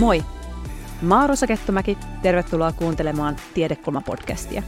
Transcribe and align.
Moi! 0.00 0.24
Mä 1.02 1.20
oon 1.20 1.28
Rosa 1.28 1.46
Kettomäki, 1.46 1.98
tervetuloa 2.22 2.72
kuuntelemaan 2.72 3.36
Tiedekulma-podcastia. 3.54 4.62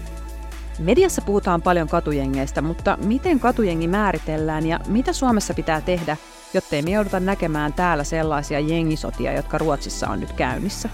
Mediassa 0.79 1.23
puhutaan 1.23 1.63
paljon 1.63 1.89
katujengeistä, 1.89 2.63
mutta 2.63 2.99
miten 3.05 3.41
katujengi 3.41 3.89
määritellään 3.89 4.67
ja 4.67 4.81
mitä 4.89 5.13
Suomessa 5.13 5.55
pitää 5.55 5.81
tehdä, 5.81 6.17
jottei 6.55 6.83
me 6.83 6.91
jouduta 6.91 7.21
näkemään 7.21 7.73
täällä 7.73 8.05
sellaisia 8.05 8.61
jengisotia, 8.61 9.33
jotka 9.33 9.59
Ruotsissa 9.59 10.09
on 10.09 10.21
nyt 10.21 10.33
käynnissä? 10.33 10.89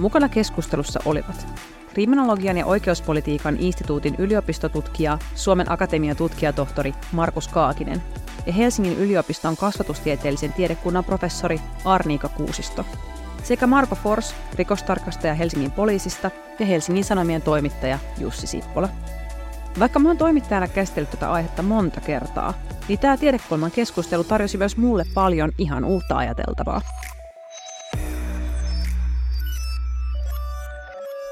Mukana 0.00 0.28
keskustelussa 0.28 1.00
olivat 1.04 1.46
kriminologian 1.94 2.58
ja 2.58 2.66
oikeuspolitiikan 2.66 3.56
instituutin 3.56 4.14
yliopistotutkija, 4.18 5.18
Suomen 5.34 5.72
Akatemian 5.72 6.16
tutkijatohtori 6.16 6.94
Markus 7.12 7.48
Kaakinen 7.48 8.02
ja 8.46 8.52
Helsingin 8.52 8.98
yliopiston 8.98 9.56
kasvatustieteellisen 9.56 10.52
tiedekunnan 10.52 11.04
professori 11.04 11.60
Arniika 11.84 12.28
Kuusisto 12.28 12.84
sekä 13.46 13.66
Marko 13.66 13.94
Fors, 13.94 14.34
rikostarkastaja 14.54 15.34
Helsingin 15.34 15.70
poliisista 15.70 16.30
ja 16.58 16.66
Helsingin 16.66 17.04
Sanomien 17.04 17.42
toimittaja 17.42 17.98
Jussi 18.18 18.46
Sippola. 18.46 18.88
Vaikka 19.78 19.98
mä 19.98 20.08
oon 20.08 20.18
toimittajana 20.18 20.68
käsitellyt 20.68 21.10
tätä 21.10 21.32
aihetta 21.32 21.62
monta 21.62 22.00
kertaa, 22.00 22.54
niin 22.88 22.98
tämä 22.98 23.16
tiedekulman 23.16 23.70
keskustelu 23.70 24.24
tarjosi 24.24 24.58
myös 24.58 24.76
mulle 24.76 25.04
paljon 25.14 25.52
ihan 25.58 25.84
uutta 25.84 26.16
ajateltavaa. 26.16 26.80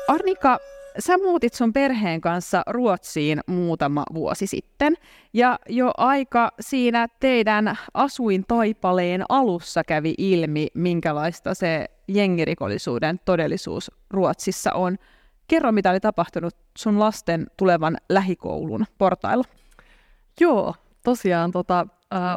Arnika, 0.09 0.59
sä 0.99 1.19
muutit 1.19 1.55
sun 1.55 1.73
perheen 1.73 2.21
kanssa 2.21 2.63
Ruotsiin 2.67 3.41
muutama 3.47 4.05
vuosi 4.15 4.47
sitten, 4.47 4.95
ja 5.33 5.59
jo 5.69 5.91
aika 5.97 6.51
siinä 6.61 7.09
teidän 7.21 7.79
asuintaipaleen 7.95 9.25
alussa 9.29 9.85
kävi 9.85 10.15
ilmi, 10.19 10.67
minkälaista 10.75 11.55
se 11.55 11.87
jengirikollisuuden 12.09 13.21
todellisuus 13.25 13.91
Ruotsissa 14.11 14.73
on. 14.73 14.97
Kerro, 15.49 15.73
mitä 15.73 15.91
oli 15.91 16.01
tapahtunut 16.01 16.57
sun 16.79 16.99
lasten 16.99 17.47
tulevan 17.57 17.97
lähikoulun 18.09 18.85
portailla. 18.99 19.45
Joo, 20.41 20.75
tosiaan 21.05 21.51
tota, 21.51 21.87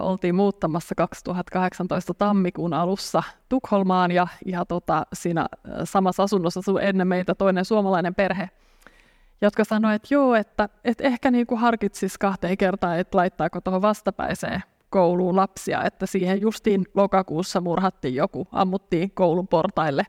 oltiin 0.01 0.35
muuttamassa 0.35 0.95
2018 0.95 2.13
tammikuun 2.13 2.73
alussa 2.73 3.23
Tukholmaan 3.49 4.11
ja, 4.11 4.27
ja 4.45 4.65
tota, 4.65 5.05
siinä 5.13 5.45
samassa 5.83 6.23
asunnossa 6.23 6.59
asui 6.59 6.85
ennen 6.85 7.07
meitä 7.07 7.35
toinen 7.35 7.65
suomalainen 7.65 8.15
perhe, 8.15 8.49
jotka 9.41 9.63
sanoi, 9.63 9.95
että 9.95 10.07
joo, 10.11 10.35
että, 10.35 10.69
että 10.85 11.03
ehkä 11.03 11.31
niin 11.31 11.47
kuin 11.47 11.59
harkitsisi 11.59 12.19
kahteen 12.19 12.57
kertaan, 12.57 12.99
että 12.99 13.17
laittaako 13.17 13.61
tuohon 13.61 13.81
vastapäiseen 13.81 14.63
kouluun 14.89 15.35
lapsia, 15.35 15.83
että 15.83 16.05
siihen 16.05 16.41
justiin 16.41 16.85
lokakuussa 16.93 17.61
murhattiin 17.61 18.15
joku, 18.15 18.47
ammuttiin 18.51 19.11
koulun 19.11 19.47
portaille. 19.47 20.03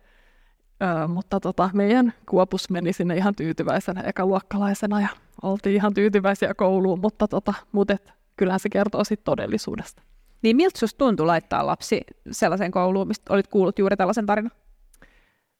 Öö, 0.83 1.07
mutta 1.09 1.41
tota, 1.41 1.71
meidän 1.73 2.13
kuopus 2.29 2.71
meni 2.71 2.93
sinne 2.93 3.17
ihan 3.17 3.35
tyytyväisenä 3.35 4.01
ekaluokkalaisena 4.01 5.01
ja 5.01 5.09
oltiin 5.43 5.77
ihan 5.77 5.95
tyytyväisiä 5.95 6.55
kouluun, 6.55 7.01
mutta 7.01 7.29
tota, 7.29 7.55
mut 7.73 7.91
et, 7.91 8.18
kyllähän 8.39 8.61
se 8.61 8.69
kertoo 8.69 9.05
sitten 9.05 9.25
todellisuudesta. 9.25 10.03
Niin 10.42 10.56
miltä 10.56 10.78
sinusta 10.78 10.98
tuntui 10.98 11.27
laittaa 11.27 11.67
lapsi 11.67 12.00
sellaiseen 12.31 12.70
kouluun, 12.70 13.08
mistä 13.08 13.33
olit 13.33 13.47
kuullut 13.47 13.78
juuri 13.78 13.97
tällaisen 13.97 14.27
tarinan? 14.27 14.50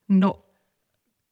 No, 0.07 0.45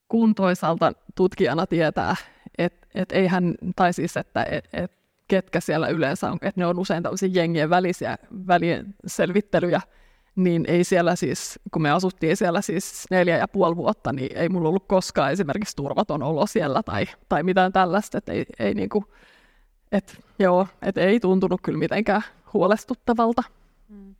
kun 0.07 0.35
toisaalta 0.35 0.93
tutkijana 1.15 1.67
tietää, 1.67 2.15
että 2.57 2.87
et 2.95 3.11
eihän, 3.11 3.55
tai 3.75 3.93
siis, 3.93 4.17
että 4.17 4.43
et, 4.43 4.69
et 4.73 4.91
ketkä 5.27 5.59
siellä 5.59 5.87
yleensä 5.87 6.31
on, 6.31 6.37
että 6.41 6.61
ne 6.61 6.65
on 6.65 6.79
usein 6.79 7.03
tämmöisiä 7.03 7.29
jengien 7.31 7.69
välisiä 7.69 8.17
välien 8.47 8.95
selvittelyjä, 9.05 9.81
niin 10.35 10.65
ei 10.67 10.83
siellä 10.83 11.15
siis, 11.15 11.59
kun 11.71 11.81
me 11.81 11.91
asuttiin 11.91 12.37
siellä 12.37 12.61
siis 12.61 13.05
neljä 13.11 13.37
ja 13.37 13.47
puoli 13.47 13.75
vuotta, 13.75 14.13
niin 14.13 14.37
ei 14.37 14.49
mulla 14.49 14.69
ollut 14.69 14.87
koskaan 14.87 15.31
esimerkiksi 15.31 15.75
turvaton 15.75 16.23
olo 16.23 16.45
siellä 16.45 16.83
tai, 16.83 17.05
tai 17.29 17.43
mitään 17.43 17.73
tällaista, 17.73 18.17
että 18.17 18.31
ei, 18.31 18.45
ei 18.59 18.73
niinku, 18.73 19.03
et, 19.92 20.23
joo, 20.39 20.67
et 20.81 20.98
ei 20.98 21.20
tuntunut 21.20 21.61
kyllä 21.64 21.80
mitenkään 21.80 22.21
huolestuttavalta. 22.53 23.43
Mm. 23.89 24.15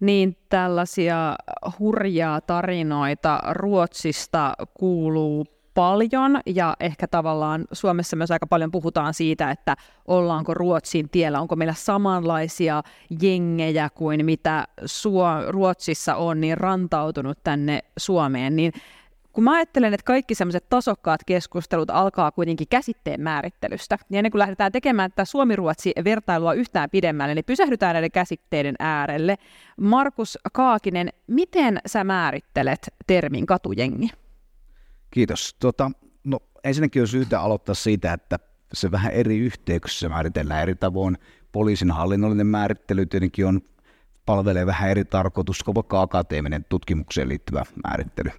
Niin 0.00 0.36
tällaisia 0.48 1.36
hurjaa 1.78 2.40
tarinoita 2.40 3.40
Ruotsista 3.50 4.54
kuuluu 4.74 5.46
paljon 5.74 6.40
ja 6.46 6.76
ehkä 6.80 7.06
tavallaan 7.06 7.64
Suomessa 7.72 8.16
myös 8.16 8.30
aika 8.30 8.46
paljon 8.46 8.70
puhutaan 8.70 9.14
siitä, 9.14 9.50
että 9.50 9.76
ollaanko 10.08 10.54
Ruotsin 10.54 11.08
tiellä, 11.08 11.40
onko 11.40 11.56
meillä 11.56 11.74
samanlaisia 11.74 12.82
jengejä 13.22 13.90
kuin 13.94 14.24
mitä 14.24 14.68
Suo- 14.84 15.44
Ruotsissa 15.48 16.16
on 16.16 16.40
niin 16.40 16.58
rantautunut 16.58 17.38
tänne 17.44 17.80
Suomeen, 17.96 18.56
niin 18.56 18.72
kun 19.32 19.44
mä 19.44 19.54
ajattelen, 19.54 19.94
että 19.94 20.04
kaikki 20.04 20.34
semmoiset 20.34 20.68
tasokkaat 20.68 21.20
keskustelut 21.26 21.90
alkaa 21.90 22.30
kuitenkin 22.30 22.66
käsitteen 22.70 23.20
määrittelystä, 23.20 23.98
niin 24.08 24.18
ennen 24.18 24.30
kuin 24.30 24.38
lähdetään 24.38 24.72
tekemään 24.72 25.10
tätä 25.10 25.24
Suomi-Ruotsi-vertailua 25.24 26.54
yhtään 26.54 26.90
pidemmälle, 26.90 27.34
niin 27.34 27.44
pysähdytään 27.44 27.94
näiden 27.94 28.10
käsitteiden 28.10 28.74
äärelle. 28.78 29.38
Markus 29.80 30.38
Kaakinen, 30.52 31.08
miten 31.26 31.80
sä 31.86 32.04
määrittelet 32.04 32.94
termin 33.06 33.46
katujengi? 33.46 34.10
Kiitos. 35.10 35.56
Tota, 35.60 35.90
no, 36.24 36.38
ensinnäkin 36.64 37.02
on 37.02 37.08
syytä 37.08 37.40
aloittaa 37.40 37.74
siitä, 37.74 38.12
että 38.12 38.38
se 38.72 38.90
vähän 38.90 39.12
eri 39.12 39.38
yhteyksissä 39.38 40.08
määritellään 40.08 40.62
eri 40.62 40.74
tavoin. 40.74 41.18
Poliisin 41.52 41.90
hallinnollinen 41.90 42.46
määrittely 42.46 43.06
tietenkin 43.06 43.46
on, 43.46 43.60
palvelee 44.26 44.66
vähän 44.66 44.90
eri 44.90 45.04
tarkoitus 45.04 45.62
kuin 45.62 45.74
vaikka 45.74 46.00
akateeminen 46.00 46.64
tutkimukseen 46.68 47.28
liittyvä 47.28 47.64
määrittely. 47.84 48.30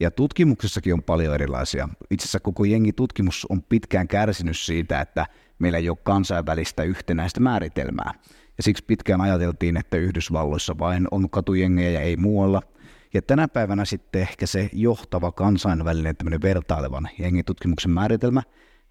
Ja 0.00 0.10
tutkimuksessakin 0.10 0.94
on 0.94 1.02
paljon 1.02 1.34
erilaisia. 1.34 1.88
Itse 2.10 2.24
asiassa 2.24 2.40
koko 2.40 2.64
jengi 2.64 2.92
tutkimus 2.92 3.46
on 3.48 3.62
pitkään 3.62 4.08
kärsinyt 4.08 4.58
siitä, 4.58 5.00
että 5.00 5.26
meillä 5.58 5.78
ei 5.78 5.88
ole 5.88 5.98
kansainvälistä 6.02 6.82
yhtenäistä 6.82 7.40
määritelmää. 7.40 8.12
Ja 8.56 8.62
siksi 8.62 8.84
pitkään 8.84 9.20
ajateltiin, 9.20 9.76
että 9.76 9.96
Yhdysvalloissa 9.96 10.78
vain 10.78 11.08
on 11.10 11.30
katujengejä 11.30 11.90
ja 11.90 12.00
ei 12.00 12.16
muualla– 12.16 12.62
ja 13.14 13.22
tänä 13.22 13.48
päivänä 13.48 13.84
sitten 13.84 14.22
ehkä 14.22 14.46
se 14.46 14.70
johtava 14.72 15.32
kansainvälinen 15.32 16.16
tämmöinen 16.16 16.42
vertailevan 16.42 17.08
jengitutkimuksen 17.18 17.90
määritelmä 17.90 18.42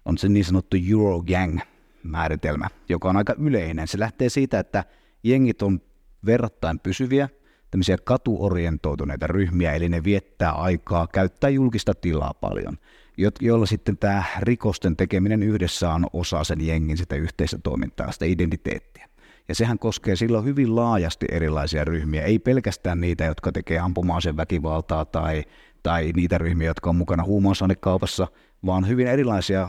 on 0.04 0.18
se 0.18 0.28
niin 0.28 0.44
sanottu 0.44 0.76
Eurogang-määritelmä, 0.76 2.68
joka 2.88 3.08
on 3.08 3.16
aika 3.16 3.34
yleinen. 3.38 3.88
Se 3.88 3.98
lähtee 3.98 4.28
siitä, 4.28 4.58
että 4.58 4.84
jengit 5.22 5.62
on 5.62 5.80
verrattain 6.26 6.80
pysyviä, 6.80 7.28
tämmöisiä 7.74 7.96
katuorientoituneita 8.04 9.26
ryhmiä, 9.26 9.72
eli 9.72 9.88
ne 9.88 10.04
viettää 10.04 10.52
aikaa, 10.52 11.06
käyttää 11.06 11.50
julkista 11.50 11.94
tilaa 11.94 12.34
paljon, 12.34 12.78
joilla 13.40 13.66
sitten 13.66 13.98
tämä 13.98 14.24
rikosten 14.38 14.96
tekeminen 14.96 15.42
yhdessä 15.42 15.90
on 15.90 16.06
osa 16.12 16.44
sen 16.44 16.66
jengin 16.66 16.96
sitä 16.96 17.16
yhteistä 17.16 17.58
toimintaa, 17.62 18.12
sitä 18.12 18.24
identiteettiä. 18.24 19.08
Ja 19.48 19.54
sehän 19.54 19.78
koskee 19.78 20.16
silloin 20.16 20.44
hyvin 20.44 20.76
laajasti 20.76 21.26
erilaisia 21.30 21.84
ryhmiä, 21.84 22.22
ei 22.22 22.38
pelkästään 22.38 23.00
niitä, 23.00 23.24
jotka 23.24 23.52
tekee 23.52 23.78
ampumaaseen 23.78 24.36
väkivaltaa 24.36 25.04
tai, 25.04 25.44
tai 25.82 26.12
niitä 26.16 26.38
ryhmiä, 26.38 26.66
jotka 26.66 26.90
on 26.90 26.96
mukana 26.96 27.24
huumausainekaupassa, 27.24 28.26
vaan 28.66 28.88
hyvin 28.88 29.06
erilaisia 29.06 29.68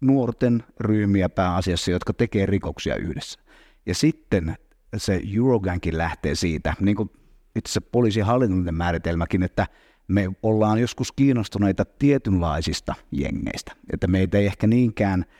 nuorten 0.00 0.64
ryhmiä 0.80 1.28
pääasiassa, 1.28 1.90
jotka 1.90 2.12
tekee 2.12 2.46
rikoksia 2.46 2.96
yhdessä. 2.96 3.40
Ja 3.86 3.94
sitten 3.94 4.56
se 4.96 5.20
Eurogankin 5.36 5.98
lähtee 5.98 6.34
siitä, 6.34 6.74
niin 6.80 6.96
kuin 6.96 7.10
itse 7.56 7.70
asiassa 7.70 7.90
poliisin 7.92 8.24
hallinnollinen 8.24 8.74
määritelmäkin, 8.74 9.42
että 9.42 9.66
me 10.08 10.28
ollaan 10.42 10.78
joskus 10.78 11.12
kiinnostuneita 11.12 11.84
tietynlaisista 11.84 12.94
jengeistä, 13.10 13.72
että 13.92 14.06
meitä 14.06 14.38
ei 14.38 14.46
ehkä 14.46 14.66
niinkään– 14.66 15.24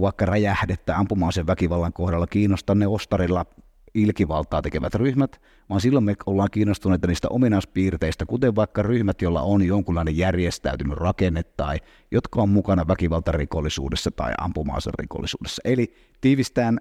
vaikka 0.00 0.26
räjähdettä 0.26 0.96
ampumaisen 0.96 1.46
väkivallan 1.46 1.92
kohdalla 1.92 2.26
kiinnostaa 2.26 2.74
ne 2.74 2.86
ostarilla 2.86 3.46
ilkivaltaa 3.94 4.62
tekevät 4.62 4.94
ryhmät, 4.94 5.40
vaan 5.70 5.80
silloin 5.80 6.04
me 6.04 6.14
ollaan 6.26 6.48
kiinnostuneita 6.52 7.06
niistä 7.06 7.28
ominaispiirteistä, 7.28 8.26
kuten 8.26 8.56
vaikka 8.56 8.82
ryhmät, 8.82 9.22
joilla 9.22 9.42
on 9.42 9.62
jonkunlainen 9.62 10.16
järjestäytynyt 10.16 10.98
rakenne 10.98 11.42
tai 11.42 11.78
jotka 12.10 12.42
on 12.42 12.48
mukana 12.48 12.88
väkivaltarikollisuudessa 12.88 14.10
tai 14.10 14.32
ampumaisen 14.38 14.92
rikollisuudessa. 14.98 15.62
Eli 15.64 15.94
tiivistään, 16.20 16.78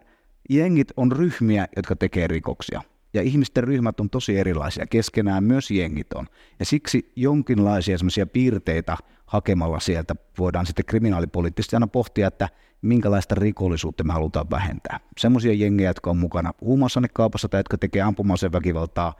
jengit 0.49 0.91
on 0.97 1.11
ryhmiä, 1.11 1.67
jotka 1.75 1.95
tekee 1.95 2.27
rikoksia. 2.27 2.81
Ja 3.13 3.21
ihmisten 3.21 3.63
ryhmät 3.63 3.99
on 3.99 4.09
tosi 4.09 4.37
erilaisia, 4.37 4.87
keskenään 4.87 5.43
myös 5.43 5.71
jengit 5.71 6.13
on. 6.13 6.27
Ja 6.59 6.65
siksi 6.65 7.11
jonkinlaisia 7.15 7.97
semmoisia 7.97 8.25
piirteitä 8.25 8.97
hakemalla 9.25 9.79
sieltä 9.79 10.15
voidaan 10.39 10.65
sitten 10.65 10.85
kriminaalipoliittisesti 10.85 11.75
aina 11.75 11.87
pohtia, 11.87 12.27
että 12.27 12.49
minkälaista 12.81 13.35
rikollisuutta 13.35 14.03
me 14.03 14.13
halutaan 14.13 14.49
vähentää. 14.49 14.99
Semmoisia 15.17 15.53
jengejä, 15.53 15.89
jotka 15.89 16.09
on 16.09 16.17
mukana 16.17 16.53
huumausainekaupassa 16.61 17.49
tai 17.49 17.59
jotka 17.59 17.77
tekee 17.77 18.01
ampumaisen 18.01 18.51
väkivaltaa 18.51 19.13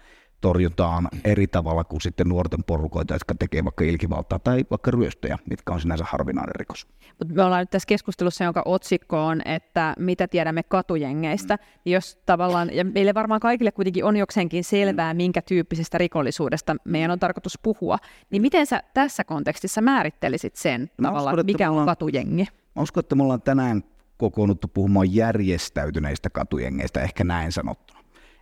torjutaan 0.43 1.07
eri 1.23 1.47
tavalla 1.47 1.83
kuin 1.83 2.01
sitten 2.01 2.29
nuorten 2.29 2.63
porukoita, 2.63 3.13
jotka 3.13 3.35
tekee 3.35 3.63
vaikka 3.63 3.83
ilkivaltaa 3.83 4.39
tai 4.39 4.65
vaikka 4.69 4.91
ryöstöjä, 4.91 5.37
mitkä 5.49 5.73
on 5.73 5.81
sinänsä 5.81 6.05
harvinainen 6.07 6.55
rikos. 6.55 6.87
Mut 7.19 7.35
me 7.35 7.43
ollaan 7.43 7.61
nyt 7.61 7.69
tässä 7.69 7.87
keskustelussa, 7.87 8.43
jonka 8.43 8.61
otsikko 8.65 9.25
on, 9.25 9.41
että 9.45 9.95
mitä 9.99 10.27
tiedämme 10.27 10.63
katujengeistä. 10.63 11.55
Mm. 11.55 11.91
Jos 11.91 12.17
tavallaan, 12.25 12.75
ja 12.75 12.85
meille 12.85 13.13
varmaan 13.13 13.39
kaikille 13.39 13.71
kuitenkin 13.71 14.05
on 14.05 14.17
jokseenkin 14.17 14.63
selvää, 14.63 15.13
mm. 15.13 15.17
minkä 15.17 15.41
tyyppisestä 15.41 15.97
rikollisuudesta 15.97 16.75
meidän 16.83 17.11
on 17.11 17.19
tarkoitus 17.19 17.59
puhua, 17.63 17.97
niin 18.29 18.41
miten 18.41 18.65
sä 18.65 18.83
tässä 18.93 19.23
kontekstissa 19.23 19.81
määrittelisit 19.81 20.55
sen 20.55 20.89
no, 20.97 21.09
tavallaan, 21.09 21.35
uskon, 21.35 21.45
mikä 21.45 21.67
on 21.67 21.71
ollaan, 21.71 21.87
katujengi? 21.87 22.47
Mä 22.75 22.81
uskon, 22.81 23.01
että 23.01 23.15
me 23.15 23.23
ollaan 23.23 23.41
tänään 23.41 23.83
kokoonnuttu 24.17 24.67
puhumaan 24.67 25.15
järjestäytyneistä 25.15 26.29
katujengeistä, 26.29 27.01
ehkä 27.01 27.23
näin 27.23 27.51
sanottuna. 27.51 27.92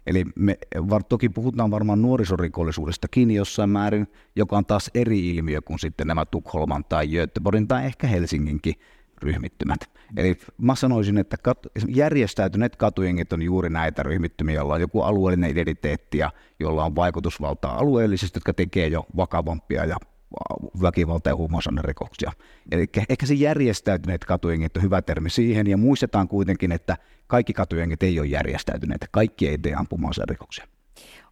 Eli 0.07 0.25
me 0.35 0.57
var, 0.89 1.03
toki 1.03 1.29
puhutaan 1.29 1.71
varmaan 1.71 2.01
nuorisorikollisuudestakin 2.01 3.31
jossain 3.31 3.69
määrin, 3.69 4.07
joka 4.35 4.57
on 4.57 4.65
taas 4.65 4.91
eri 4.93 5.29
ilmiö 5.29 5.61
kuin 5.61 5.79
sitten 5.79 6.07
nämä 6.07 6.25
Tukholman 6.25 6.85
tai 6.85 7.07
Göteborgin 7.07 7.67
tai 7.67 7.85
ehkä 7.85 8.07
Helsinginkin 8.07 8.75
ryhmittymät. 9.21 9.79
Eli 10.17 10.37
mä 10.57 10.75
sanoisin, 10.75 11.17
että 11.17 11.37
kat, 11.37 11.59
järjestäytyneet 11.87 12.75
katujengit 12.75 13.33
on 13.33 13.41
juuri 13.41 13.69
näitä 13.69 14.03
ryhmittymiä, 14.03 14.55
joilla 14.55 14.73
on 14.73 14.81
joku 14.81 15.01
alueellinen 15.01 15.51
identiteetti 15.51 16.17
ja 16.17 16.31
jolla 16.59 16.85
on 16.85 16.95
vaikutusvaltaa 16.95 17.77
alueellisesti, 17.77 18.37
jotka 18.37 18.53
tekee 18.53 18.87
jo 18.87 19.05
vakavampia 19.17 19.85
ja 19.85 19.97
väkivalta- 20.81 21.29
ja 21.29 21.35
huumausainerikoksia. 21.35 22.31
Eli 22.71 22.85
ehkä 23.09 23.25
se 23.25 23.33
järjestäytyneet 23.33 24.25
katujengit 24.25 24.77
on 24.77 24.83
hyvä 24.83 25.01
termi 25.01 25.29
siihen, 25.29 25.67
ja 25.67 25.77
muistetaan 25.77 26.27
kuitenkin, 26.27 26.71
että 26.71 26.97
kaikki 27.27 27.53
katujengit 27.53 28.03
ei 28.03 28.19
ole 28.19 28.27
järjestäytyneet, 28.27 29.05
kaikki 29.11 29.47
ei 29.47 29.57
tee 29.57 29.73
ampuma-aserikoksia. 29.73 30.67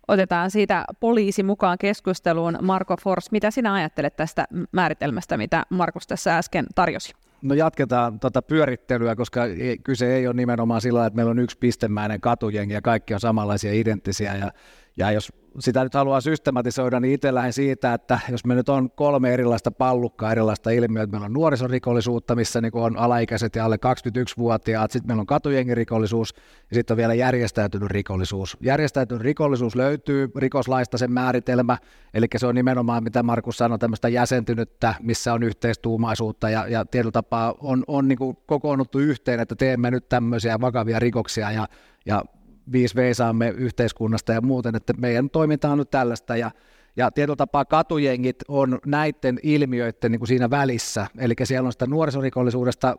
Otetaan 0.08 0.52
siitä 0.52 0.86
poliisi 1.00 1.44
mukaan 1.44 1.78
keskusteluun. 1.78 2.58
Marko 2.62 2.98
Fors, 3.04 3.32
mitä 3.32 3.52
sinä 3.52 3.74
ajattelet 3.74 4.16
tästä 4.16 4.46
määritelmästä, 4.72 5.38
mitä 5.38 5.66
Markus 5.70 6.08
tässä 6.08 6.38
äsken 6.38 6.66
tarjosi? 6.76 7.14
No 7.42 7.56
jatketaan 7.56 8.20
tuota 8.20 8.42
pyörittelyä, 8.42 9.16
koska 9.16 9.42
kyse 9.84 10.16
ei 10.16 10.28
ole 10.28 10.36
nimenomaan 10.36 10.82
sillä, 10.82 11.06
että 11.06 11.16
meillä 11.16 11.30
on 11.30 11.40
yksi 11.40 11.58
pistemäinen 11.58 12.22
katujengi 12.22 12.74
ja 12.74 12.82
kaikki 12.82 13.14
on 13.14 13.20
samanlaisia 13.20 13.74
identtisiä. 13.74 14.36
Ja, 14.36 14.52
ja 15.00 15.12
jos 15.12 15.34
sitä 15.60 15.84
nyt 15.84 15.94
haluaa 15.94 16.22
systematisoida, 16.22 17.00
niin 17.00 17.14
itse 17.14 17.34
lähden 17.34 17.54
siitä, 17.54 17.94
että 17.94 18.20
jos 18.30 18.46
me 18.46 18.56
nyt 18.56 18.70
on 18.70 18.92
kolme 18.92 19.34
erilaista 19.34 19.72
pallukkaa, 19.72 20.32
erilaista 20.32 20.70
ilmiötä, 20.70 21.12
meillä 21.12 21.26
on 21.26 21.34
nuorisorikollisuutta, 21.34 22.36
missä 22.36 22.62
niin 22.62 22.72
on 22.76 22.98
alaikäiset 22.98 23.56
ja 23.56 23.66
alle 23.66 23.76
21-vuotiaat, 23.76 24.92
sitten 24.92 25.08
meillä 25.08 25.22
on 25.22 25.28
katujengirikollisuus 25.28 26.34
ja 26.70 26.76
sitten 26.76 26.94
on 26.94 26.98
vielä 26.98 27.14
järjestäytynyt 27.14 27.92
rikollisuus. 27.92 28.58
Järjestäytynyt 28.62 29.24
rikollisuus 29.24 29.76
löytyy 29.76 30.32
rikoslaista 30.36 30.98
sen 30.98 31.12
määritelmä, 31.12 31.78
eli 32.14 32.28
se 32.38 32.48
on 32.48 32.56
nimenomaan, 32.56 33.04
mitä 33.04 33.24
Markus 33.24 33.58
sanoi, 33.58 33.80
tämmöistä 33.80 34.10
jäsentynyttä, 34.10 34.96
missä 35.00 35.34
on 35.34 35.44
yhteistuumaisuutta 35.44 36.50
ja, 36.50 36.68
ja 36.68 36.86
tietyllä 36.86 37.12
tapaa 37.12 37.56
on, 37.60 37.84
on 37.88 38.08
niin 38.08 38.38
kokoonnuttu 38.46 39.00
yhteen, 39.00 39.40
että 39.40 39.56
teemme 39.56 39.92
nyt 39.92 40.10
tämmöisiä 40.10 40.62
vakavia 40.62 41.00
rikoksia 41.00 41.52
ja, 41.52 41.68
ja 42.06 42.24
viisi 42.72 42.96
veisaamme 42.96 43.50
yhteiskunnasta 43.50 44.34
ja 44.34 44.42
muuten, 44.42 44.76
että 44.76 44.94
meidän 44.98 45.30
toiminta 45.30 45.70
on 45.70 45.78
nyt 45.78 45.90
tällaista 45.90 46.38
ja 46.38 46.52
ja 46.98 47.12
tietyllä 47.12 47.36
tapaa 47.36 47.66
katujengit 47.66 48.36
on 48.48 48.80
näiden 48.86 49.40
ilmiöiden 49.44 50.12
niin 50.12 50.20
kuin 50.20 50.28
siinä 50.28 50.50
välissä, 50.50 51.08
eli 51.18 51.34
siellä 51.44 51.68
on 51.68 51.72
sitä 51.72 51.86
nuorisorikollisuudesta 51.86 52.98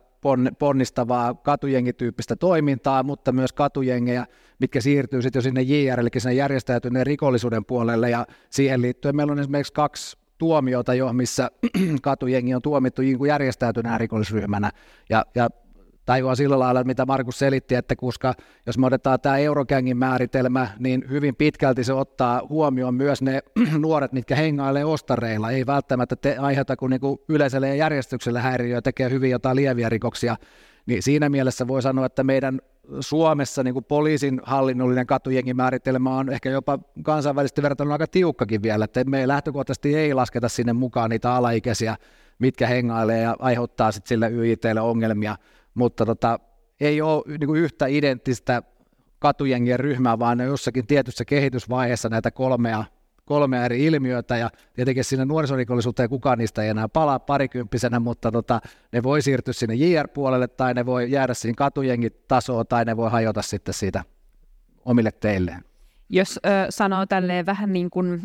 ponnistavaa 0.59 1.35
katujengityyppistä 1.35 2.37
toimintaa, 2.37 3.03
mutta 3.03 3.33
myös 3.33 3.53
katujengejä, 3.53 4.27
mitkä 4.59 4.81
siirtyy 4.81 5.23
sitten 5.23 5.39
jo 5.39 5.43
sinne 5.43 5.63
JR, 5.63 6.01
eli 6.01 6.09
sinne 6.19 6.35
järjestäytyneen 6.35 7.07
rikollisuuden 7.07 7.65
puolelle, 7.65 8.11
ja 8.11 8.27
siihen 8.51 8.83
liittyen 8.83 9.17
meillä 9.17 9.33
on 9.33 9.39
esimerkiksi 9.39 9.73
kaksi 9.73 10.19
tuomiota 10.39 10.95
jo, 10.95 11.13
missä 11.13 11.51
katujengi 12.03 12.55
on 12.55 12.63
tuomittu 12.63 13.03
niin 13.03 13.27
järjestäytyneen 13.27 14.01
rikollisryhmänä, 14.01 14.71
ja, 15.11 15.27
ja 15.35 15.49
tajuaa 16.11 16.35
sillä 16.35 16.59
lailla, 16.59 16.85
mitä 16.85 17.07
Markus 17.07 17.39
selitti, 17.39 17.75
että 17.75 17.97
koska 17.97 18.35
jos 18.67 18.79
me 18.79 18.87
otetaan 18.87 19.21
tämä 19.21 19.39
Eurokängin 19.39 19.97
määritelmä, 19.97 20.69
niin 20.79 21.05
hyvin 21.11 21.37
pitkälti 21.37 21.85
se 21.85 21.93
ottaa 21.93 22.43
huomioon 22.49 22.95
myös 22.95 23.23
ne 23.23 23.43
nuoret, 23.79 24.12
mitkä 24.12 24.35
hengailee 24.37 24.85
ostareilla, 24.85 25.51
ei 25.51 25.67
välttämättä 25.67 26.17
te 26.17 26.37
aiheuta 26.37 26.77
kuin 26.77 26.91
niinku 26.91 27.25
yleiselle 27.29 27.69
ja 27.69 27.75
järjestykselle 27.75 28.41
häiriöä, 28.41 28.83
tekee 28.83 29.11
hyvin 29.11 29.31
jotain 29.31 29.57
lieviä 29.57 29.89
rikoksia, 29.89 30.37
niin 30.87 31.03
siinä 31.03 31.29
mielessä 31.29 31.69
voi 31.69 31.83
sanoa, 31.83 32.07
että 32.07 32.25
meidän 32.25 32.61
Suomessa 33.01 33.62
niin 33.62 33.75
kuin 33.75 33.85
poliisin 33.85 34.41
hallinnollinen 34.45 35.07
katujengin 35.07 35.57
määritelmä 35.57 36.17
on 36.17 36.33
ehkä 36.33 36.51
jopa 36.51 36.79
kansainvälisesti 37.03 37.62
verrattuna 37.62 37.93
aika 37.93 38.07
tiukkakin 38.07 38.62
vielä, 38.62 38.85
että 38.85 39.05
me 39.05 39.29
lähtökohtaisesti 39.29 39.97
ei 39.97 40.15
lasketa 40.15 40.49
sinne 40.49 40.73
mukaan 40.73 41.11
niitä 41.11 41.35
alaikäisiä, 41.35 41.97
mitkä 42.39 42.67
hengailee 42.67 43.21
ja 43.21 43.37
aiheuttaa 43.39 43.93
sitten 43.93 44.09
sille 44.09 44.29
YITlle 44.31 44.81
ongelmia, 44.81 45.37
mutta 45.75 46.07
tota, 46.07 46.39
ei 46.81 47.01
ole 47.01 47.39
niin 47.39 47.57
yhtä 47.57 47.87
identtistä 47.87 48.63
katujengien 49.19 49.81
ryhmää, 49.81 50.19
vaan 50.19 50.39
ne 50.39 50.45
jossakin 50.45 50.87
tietyssä 50.87 51.25
kehitysvaiheessa 51.25 52.09
näitä 52.09 52.31
kolmea, 52.31 52.85
kolmea 53.25 53.65
eri 53.65 53.85
ilmiötä, 53.85 54.37
ja 54.37 54.51
tietenkin 54.75 55.05
sinne 55.05 55.25
nuorisorikollisuuteen 55.25 56.09
kukaan 56.09 56.39
niistä 56.39 56.63
ei 56.63 56.69
enää 56.69 56.89
palaa 56.89 57.19
parikymppisenä, 57.19 58.01
mutta 58.01 58.33
tota, 58.33 58.61
ne 58.93 59.03
voi 59.03 59.23
siirtyä 59.23 59.53
sinne 59.53 59.75
JR-puolelle, 59.75 60.49
tai 60.49 60.75
ne 60.75 60.87
voi 60.87 61.11
jäädä 61.11 61.35
siihen 61.35 61.57
katujengitasoon, 61.57 62.67
tai 62.67 62.85
ne 62.85 62.97
voi 62.97 63.11
hajota 63.11 63.43
sitten 63.43 63.75
siitä 63.75 64.05
omille 64.85 65.13
teilleen. 65.13 65.70
Jos 66.12 66.39
ö, 66.47 66.51
sanoo 66.71 67.07
tälleen 67.07 67.47
vähän 67.47 67.73
niin 67.73 67.91
kuin 67.91 68.23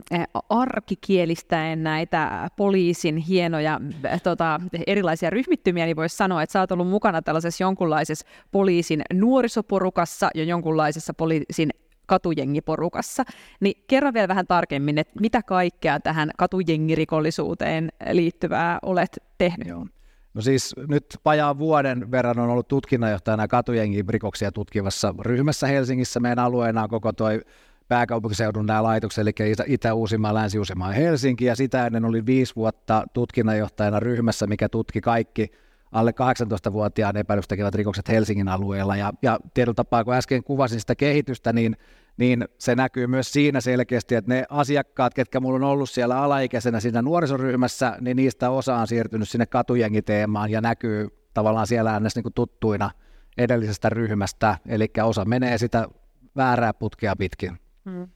arkikielistäen 0.49 1.83
näitä 1.83 2.49
poliisin 2.55 3.17
hienoja 3.17 3.81
tota, 4.23 4.61
erilaisia 4.87 5.29
ryhmittymiä, 5.29 5.85
niin 5.85 5.95
voisi 5.95 6.17
sanoa, 6.17 6.43
että 6.43 6.53
sä 6.53 6.59
oot 6.59 6.71
ollut 6.71 6.87
mukana 6.87 7.21
tällaisessa 7.21 7.63
jonkunlaisessa 7.63 8.27
poliisin 8.51 9.01
nuorisoporukassa 9.13 10.29
ja 10.35 10.43
jonkunlaisessa 10.43 11.13
poliisin 11.13 11.69
katujengiporukassa. 12.05 13.23
Niin 13.59 13.83
kerro 13.87 14.13
vielä 14.13 14.27
vähän 14.27 14.47
tarkemmin, 14.47 14.97
että 14.97 15.19
mitä 15.19 15.41
kaikkea 15.43 15.99
tähän 15.99 16.31
katujengirikollisuuteen 16.37 17.89
liittyvää 18.11 18.79
olet 18.81 19.23
tehnyt? 19.37 19.67
Joo. 19.67 19.87
No 20.33 20.41
siis 20.41 20.75
nyt 20.87 21.05
vajaan 21.25 21.57
vuoden 21.57 22.11
verran 22.11 22.39
on 22.39 22.49
ollut 22.49 22.67
tutkinnanjohtajana 22.67 23.47
katujengirikoksia 23.47 24.51
tutkivassa 24.51 25.13
ryhmässä 25.19 25.67
Helsingissä. 25.67 26.19
Meidän 26.19 26.39
alueena 26.39 26.83
on 26.83 26.89
koko 26.89 27.13
toi 27.13 27.41
pääkaupunkiseudun 27.87 28.65
nämä 28.65 28.83
laitokset, 28.83 29.21
eli 29.21 29.31
Itä-Uusimaa, 29.65 30.33
Länsi-Uusimaa 30.33 30.89
ja 30.89 30.93
Helsinki, 30.93 31.45
ja 31.45 31.55
sitä 31.55 31.85
ennen 31.85 32.05
oli 32.05 32.25
viisi 32.25 32.55
vuotta 32.55 33.03
tutkinnanjohtajana 33.13 33.99
ryhmässä, 33.99 34.47
mikä 34.47 34.69
tutki 34.69 35.01
kaikki 35.01 35.51
alle 35.91 36.11
18-vuotiaan 36.11 37.17
epäilystekevät 37.17 37.75
rikokset 37.75 38.09
Helsingin 38.09 38.47
alueella, 38.47 38.95
ja, 38.95 39.13
ja 39.21 39.39
tietyllä 39.53 39.75
tapaa, 39.75 40.03
kun 40.03 40.13
äsken 40.13 40.43
kuvasin 40.43 40.79
sitä 40.79 40.95
kehitystä, 40.95 41.53
niin, 41.53 41.77
niin 42.17 42.45
se 42.57 42.75
näkyy 42.75 43.07
myös 43.07 43.33
siinä 43.33 43.61
selkeästi, 43.61 44.15
että 44.15 44.33
ne 44.33 44.45
asiakkaat, 44.49 45.13
ketkä 45.13 45.39
mulla 45.39 45.55
on 45.55 45.63
ollut 45.63 45.89
siellä 45.89 46.21
alaikäisenä 46.21 46.79
siinä 46.79 47.01
nuorisoryhmässä, 47.01 47.97
niin 48.01 48.17
niistä 48.17 48.49
osa 48.49 48.75
on 48.75 48.87
siirtynyt 48.87 49.29
sinne 49.29 49.45
katujengiteemaan, 49.45 50.51
ja 50.51 50.61
näkyy 50.61 51.07
tavallaan 51.33 51.67
siellä 51.67 51.91
äänes 51.93 52.15
niin 52.15 52.33
tuttuina 52.35 52.91
edellisestä 53.37 53.89
ryhmästä, 53.89 54.57
eli 54.67 54.87
osa 55.03 55.25
menee 55.25 55.57
sitä 55.57 55.87
väärää 56.35 56.73
putkea 56.73 57.15
pitkin. 57.15 57.64
Mm. 57.85 58.07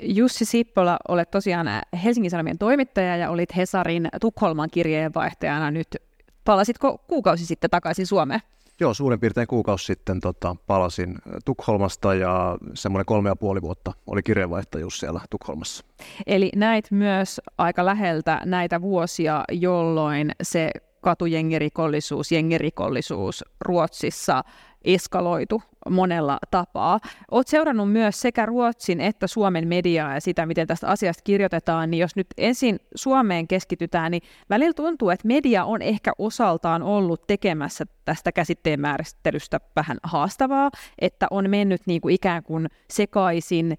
Jussi 0.00 0.44
Sippola, 0.44 0.96
olet 1.08 1.30
tosiaan 1.30 1.66
Helsingin 2.04 2.30
Sanomien 2.30 2.58
toimittaja 2.58 3.16
ja 3.16 3.30
olit 3.30 3.56
Hesarin 3.56 4.08
Tukholman 4.20 4.70
kirjeenvaihtajana 4.70 5.70
nyt. 5.70 5.88
Palasitko 6.44 6.98
kuukausi 6.98 7.46
sitten 7.46 7.70
takaisin 7.70 8.06
Suomeen? 8.06 8.40
Joo, 8.80 8.94
suurin 8.94 9.20
piirtein 9.20 9.46
kuukausi 9.46 9.84
sitten 9.84 10.20
tota, 10.20 10.56
palasin 10.66 11.14
Tukholmasta 11.44 12.14
ja 12.14 12.58
semmoinen 12.74 13.06
kolme 13.06 13.28
ja 13.28 13.36
puoli 13.36 13.62
vuotta 13.62 13.92
oli 14.06 14.22
kirjeenvaihtajuus 14.22 15.00
siellä 15.00 15.20
Tukholmassa. 15.30 15.84
Eli 16.26 16.52
näit 16.56 16.90
myös 16.90 17.40
aika 17.58 17.86
läheltä 17.86 18.40
näitä 18.44 18.80
vuosia, 18.80 19.44
jolloin 19.52 20.32
se 20.42 20.70
katujengirikollisuus, 21.00 22.32
jengirikollisuus 22.32 23.44
Ruotsissa 23.60 24.44
eskaloitu 24.84 25.62
monella 25.90 26.38
tapaa. 26.50 27.00
Olet 27.30 27.48
seurannut 27.48 27.92
myös 27.92 28.20
sekä 28.20 28.46
Ruotsin 28.46 29.00
että 29.00 29.26
Suomen 29.26 29.68
mediaa 29.68 30.14
ja 30.14 30.20
sitä, 30.20 30.46
miten 30.46 30.66
tästä 30.66 30.88
asiasta 30.88 31.22
kirjoitetaan, 31.24 31.90
niin 31.90 32.00
jos 32.00 32.16
nyt 32.16 32.26
ensin 32.36 32.80
Suomeen 32.94 33.48
keskitytään, 33.48 34.10
niin 34.10 34.22
välillä 34.50 34.72
tuntuu, 34.72 35.10
että 35.10 35.28
media 35.28 35.64
on 35.64 35.82
ehkä 35.82 36.12
osaltaan 36.18 36.82
ollut 36.82 37.26
tekemässä 37.26 37.84
tästä 38.04 38.32
käsitteen 38.32 38.80
määrittelystä 38.80 39.60
vähän 39.76 39.98
haastavaa, 40.02 40.70
että 40.98 41.26
on 41.30 41.50
mennyt 41.50 41.82
niin 41.86 42.00
kuin 42.00 42.14
ikään 42.14 42.42
kuin 42.42 42.66
sekaisin 42.90 43.78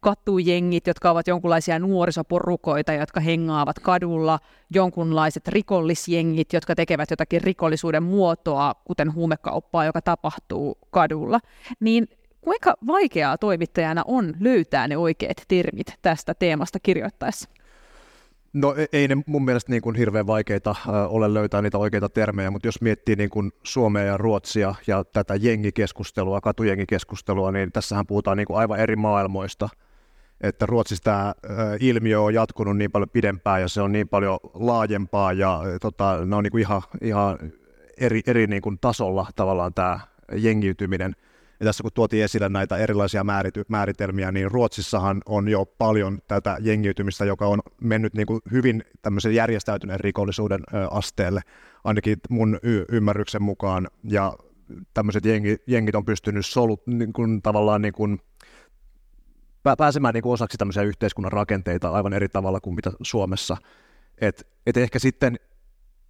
katujengit, 0.00 0.86
jotka 0.86 1.10
ovat 1.10 1.26
jonkunlaisia 1.26 1.78
nuorisoporukoita, 1.78 2.92
jotka 2.92 3.20
hengaavat 3.20 3.78
kadulla, 3.78 4.38
jonkunlaiset 4.70 5.48
rikollisjengit, 5.48 6.52
jotka 6.52 6.74
tekevät 6.74 7.10
jotakin 7.10 7.42
rikollisuuden 7.42 8.02
muotoa, 8.02 8.74
kuten 8.84 9.14
huumekauppaa, 9.14 9.84
joka 9.84 10.02
tapahtuu 10.02 10.78
kadulla. 10.90 11.40
Niin 11.80 12.08
kuinka 12.40 12.74
vaikeaa 12.86 13.38
toimittajana 13.38 14.02
on 14.06 14.34
löytää 14.40 14.88
ne 14.88 14.96
oikeat 14.96 15.36
termit 15.48 15.86
tästä 16.02 16.34
teemasta 16.34 16.78
kirjoittaessa? 16.82 17.48
No 18.56 18.74
e- 18.76 18.86
ei 18.92 19.08
ne 19.08 19.16
mun 19.26 19.44
mielestä 19.44 19.72
niin 19.72 19.82
kuin 19.82 19.96
hirveän 19.96 20.26
vaikeita 20.26 20.74
ole 21.08 21.34
löytää 21.34 21.62
niitä 21.62 21.78
oikeita 21.78 22.08
termejä, 22.08 22.50
mutta 22.50 22.68
jos 22.68 22.80
miettii 22.80 23.16
niin 23.16 23.30
kuin 23.30 23.52
Suomea 23.62 24.04
ja 24.04 24.16
Ruotsia 24.16 24.74
ja 24.86 25.04
tätä 25.04 25.34
jengikeskustelua, 25.34 26.40
katujengikeskustelua, 26.40 27.52
niin 27.52 27.72
tässähän 27.72 28.06
puhutaan 28.06 28.36
niin 28.36 28.46
kuin 28.46 28.58
aivan 28.58 28.80
eri 28.80 28.96
maailmoista. 28.96 29.68
Että 30.40 30.66
Ruotsissa 30.66 31.04
tämä 31.04 31.34
ilmiö 31.80 32.20
on 32.20 32.34
jatkunut 32.34 32.76
niin 32.76 32.92
paljon 32.92 33.10
pidempään 33.10 33.60
ja 33.60 33.68
se 33.68 33.80
on 33.80 33.92
niin 33.92 34.08
paljon 34.08 34.38
laajempaa 34.54 35.32
ja 35.32 35.62
tota, 35.80 36.26
ne 36.26 36.36
on 36.36 36.44
niin 36.44 36.50
kuin 36.50 36.60
ihan, 36.60 36.82
ihan 37.00 37.38
eri, 38.00 38.20
eri 38.26 38.46
niin 38.46 38.62
kuin 38.62 38.78
tasolla 38.80 39.26
tavallaan 39.36 39.74
tämä 39.74 40.00
jengiytyminen– 40.32 41.16
ja 41.60 41.66
tässä 41.66 41.82
kun 41.82 41.92
tuotiin 41.94 42.24
esille 42.24 42.48
näitä 42.48 42.76
erilaisia 42.76 43.22
määrity- 43.22 43.64
määritelmiä, 43.68 44.32
niin 44.32 44.50
Ruotsissahan 44.50 45.22
on 45.26 45.48
jo 45.48 45.64
paljon 45.64 46.18
tätä 46.28 46.56
jengiytymistä, 46.60 47.24
joka 47.24 47.46
on 47.46 47.60
mennyt 47.80 48.14
niin 48.14 48.26
kuin 48.26 48.40
hyvin 48.50 48.84
tämmöisen 49.02 49.34
järjestäytyneen 49.34 50.00
rikollisuuden 50.00 50.60
asteelle, 50.90 51.40
ainakin 51.84 52.16
mun 52.30 52.58
y- 52.62 52.84
ymmärryksen 52.88 53.42
mukaan. 53.42 53.88
Ja 54.04 54.32
tämmöiset 54.94 55.24
jengi, 55.24 55.56
jengit 55.66 55.94
on 55.94 56.04
pystynyt 56.04 56.46
solut 56.46 56.86
niin 56.86 57.12
kuin, 57.12 57.42
tavallaan 57.42 57.82
niin 57.82 57.94
kuin, 57.94 58.20
pääsemään 59.78 60.14
niin 60.14 60.22
kuin 60.22 60.32
osaksi 60.32 60.58
tämmöisiä 60.58 60.82
yhteiskunnan 60.82 61.32
rakenteita 61.32 61.88
aivan 61.88 62.12
eri 62.12 62.28
tavalla 62.28 62.60
kuin 62.60 62.74
mitä 62.74 62.90
Suomessa. 63.02 63.56
Et, 64.18 64.46
et 64.66 64.76
ehkä 64.76 64.98
sitten 64.98 65.38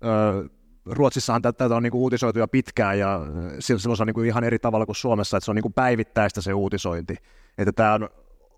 ö, 0.05 0.49
Ruotsissahan 0.87 1.43
tätä 1.43 1.76
on 1.76 1.83
niin 1.83 1.90
kuin 1.90 2.02
uutisoitu 2.02 2.38
jo 2.38 2.49
pitkään 2.49 2.99
ja 2.99 3.14
äh, 3.14 3.28
silloin 3.59 3.97
se 3.97 4.02
on 4.02 4.07
niin 4.07 4.14
kuin 4.14 4.26
ihan 4.28 4.45
eri 4.45 4.59
tavalla 4.59 4.87
kuin 4.87 4.97
Suomessa, 4.97 5.37
että 5.37 5.45
se 5.45 5.50
on 5.50 5.55
niin 5.55 5.62
kuin 5.62 5.73
päivittäistä 5.73 6.40
se 6.40 6.55
uutisointi. 6.55 7.16
Että 7.59 7.73
tämä 7.73 7.95
on 7.95 8.09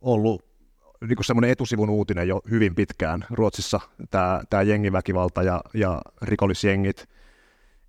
ollut 0.00 0.44
niin 1.00 1.16
kuin 1.16 1.24
semmoinen 1.24 1.50
etusivun 1.50 1.90
uutinen 1.90 2.28
jo 2.28 2.40
hyvin 2.50 2.74
pitkään 2.74 3.24
Ruotsissa, 3.30 3.80
tämä, 4.10 4.42
tämä 4.50 4.62
jengiväkivalta 4.62 5.42
ja, 5.42 5.60
ja 5.74 6.02
rikollisjengit. 6.22 7.08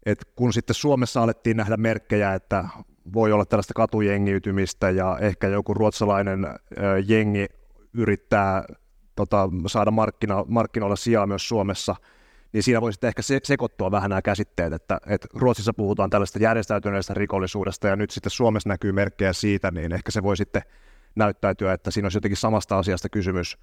Et 0.05 0.25
kun 0.35 0.53
sitten 0.53 0.73
Suomessa 0.73 1.23
alettiin 1.23 1.57
nähdä 1.57 1.77
merkkejä, 1.77 2.33
että 2.33 2.65
voi 3.13 3.31
olla 3.31 3.45
tällaista 3.45 3.73
katujengiytymistä 3.73 4.89
ja 4.89 5.17
ehkä 5.21 5.47
joku 5.47 5.73
ruotsalainen 5.73 6.45
ö, 6.45 6.57
jengi 7.07 7.45
yrittää 7.93 8.63
tota, 9.15 9.49
saada 9.67 9.91
markkinoilla 10.47 10.95
sijaa 10.95 11.27
myös 11.27 11.49
Suomessa– 11.49 11.95
niin 12.53 12.63
siinä 12.63 12.81
voisi 12.81 12.99
ehkä 13.03 13.21
se, 13.21 13.39
sekoittua 13.43 13.91
vähän 13.91 14.09
nämä 14.09 14.21
käsitteet, 14.21 14.73
että, 14.73 14.99
että 15.07 15.27
Ruotsissa 15.33 15.73
puhutaan 15.73 16.09
tällaista 16.09 16.39
järjestäytyneestä 16.39 17.13
rikollisuudesta 17.13 17.87
ja 17.87 17.95
nyt 17.95 18.11
sitten 18.11 18.31
Suomessa 18.31 18.69
näkyy 18.69 18.91
merkkejä 18.91 19.33
siitä, 19.33 19.71
niin 19.71 19.91
ehkä 19.91 20.11
se 20.11 20.23
voi 20.23 20.37
sitten 20.37 20.61
näyttäytyä, 21.15 21.73
että 21.73 21.91
siinä 21.91 22.05
olisi 22.05 22.17
jotenkin 22.17 22.37
samasta 22.37 22.77
asiasta 22.77 23.09
kysymys. 23.09 23.57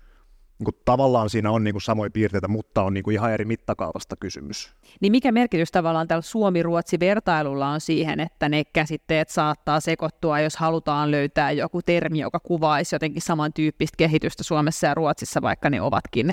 Niin 0.58 0.64
kuin 0.64 0.76
tavallaan 0.84 1.30
siinä 1.30 1.50
on 1.50 1.64
niin 1.64 1.74
kuin 1.74 1.82
samoja 1.82 2.10
piirteitä, 2.10 2.48
mutta 2.48 2.82
on 2.82 2.94
niin 2.94 3.04
kuin 3.04 3.14
ihan 3.14 3.32
eri 3.32 3.44
mittakaavasta 3.44 4.16
kysymys. 4.16 4.74
Niin 5.00 5.12
mikä 5.12 5.32
merkitys 5.32 5.70
tavallaan 5.70 6.08
tällä 6.08 6.22
Suomi-Ruotsi-vertailulla 6.22 7.68
on 7.68 7.80
siihen, 7.80 8.20
että 8.20 8.48
ne 8.48 8.64
käsitteet 8.64 9.28
saattaa 9.28 9.80
sekoittua, 9.80 10.40
jos 10.40 10.56
halutaan 10.56 11.10
löytää 11.10 11.50
joku 11.50 11.82
termi, 11.82 12.18
joka 12.18 12.40
kuvaisi 12.40 12.94
jotenkin 12.94 13.22
samantyyppistä 13.22 13.96
kehitystä 13.96 14.44
Suomessa 14.44 14.86
ja 14.86 14.94
Ruotsissa, 14.94 15.42
vaikka 15.42 15.70
ne 15.70 15.80
ovatkin 15.80 16.30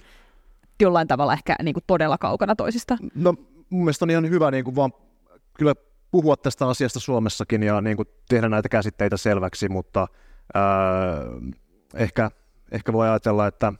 jollain 0.81 1.07
tavalla 1.07 1.33
ehkä 1.33 1.55
niin 1.63 1.73
kuin 1.73 1.83
todella 1.87 2.17
kaukana 2.17 2.55
toisista? 2.55 2.97
No 3.15 3.33
mun 3.69 3.83
mielestä 3.83 4.05
on 4.05 4.09
ihan 4.09 4.29
hyvä 4.29 4.51
niin 4.51 4.63
kuin 4.63 4.75
vaan 4.75 4.93
kyllä 5.53 5.73
puhua 6.11 6.37
tästä 6.37 6.67
asiasta 6.67 6.99
Suomessakin 6.99 7.63
ja 7.63 7.81
niin 7.81 7.97
kuin 7.97 8.07
tehdä 8.29 8.49
näitä 8.49 8.69
käsitteitä 8.69 9.17
selväksi, 9.17 9.69
mutta 9.69 10.07
ää, 10.53 10.63
ehkä, 11.95 12.31
ehkä 12.71 12.93
voi 12.93 13.09
ajatella, 13.09 13.47
että 13.47 13.73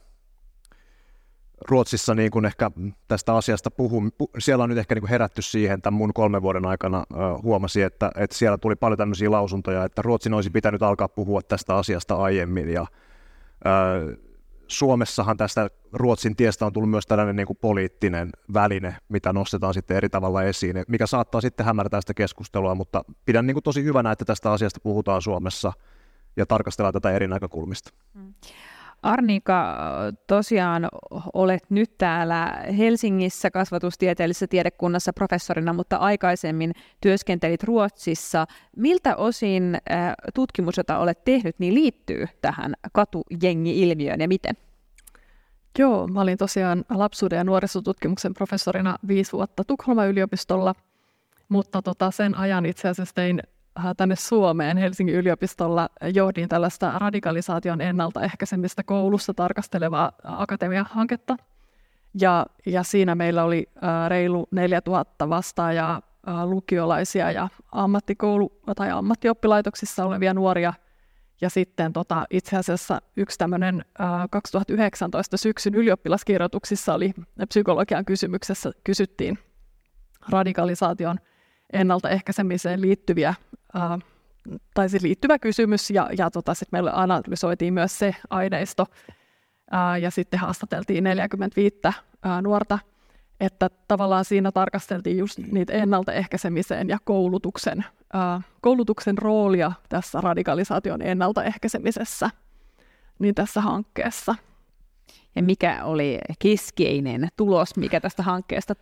Ruotsissa 1.68 2.14
niin 2.14 2.30
kuin 2.30 2.44
ehkä 2.44 2.70
tästä 3.08 3.34
asiasta 3.34 3.70
puhun, 3.70 4.12
siellä 4.38 4.64
on 4.64 4.70
nyt 4.70 4.78
ehkä 4.78 4.94
niin 4.94 5.02
kuin 5.02 5.10
herätty 5.10 5.42
siihen, 5.42 5.74
että 5.74 5.90
mun 5.90 6.12
kolmen 6.14 6.42
vuoden 6.42 6.66
aikana 6.66 6.98
äh, 6.98 7.42
huomasi, 7.42 7.82
että, 7.82 8.10
että 8.16 8.36
siellä 8.36 8.58
tuli 8.58 8.76
paljon 8.76 8.98
tämmöisiä 8.98 9.30
lausuntoja, 9.30 9.84
että 9.84 10.02
Ruotsin 10.02 10.34
olisi 10.34 10.50
pitänyt 10.50 10.82
alkaa 10.82 11.08
puhua 11.08 11.42
tästä 11.42 11.76
asiasta 11.76 12.16
aiemmin 12.16 12.70
ja 12.70 12.80
äh, 12.80 12.88
Suomessahan 14.68 15.36
tästä 15.36 15.70
Ruotsin 15.92 16.36
tiestä 16.36 16.66
on 16.66 16.72
tullut 16.72 16.90
myös 16.90 17.06
tällainen 17.06 17.36
niin 17.36 17.46
kuin 17.46 17.58
poliittinen 17.60 18.30
väline, 18.54 18.96
mitä 19.08 19.32
nostetaan 19.32 19.74
sitten 19.74 19.96
eri 19.96 20.08
tavalla 20.08 20.42
esiin, 20.42 20.84
mikä 20.88 21.06
saattaa 21.06 21.40
sitten 21.40 21.66
hämärtää 21.66 22.00
sitä 22.00 22.14
keskustelua, 22.14 22.74
mutta 22.74 23.04
pidän 23.24 23.46
niin 23.46 23.54
kuin 23.54 23.64
tosi 23.64 23.84
hyvänä, 23.84 24.12
että 24.12 24.24
tästä 24.24 24.52
asiasta 24.52 24.80
puhutaan 24.82 25.22
Suomessa 25.22 25.72
ja 26.36 26.46
tarkastellaan 26.46 26.92
tätä 26.92 27.10
eri 27.10 27.28
näkökulmista. 27.28 27.90
Mm. 28.14 28.34
Arnika, 29.04 29.76
tosiaan 30.26 30.88
olet 31.34 31.70
nyt 31.70 31.98
täällä 31.98 32.64
Helsingissä 32.78 33.50
kasvatustieteellisessä 33.50 34.46
tiedekunnassa 34.46 35.12
professorina, 35.12 35.72
mutta 35.72 35.96
aikaisemmin 35.96 36.72
työskentelit 37.00 37.62
Ruotsissa. 37.62 38.46
Miltä 38.76 39.16
osin 39.16 39.74
äh, 39.74 40.14
tutkimus, 40.34 40.76
jota 40.76 40.98
olet 40.98 41.24
tehnyt, 41.24 41.58
niin 41.58 41.74
liittyy 41.74 42.26
tähän 42.42 42.74
katujengi-ilmiöön 42.92 44.20
ja 44.20 44.28
miten? 44.28 44.56
Joo, 45.78 46.06
mä 46.06 46.20
olin 46.20 46.38
tosiaan 46.38 46.84
lapsuuden 46.90 47.36
ja 47.36 47.44
nuorisotutkimuksen 47.44 48.34
professorina 48.34 48.98
viisi 49.08 49.32
vuotta 49.32 49.64
Tukholman 49.64 50.08
yliopistolla, 50.08 50.74
mutta 51.48 51.82
tota, 51.82 52.10
sen 52.10 52.38
ajan 52.38 52.66
itse 52.66 52.88
asiassa 52.88 53.14
tein 53.14 53.42
tänne 53.96 54.16
Suomeen 54.16 54.76
Helsingin 54.76 55.14
yliopistolla 55.14 55.88
johdin 56.14 56.48
tällaista 56.48 56.98
radikalisaation 56.98 57.80
ennaltaehkäisemistä 57.80 58.82
koulussa 58.82 59.34
tarkastelevaa 59.34 60.12
akatemiahanketta. 60.24 61.36
Ja, 62.20 62.46
ja 62.66 62.82
siinä 62.82 63.14
meillä 63.14 63.44
oli 63.44 63.68
äh, 63.76 64.08
reilu 64.08 64.48
4000 64.50 65.28
vastaajaa 65.28 66.02
äh, 66.28 66.44
lukiolaisia 66.44 67.30
ja 67.30 67.48
ammattikoulu- 67.72 68.72
tai 68.76 68.90
ammattioppilaitoksissa 68.90 70.04
olevia 70.04 70.34
nuoria. 70.34 70.72
Ja 71.40 71.50
sitten 71.50 71.92
tota, 71.92 72.24
itse 72.30 72.56
asiassa 72.56 73.02
yksi 73.16 73.38
tämmöinen 73.38 73.84
2019 74.30 75.36
syksyn 75.36 75.74
ylioppilaskirjoituksissa 75.74 76.94
oli 76.94 77.12
psykologian 77.48 78.04
kysymyksessä 78.04 78.72
kysyttiin 78.84 79.38
radikalisaation– 80.30 81.18
ennaltaehkäisemiseen 81.72 82.80
liittyviä, 82.80 83.34
ää, 83.74 83.98
tai 84.74 84.88
siis 84.88 85.02
liittyvä 85.02 85.38
kysymys, 85.38 85.90
ja, 85.90 86.10
ja 86.18 86.30
tota, 86.30 86.54
sit 86.54 86.72
meille 86.72 86.90
analysoitiin 86.94 87.74
myös 87.74 87.98
se 87.98 88.14
aineisto, 88.30 88.86
ää, 89.70 89.98
ja 89.98 90.10
sitten 90.10 90.40
haastateltiin 90.40 91.04
45 91.04 91.76
ää, 92.22 92.42
nuorta, 92.42 92.78
että 93.40 93.70
tavallaan 93.88 94.24
siinä 94.24 94.52
tarkasteltiin 94.52 95.18
just 95.18 95.38
niitä 95.38 95.72
ennaltaehkäisemiseen 95.72 96.88
ja 96.88 96.98
koulutuksen, 97.04 97.84
ää, 98.12 98.40
koulutuksen 98.60 99.18
roolia 99.18 99.72
tässä 99.88 100.20
radikalisaation 100.20 101.02
ennaltaehkäisemisessä 101.02 102.30
niin 103.18 103.34
tässä 103.34 103.60
hankkeessa. 103.60 104.34
Ja 105.36 105.42
mikä 105.42 105.84
oli 105.84 106.18
keskeinen 106.38 107.28
tulos, 107.36 107.76
mikä 107.76 108.00
tästä 108.00 108.22
hankkeesta 108.22 108.74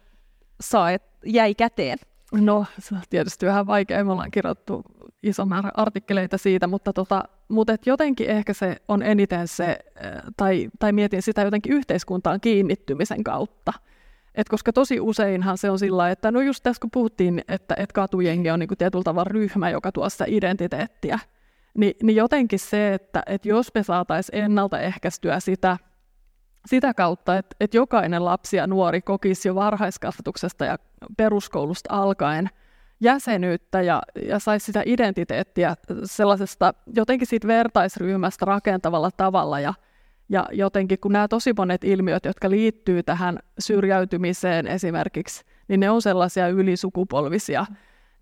sai, 0.61 0.99
jäi 1.25 1.55
käteen? 1.55 1.99
No, 2.33 2.67
se 2.79 2.95
on 2.95 3.03
tietysti 3.11 3.47
vähän 3.47 3.67
vaikea. 3.67 4.05
Me 4.05 4.13
ollaan 4.13 4.31
kirjoittu 4.31 4.83
iso 5.23 5.47
määrä 5.47 5.71
artikkeleita 5.75 6.39
siitä, 6.39 6.67
mutta, 6.67 6.93
tota, 6.93 7.25
mutta 7.49 7.73
et 7.73 7.87
jotenkin 7.87 8.31
ehkä 8.31 8.53
se 8.53 8.77
on 8.89 9.03
eniten 9.03 9.49
se, 9.49 9.65
eh, 9.71 10.23
tai, 10.37 10.69
tai 10.79 10.93
mietin 10.93 11.23
sitä 11.23 11.43
jotenkin 11.43 11.73
yhteiskuntaan 11.73 12.41
kiinnittymisen 12.41 13.25
kautta. 13.25 13.73
Et 14.35 14.49
koska 14.49 14.73
tosi 14.73 15.01
useinhan 15.01 15.59
se 15.59 15.71
on 15.71 15.79
sillä 15.79 16.11
että 16.11 16.31
no 16.31 16.41
just 16.41 16.63
tässä 16.63 16.81
kun 16.81 16.91
puhuttiin, 16.91 17.45
että, 17.49 17.75
että 17.79 17.95
katujengi 17.95 18.51
on 18.51 18.59
niinku 18.59 18.77
tietyllä 18.77 19.05
tavalla 19.05 19.29
ryhmä, 19.31 19.71
joka 19.71 19.93
tuo 19.93 20.09
sitä 20.09 20.25
identiteettiä, 20.29 21.19
niin, 21.75 21.95
niin 22.03 22.17
jotenkin 22.17 22.59
se, 22.59 22.95
että, 22.95 23.23
että 23.27 23.49
jos 23.49 23.71
me 23.75 23.83
saataisiin 23.83 24.45
ennaltaehkäistyä 24.45 25.41
sitä, 25.41 25.79
sitä 26.67 26.95
kautta, 26.95 27.39
että, 27.39 27.57
että 27.61 27.77
jokainen 27.77 28.25
lapsi 28.25 28.57
ja 28.57 28.67
nuori 28.67 29.03
kokisi 29.03 29.49
jo 29.49 29.55
varhaiskasvatuksesta 29.55 30.65
ja 30.65 30.79
peruskoulusta 31.17 31.95
alkaen 31.95 32.49
jäsenyyttä 33.01 33.83
ja, 33.83 34.03
ja 34.29 34.39
saisi 34.39 34.67
sitä 34.67 34.83
identiteettiä 34.87 35.77
sellaisesta 36.05 36.75
jotenkin 36.97 37.27
siitä 37.27 37.49
vertaisryhmästä 37.49 38.45
rakentavalla 38.45 39.11
tavalla 39.11 39.61
ja, 39.61 39.75
ja 40.29 40.47
jotenkin 40.53 40.99
kun 40.99 41.13
nämä 41.13 41.29
tosi 41.29 41.53
monet 41.57 41.85
ilmiöt, 41.85 42.25
jotka 42.25 42.51
liittyy 42.51 43.03
tähän 43.03 43.39
syrjäytymiseen 43.59 44.67
esimerkiksi, 44.67 45.45
niin 45.69 45.81
ne 45.81 45.91
on 45.91 46.03
sellaisia 46.03 46.49
ylisukupolvisia, 46.49 47.67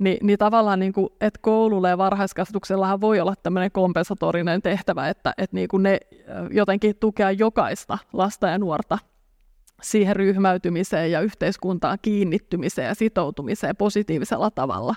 niin, 0.00 0.19
niin 0.23 0.38
tavallaan, 0.38 0.80
niin 0.80 0.92
kuin, 0.92 1.09
että 1.21 1.40
koululla 1.42 1.88
ja 1.88 1.99
varhaiskasvatuksellahan 1.99 3.00
voi 3.00 3.21
olla 3.21 3.35
tämmöinen 3.42 3.73
kompensatorinen 3.73 4.62
tehtävä, 4.62 5.09
että, 5.09 5.35
että 5.38 5.57
niin 5.57 5.69
kuin 5.69 5.83
ne 5.83 5.99
jotenkin 6.50 6.97
tukea 6.97 7.30
jokaista 7.30 7.99
lasta 8.12 8.49
ja 8.49 8.59
nuorta 8.59 8.99
siihen 9.83 10.16
ryhmäytymiseen 10.16 11.11
ja 11.11 11.21
yhteiskuntaan 11.21 11.99
kiinnittymiseen 12.02 12.88
ja 12.88 12.95
sitoutumiseen 12.95 13.76
positiivisella 13.76 14.50
tavalla. 14.50 14.95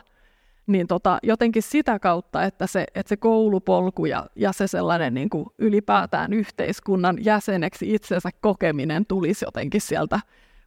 niin 0.67 0.87
tota, 0.87 1.17
jotenkin 1.23 1.63
sitä 1.63 1.99
kautta, 1.99 2.43
että 2.43 2.67
se, 2.67 2.85
että 2.95 3.09
se 3.09 3.17
koulupolku 3.17 4.05
ja, 4.05 4.25
ja 4.35 4.51
se 4.51 4.67
sellainen 4.67 5.13
niin 5.13 5.29
kuin 5.29 5.45
ylipäätään 5.57 6.33
yhteiskunnan 6.33 7.17
jäseneksi 7.25 7.93
itsensä 7.93 8.29
kokeminen 8.41 9.05
tulisi 9.05 9.45
jotenkin 9.45 9.81
sieltä 9.81 10.19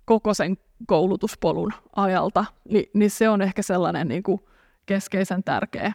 koko 0.05 0.35
sen 0.35 0.57
koulutuspolun 0.87 1.73
ajalta, 1.97 2.45
niin, 2.69 2.91
niin 2.95 3.11
se 3.11 3.29
on 3.29 3.43
ehkä 3.43 3.63
sellainen 3.63 4.09
niin 4.09 4.23
kuin 4.23 4.41
keskeisen 4.87 5.45
tärkeä, 5.45 5.93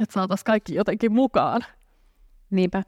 että 0.00 0.12
saataisiin 0.12 0.44
kaikki 0.44 0.74
jotenkin 0.74 1.12
mukaan. 1.12 1.64
Niinpä. 2.54 2.82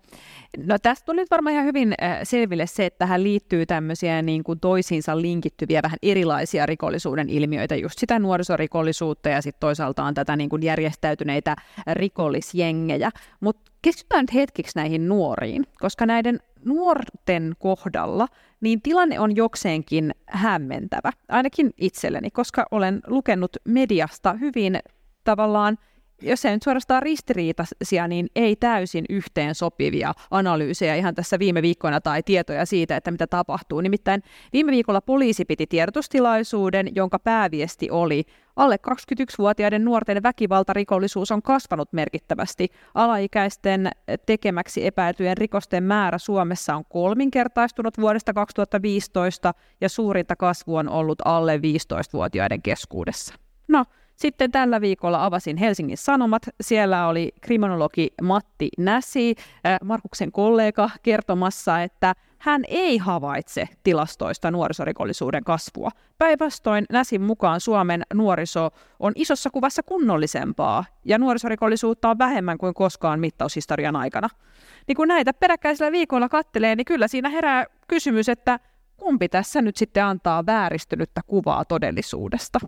No 0.66 0.78
tästä 0.78 1.06
tuli 1.06 1.16
nyt 1.16 1.30
varmaan 1.30 1.52
ihan 1.52 1.64
hyvin 1.66 1.94
äh, 2.02 2.18
selville 2.22 2.66
se, 2.66 2.86
että 2.86 2.98
tähän 2.98 3.22
liittyy 3.22 3.66
tämmöisiä 3.66 4.22
niin 4.22 4.44
kuin 4.44 4.60
toisiinsa 4.60 5.20
linkittyviä 5.20 5.82
vähän 5.82 5.98
erilaisia 6.02 6.66
rikollisuuden 6.66 7.28
ilmiöitä, 7.28 7.76
just 7.76 7.98
sitä 7.98 8.18
nuorisorikollisuutta 8.18 9.28
ja 9.28 9.42
sitten 9.42 9.60
toisaalta 9.60 10.04
on 10.04 10.14
tätä 10.14 10.36
niin 10.36 10.50
kuin 10.50 10.62
järjestäytyneitä 10.62 11.56
rikollisjengejä. 11.92 13.10
Mutta 13.40 13.72
keskitytään 13.82 14.22
nyt 14.22 14.34
hetkeksi 14.34 14.78
näihin 14.78 15.08
nuoriin, 15.08 15.66
koska 15.80 16.06
näiden 16.06 16.40
nuorten 16.64 17.52
kohdalla 17.58 18.28
niin 18.60 18.82
tilanne 18.82 19.20
on 19.20 19.36
jokseenkin 19.36 20.14
hämmentävä, 20.26 21.12
ainakin 21.28 21.70
itselleni, 21.76 22.30
koska 22.30 22.66
olen 22.70 23.00
lukenut 23.06 23.56
mediasta 23.64 24.32
hyvin 24.32 24.78
tavallaan 25.24 25.78
jos 26.22 26.44
ei 26.44 26.52
nyt 26.52 26.62
suorastaan 26.62 27.02
ristiriitaisia, 27.02 28.08
niin 28.08 28.26
ei 28.36 28.56
täysin 28.56 29.04
yhteen 29.10 29.54
sopivia 29.54 30.12
analyysejä 30.30 30.94
ihan 30.94 31.14
tässä 31.14 31.38
viime 31.38 31.62
viikkoina 31.62 32.00
tai 32.00 32.22
tietoja 32.22 32.66
siitä, 32.66 32.96
että 32.96 33.10
mitä 33.10 33.26
tapahtuu. 33.26 33.80
Nimittäin 33.80 34.22
viime 34.52 34.72
viikolla 34.72 35.00
poliisi 35.00 35.44
piti 35.44 35.66
tiedotustilaisuuden, 35.66 36.88
jonka 36.94 37.18
pääviesti 37.18 37.90
oli, 37.90 38.24
alle 38.56 38.76
21-vuotiaiden 38.90 39.84
nuorten 39.84 40.22
väkivaltarikollisuus 40.22 41.32
on 41.32 41.42
kasvanut 41.42 41.92
merkittävästi. 41.92 42.68
Alaikäisten 42.94 43.90
tekemäksi 44.26 44.86
epäiltyjen 44.86 45.36
rikosten 45.36 45.84
määrä 45.84 46.18
Suomessa 46.18 46.76
on 46.76 46.84
kolminkertaistunut 46.88 47.98
vuodesta 47.98 48.32
2015 48.32 49.54
ja 49.80 49.88
suurinta 49.88 50.36
kasvu 50.36 50.76
on 50.76 50.88
ollut 50.88 51.18
alle 51.24 51.56
15-vuotiaiden 51.56 52.62
keskuudessa. 52.62 53.34
No, 53.68 53.84
sitten 54.16 54.52
tällä 54.52 54.80
viikolla 54.80 55.24
avasin 55.24 55.56
Helsingin 55.56 55.98
Sanomat. 55.98 56.42
Siellä 56.60 57.08
oli 57.08 57.32
kriminologi 57.40 58.08
Matti 58.22 58.68
Näsi, 58.78 59.34
äh, 59.66 59.78
Markuksen 59.84 60.32
kollega, 60.32 60.90
kertomassa, 61.02 61.82
että 61.82 62.14
hän 62.38 62.62
ei 62.68 62.98
havaitse 62.98 63.68
tilastoista 63.82 64.50
nuorisorikollisuuden 64.50 65.44
kasvua. 65.44 65.90
Päinvastoin 66.18 66.84
Näsin 66.90 67.22
mukaan 67.22 67.60
Suomen 67.60 68.02
nuoriso 68.14 68.70
on 69.00 69.12
isossa 69.14 69.50
kuvassa 69.50 69.82
kunnollisempaa 69.82 70.84
ja 71.04 71.18
nuorisorikollisuutta 71.18 72.10
on 72.10 72.18
vähemmän 72.18 72.58
kuin 72.58 72.74
koskaan 72.74 73.20
mittaushistorian 73.20 73.96
aikana. 73.96 74.28
Niin 74.86 74.96
kun 74.96 75.08
näitä 75.08 75.32
peräkkäisillä 75.32 75.92
viikoilla 75.92 76.28
kattelee, 76.28 76.76
niin 76.76 76.84
kyllä 76.84 77.08
siinä 77.08 77.28
herää 77.28 77.66
kysymys, 77.88 78.28
että 78.28 78.60
kumpi 78.96 79.28
tässä 79.28 79.62
nyt 79.62 79.76
sitten 79.76 80.04
antaa 80.04 80.46
vääristynyttä 80.46 81.20
kuvaa 81.26 81.64
todellisuudesta. 81.64 82.58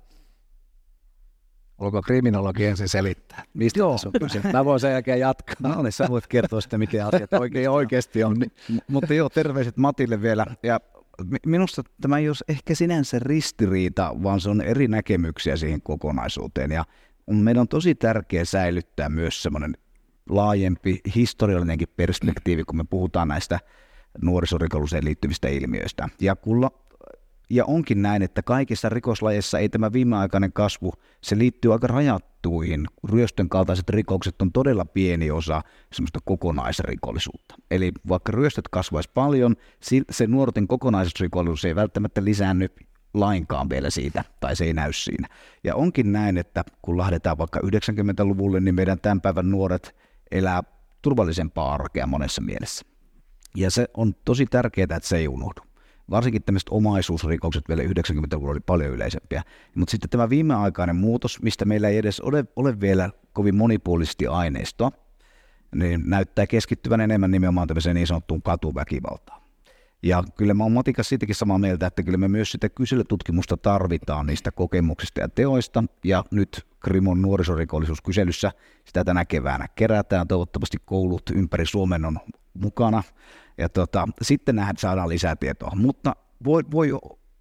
Olko 1.79 2.03
kriminologi 2.03 2.67
ensin 2.67 2.89
selittää? 2.89 3.45
Mistä 3.55 3.79
Joo. 3.79 3.91
on 3.93 4.13
kyse? 4.21 4.41
Mä 4.53 4.65
voin 4.65 4.81
sen 4.81 4.93
jälkeen 4.93 5.21
jatkaa. 5.21 5.75
No 5.77 5.83
niin, 5.83 5.93
sä 5.93 6.07
voit 6.09 6.27
kertoa 6.27 6.61
sitten, 6.61 6.81
miten 6.81 7.07
asiat 7.07 7.33
oikein 7.33 7.71
oikeasti 7.71 8.25
on. 8.25 8.37
M- 8.69 8.77
mutta 8.89 9.15
joo, 9.15 9.29
terveiset 9.29 9.77
Matille 9.77 10.23
vielä. 10.23 10.47
Ja 10.63 10.81
minusta 11.47 11.83
tämä 12.01 12.19
ei 12.19 12.29
ole 12.29 12.37
ehkä 12.49 12.75
sinänsä 12.75 13.19
ristiriita, 13.19 14.15
vaan 14.23 14.41
se 14.41 14.51
on 14.51 14.61
eri 14.61 14.89
näkemyksiä 14.89 15.57
siihen 15.57 15.83
kokonaisuuteen. 15.83 16.71
Ja 16.71 16.85
meidän 17.31 17.61
on 17.61 17.69
tosi 17.69 17.95
tärkeää 17.95 18.45
säilyttää 18.45 19.09
myös 19.09 19.43
semmoinen 19.43 19.77
laajempi 20.29 21.01
historiallinenkin 21.15 21.89
perspektiivi, 21.97 22.65
kun 22.65 22.77
me 22.77 22.85
puhutaan 22.91 23.29
näistä 23.29 23.61
nuorisorikolliseen 24.23 25.05
liittyvistä 25.05 25.49
ilmiöistä. 25.49 26.09
Ja 26.21 26.37
kun 26.37 26.71
ja 27.50 27.64
onkin 27.64 28.02
näin, 28.02 28.23
että 28.23 28.43
kaikissa 28.43 28.88
rikoslajeissa 28.88 29.59
ei 29.59 29.69
tämä 29.69 29.93
viimeaikainen 29.93 30.52
kasvu, 30.52 30.93
se 31.21 31.38
liittyy 31.38 31.73
aika 31.73 31.87
rajattuihin. 31.87 32.87
Ryöstön 33.09 33.49
kaltaiset 33.49 33.90
rikokset 33.90 34.43
on 34.43 34.52
todella 34.52 34.85
pieni 34.85 35.31
osa 35.31 35.62
semmoista 35.93 36.19
kokonaisrikollisuutta. 36.25 37.55
Eli 37.71 37.93
vaikka 38.09 38.33
ryöstöt 38.33 38.69
kasvaisi 38.69 39.11
paljon, 39.14 39.57
se 40.11 40.26
nuorten 40.26 40.69
kokonaisrikollisuus 40.69 41.64
ei 41.64 41.75
välttämättä 41.75 42.25
lisäänny 42.25 42.68
lainkaan 43.14 43.70
vielä 43.70 43.90
siitä, 43.90 44.25
tai 44.40 44.57
se 44.57 44.64
ei 44.64 44.73
näy 44.73 44.92
siinä. 44.92 45.29
Ja 45.64 45.75
onkin 45.75 46.12
näin, 46.12 46.38
että 46.38 46.64
kun 46.83 46.99
lähdetään 46.99 47.38
vaikka 47.38 47.61
90-luvulle, 47.61 48.61
niin 48.61 48.75
meidän 48.75 49.01
tämän 49.01 49.20
päivän 49.20 49.51
nuoret 49.51 49.96
elää 50.31 50.62
turvallisempaa 51.03 51.75
arkea 51.75 52.07
monessa 52.07 52.42
mielessä. 52.42 52.87
Ja 53.57 53.70
se 53.70 53.88
on 53.94 54.14
tosi 54.25 54.46
tärkeää, 54.46 54.96
että 54.96 55.09
se 55.09 55.16
ei 55.16 55.29
unohdu 55.29 55.67
varsinkin 56.11 56.42
tämmöiset 56.42 56.68
omaisuusrikokset 56.71 57.64
vielä 57.68 57.83
90-luvulla 57.83 58.51
oli 58.51 58.61
paljon 58.61 58.90
yleisempiä. 58.90 59.42
Mutta 59.75 59.90
sitten 59.90 60.11
tämä 60.11 60.31
viimeaikainen 60.31 60.97
muutos, 60.97 61.42
mistä 61.42 61.64
meillä 61.64 61.88
ei 61.88 61.99
edes 61.99 62.21
ole, 62.21 62.44
ole 62.57 62.81
vielä 62.81 63.11
kovin 63.33 63.55
monipuolisesti 63.55 64.27
aineistoa, 64.27 64.92
niin 65.75 66.03
näyttää 66.07 66.47
keskittyvän 66.47 67.01
enemmän 67.01 67.31
nimenomaan 67.31 67.68
tämmöiseen 67.68 67.94
niin 67.94 68.07
sanottuun 68.07 68.42
katuväkivaltaan. 68.42 69.42
Ja 70.03 70.25
kyllä 70.37 70.55
mä 70.55 70.62
oon 70.62 70.73
Matikas 70.73 71.09
siitäkin 71.09 71.35
samaa 71.35 71.59
mieltä, 71.59 71.87
että 71.87 72.03
kyllä 72.03 72.18
me 72.18 72.29
myös 72.29 72.53
sitä 72.53 72.68
kyselytutkimusta 72.68 73.57
tarvitaan 73.57 74.27
niistä 74.27 74.51
kokemuksista 74.51 75.21
ja 75.21 75.29
teoista. 75.29 75.85
Ja 76.05 76.25
nyt 76.31 76.66
Krimon 76.81 77.23
nuorisorikollisuuskyselyssä 77.23 78.53
sitä 78.85 79.05
tänä 79.05 79.25
keväänä 79.25 79.68
kerätään. 79.75 80.29
Toivottavasti 80.29 80.77
koulut 80.85 81.31
ympäri 81.35 81.66
Suomen 81.66 82.05
on 82.05 82.18
mukana 82.55 83.03
ja 83.59 83.68
tota, 83.68 84.09
sitten 84.23 84.57
nähdään, 84.57 84.77
saadaan 84.77 85.09
lisää 85.09 85.37
tietoa. 85.37 85.73
Mutta 85.77 86.16
voi, 86.44 86.62
voi 86.71 86.90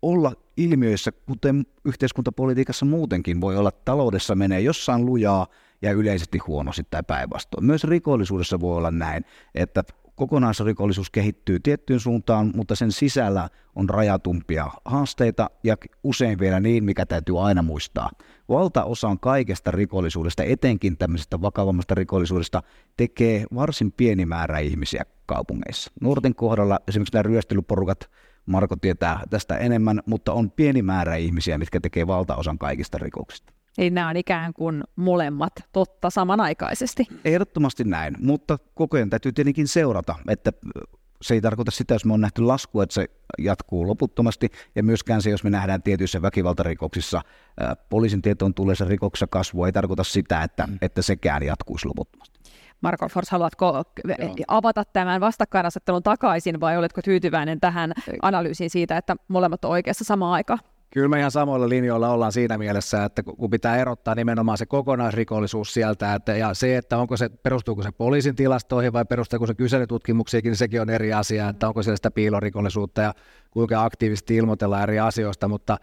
olla 0.01 0.33
ilmiöissä, 0.57 1.11
kuten 1.11 1.65
yhteiskuntapolitiikassa 1.85 2.85
muutenkin, 2.85 3.41
voi 3.41 3.57
olla, 3.57 3.69
että 3.69 3.81
taloudessa 3.85 4.35
menee 4.35 4.59
jossain 4.59 5.05
lujaa 5.05 5.47
ja 5.81 5.91
yleisesti 5.91 6.37
huonosti 6.37 6.83
tai 6.89 7.03
päinvastoin. 7.03 7.65
Myös 7.65 7.83
rikollisuudessa 7.83 8.59
voi 8.59 8.77
olla 8.77 8.91
näin, 8.91 9.25
että 9.55 9.83
kokonaisrikollisuus 10.15 11.09
kehittyy 11.09 11.59
tiettyyn 11.59 11.99
suuntaan, 11.99 12.51
mutta 12.55 12.75
sen 12.75 12.91
sisällä 12.91 13.49
on 13.75 13.89
rajatumpia 13.89 14.67
haasteita 14.85 15.49
ja 15.63 15.77
usein 16.03 16.39
vielä 16.39 16.59
niin, 16.59 16.83
mikä 16.83 17.05
täytyy 17.05 17.45
aina 17.45 17.61
muistaa. 17.61 18.09
Valtaosa 18.49 19.07
on 19.07 19.19
kaikesta 19.19 19.71
rikollisuudesta, 19.71 20.43
etenkin 20.43 20.97
tämmöisestä 20.97 21.41
vakavammasta 21.41 21.95
rikollisuudesta, 21.95 22.63
tekee 22.97 23.45
varsin 23.55 23.91
pieni 23.91 24.25
määrä 24.25 24.59
ihmisiä 24.59 25.03
kaupungeissa. 25.27 25.91
Nuorten 26.01 26.35
kohdalla 26.35 26.79
esimerkiksi 26.87 27.13
nämä 27.13 27.23
ryöstelyporukat, 27.23 28.09
Marko 28.45 28.75
tietää 28.75 29.21
tästä 29.29 29.57
enemmän, 29.57 30.01
mutta 30.05 30.33
on 30.33 30.51
pieni 30.51 30.81
määrä 30.81 31.15
ihmisiä, 31.15 31.57
mitkä 31.57 31.79
tekee 31.79 32.07
valtaosan 32.07 32.57
kaikista 32.57 32.97
rikoksista. 32.97 33.53
Eli 33.77 33.89
nämä 33.89 34.09
on 34.09 34.17
ikään 34.17 34.53
kuin 34.53 34.83
molemmat 34.95 35.53
totta 35.71 36.09
samanaikaisesti. 36.09 37.07
Ehdottomasti 37.25 37.83
näin, 37.83 38.15
mutta 38.19 38.57
koko 38.73 38.97
ajan 38.97 39.09
täytyy 39.09 39.31
tietenkin 39.31 39.67
seurata, 39.67 40.15
että 40.27 40.53
se 41.21 41.33
ei 41.33 41.41
tarkoita 41.41 41.71
sitä, 41.71 41.93
jos 41.93 42.05
me 42.05 42.13
on 42.13 42.21
nähty 42.21 42.41
lasku, 42.41 42.81
että 42.81 42.93
se 42.93 43.07
jatkuu 43.37 43.87
loputtomasti, 43.87 44.49
ja 44.75 44.83
myöskään 44.83 45.21
se, 45.21 45.29
jos 45.29 45.43
me 45.43 45.49
nähdään 45.49 45.83
tietyissä 45.83 46.21
väkivaltarikoksissa, 46.21 47.21
poliisin 47.89 48.21
tietoon 48.21 48.53
tulleissa 48.53 48.85
rikoksissa 48.85 49.27
kasvua, 49.27 49.65
ei 49.65 49.71
tarkoita 49.71 50.03
sitä, 50.03 50.43
että, 50.43 50.69
että 50.81 51.01
sekään 51.01 51.43
jatkuisi 51.43 51.87
loputtomasti. 51.87 52.36
Marko 52.81 53.09
Fors, 53.09 53.29
haluatko 53.29 53.83
Joo. 54.19 54.35
avata 54.47 54.83
tämän 54.85 55.21
vastakkainasettelun 55.21 56.03
takaisin 56.03 56.59
vai 56.59 56.77
oletko 56.77 57.01
tyytyväinen 57.01 57.59
tähän 57.59 57.93
analyysiin 58.21 58.69
siitä, 58.69 58.97
että 58.97 59.15
molemmat 59.27 59.65
on 59.65 59.71
oikeassa 59.71 60.03
samaan 60.03 60.33
aikaan? 60.33 60.59
Kyllä 60.89 61.07
me 61.07 61.19
ihan 61.19 61.31
samoilla 61.31 61.69
linjoilla 61.69 62.09
ollaan 62.09 62.31
siinä 62.31 62.57
mielessä, 62.57 63.03
että 63.03 63.23
kun 63.23 63.49
pitää 63.49 63.77
erottaa 63.77 64.15
nimenomaan 64.15 64.57
se 64.57 64.65
kokonaisrikollisuus 64.65 65.73
sieltä, 65.73 66.13
että, 66.13 66.37
ja 66.37 66.53
se, 66.53 66.77
että 66.77 66.97
onko 66.97 67.17
se, 67.17 67.29
perustuuko 67.29 67.83
se 67.83 67.91
poliisin 67.91 68.35
tilastoihin 68.35 68.93
vai 68.93 69.05
perustuuko 69.05 69.47
se 69.47 69.53
kyselytutkimuksiinkin, 69.53 70.49
niin 70.49 70.57
sekin 70.57 70.81
on 70.81 70.89
eri 70.89 71.13
asia, 71.13 71.49
että 71.49 71.67
onko 71.67 71.83
siellä 71.83 71.95
sitä 71.95 72.11
piilorikollisuutta 72.11 73.01
ja 73.01 73.13
kuinka 73.51 73.83
aktiivisesti 73.83 74.35
ilmoitellaan 74.35 74.83
eri 74.83 74.99
asioista, 74.99 75.47
mutta 75.47 75.77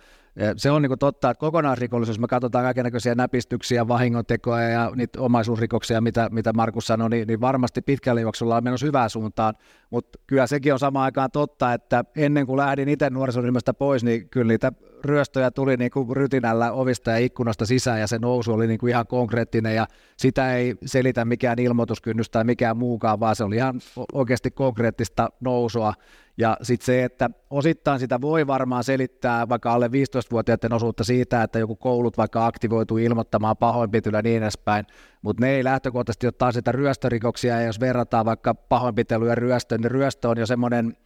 se 0.57 0.71
on 0.71 0.83
niin 0.83 0.99
totta, 0.99 1.31
että 1.31 1.41
kokonaisrikollisuus, 1.41 2.19
me 2.19 2.27
katsotaan 2.27 2.65
kaikenlaisia 2.65 3.15
näpistyksiä, 3.15 3.89
vahingontekoja 3.89 4.69
ja 4.69 4.93
niitä 4.97 5.21
omaisuusrikoksia, 5.21 6.01
mitä, 6.01 6.29
mitä 6.33 6.53
Markus 6.53 6.87
sanoi, 6.87 7.11
niin, 7.11 7.29
niin 7.29 7.41
varmasti 7.41 7.83
pitkällä 7.83 8.21
juoksulla 8.21 8.57
on 8.57 8.65
menossa 8.65 8.87
hyvään 8.87 9.11
suuntaan, 9.11 9.55
mutta 9.91 10.19
kyllä 10.27 10.47
sekin 10.47 10.73
on 10.73 10.79
samaan 10.79 11.05
aikaan 11.05 11.31
totta, 11.31 11.73
että 11.73 12.05
ennen 12.17 12.47
kuin 12.47 12.57
lähdin 12.57 12.89
itse 12.89 13.11
nuorisoryhmästä 13.11 13.75
pois, 13.75 14.05
niin 14.05 14.29
kyllä 14.29 14.49
niitä 14.49 14.73
ryöstöjä 15.05 15.51
tuli 15.51 15.77
niin 15.77 15.91
kuin 15.91 16.17
rytinällä 16.17 16.73
ovista 16.73 17.11
ja 17.11 17.19
ikkunasta 17.19 17.67
sisään 17.67 18.01
ja 18.01 18.07
se 18.07 18.19
nousu 18.19 18.53
oli 18.53 18.67
niin 18.67 18.79
kuin 18.79 18.91
ihan 18.91 19.07
konkreettinen 19.07 19.75
ja 19.75 19.87
sitä 20.17 20.57
ei 20.57 20.75
selitä 20.85 21.25
mikään 21.25 21.59
ilmoituskynnys 21.59 22.31
tai 22.31 22.45
mikään 22.45 22.77
muukaan, 22.77 23.21
vaan 23.21 23.37
se 23.37 23.45
oli 23.45 23.57
ihan 23.57 23.81
oikeasti 24.13 24.51
konkreettista 24.51 25.29
nousua 25.41 25.95
Ja 26.37 26.57
sitten 26.63 26.87
se, 26.87 27.05
että 27.05 27.31
osittain 27.51 28.01
sitä 28.01 28.21
voi 28.21 28.47
varmaan 28.47 28.85
selittää 28.85 29.49
vaikka 29.49 29.73
alle 29.73 29.87
15-vuotiaiden 29.87 30.73
osuutta 30.73 31.05
siitä, 31.05 31.43
että 31.43 31.59
joku 31.59 31.77
koulut 31.77 32.19
vaikka 32.19 32.47
aktivoituu 32.47 32.99
ilmoittamaan 32.99 33.57
pahoinpitelyä 33.57 34.19
ja 34.19 34.23
niin 34.23 34.43
edespäin, 34.43 34.87
mutta 35.23 35.45
ne 35.45 35.51
ei 35.51 35.65
lähtökohtaisesti 35.65 36.27
ottaa 36.27 36.53
sitä 36.53 36.73
ryöstörikoksia, 36.73 37.61
ja 37.61 37.67
jos 37.67 37.81
verrataan 37.81 38.27
vaikka 38.27 38.55
pahoinpitelyä 38.55 39.29
ja 39.29 39.35
ryöstöön, 39.35 39.81
niin 39.81 39.91
ryöstö 39.91 40.29
on 40.29 40.39
jo 40.39 40.47
semmoinen 40.47 40.97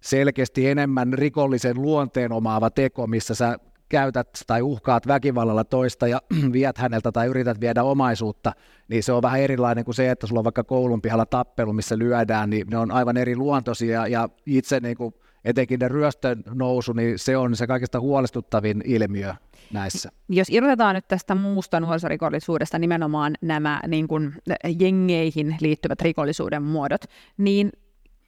selkeästi 0.00 0.68
enemmän 0.68 1.12
rikollisen 1.12 1.82
luonteen 1.82 2.32
omaava 2.32 2.70
teko, 2.70 3.06
missä 3.06 3.34
sä 3.34 3.58
käytät 3.88 4.28
tai 4.46 4.62
uhkaat 4.62 5.06
väkivallalla 5.06 5.64
toista 5.64 6.08
ja 6.08 6.22
viet 6.52 6.78
häneltä 6.78 7.12
tai 7.12 7.26
yrität 7.26 7.60
viedä 7.60 7.82
omaisuutta, 7.82 8.52
niin 8.88 9.02
se 9.02 9.12
on 9.12 9.22
vähän 9.22 9.40
erilainen 9.40 9.84
kuin 9.84 9.94
se, 9.94 10.10
että 10.10 10.26
sulla 10.26 10.40
on 10.40 10.44
vaikka 10.44 10.64
koulun 10.64 11.02
pihalla 11.02 11.26
tappelu, 11.26 11.72
missä 11.72 11.98
lyödään, 11.98 12.50
niin 12.50 12.66
ne 12.70 12.78
on 12.78 12.90
aivan 12.90 13.16
eri 13.16 13.36
luontoisia 13.36 14.06
ja 14.06 14.28
itse 14.46 14.80
niin 14.80 14.96
kuin, 14.96 15.14
etenkin 15.44 15.80
ne 15.80 15.88
ryöstön 15.88 16.42
nousu, 16.54 16.92
niin 16.92 17.18
se 17.18 17.36
on 17.36 17.56
se 17.56 17.66
kaikista 17.66 18.00
huolestuttavin 18.00 18.82
ilmiö 18.84 19.34
näissä. 19.72 20.10
Jos 20.28 20.50
irrotetaan 20.50 20.94
nyt 20.94 21.08
tästä 21.08 21.34
muusta 21.34 21.80
nuorisorikollisuudesta 21.80 22.78
nimenomaan 22.78 23.34
nämä 23.40 23.80
niin 23.86 24.08
kuin, 24.08 24.34
jengeihin 24.78 25.56
liittyvät 25.60 26.00
rikollisuuden 26.00 26.62
muodot, 26.62 27.04
niin 27.38 27.72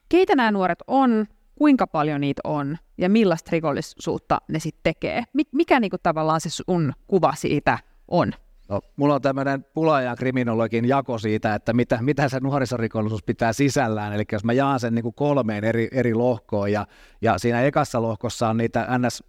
keitä 0.09 0.35
nämä 0.35 0.51
nuoret 0.51 0.79
on, 0.87 1.27
kuinka 1.61 1.87
paljon 1.87 2.21
niitä 2.21 2.41
on 2.45 2.79
ja 2.99 3.11
millaista 3.11 3.49
rikollisuutta 3.53 4.41
ne 4.49 4.59
sitten 4.59 4.81
tekee. 4.83 5.25
Mikä 5.53 5.81
niinku 5.81 5.97
tavallaan 6.03 6.41
se 6.41 6.51
sun 6.51 6.93
kuva 7.07 7.35
siitä 7.35 7.79
on? 8.09 8.33
No, 8.69 8.81
mulla 8.97 9.15
on 9.15 9.23
tämmöinen 9.23 9.65
pulajan 9.65 10.17
kriminologin 10.17 10.89
jako 10.89 11.19
siitä, 11.19 11.55
että 11.55 11.73
mitä, 11.73 11.99
mitä 12.03 12.29
se 12.29 12.41
nuorisorikollisuus 12.41 13.23
pitää 13.23 13.53
sisällään. 13.53 14.13
Eli 14.13 14.25
jos 14.33 14.45
mä 14.45 14.53
jaan 14.53 14.81
sen 14.81 14.95
niin 14.95 15.03
kuin 15.03 15.15
kolmeen 15.15 15.65
eri, 15.65 15.89
eri 15.93 16.15
lohkoon 16.15 16.73
ja, 16.73 16.87
ja 17.23 17.39
siinä 17.39 17.63
ekassa 17.63 18.03
lohkossa 18.03 18.49
on 18.49 18.57
niitä 18.57 18.87
ns. 18.99 19.25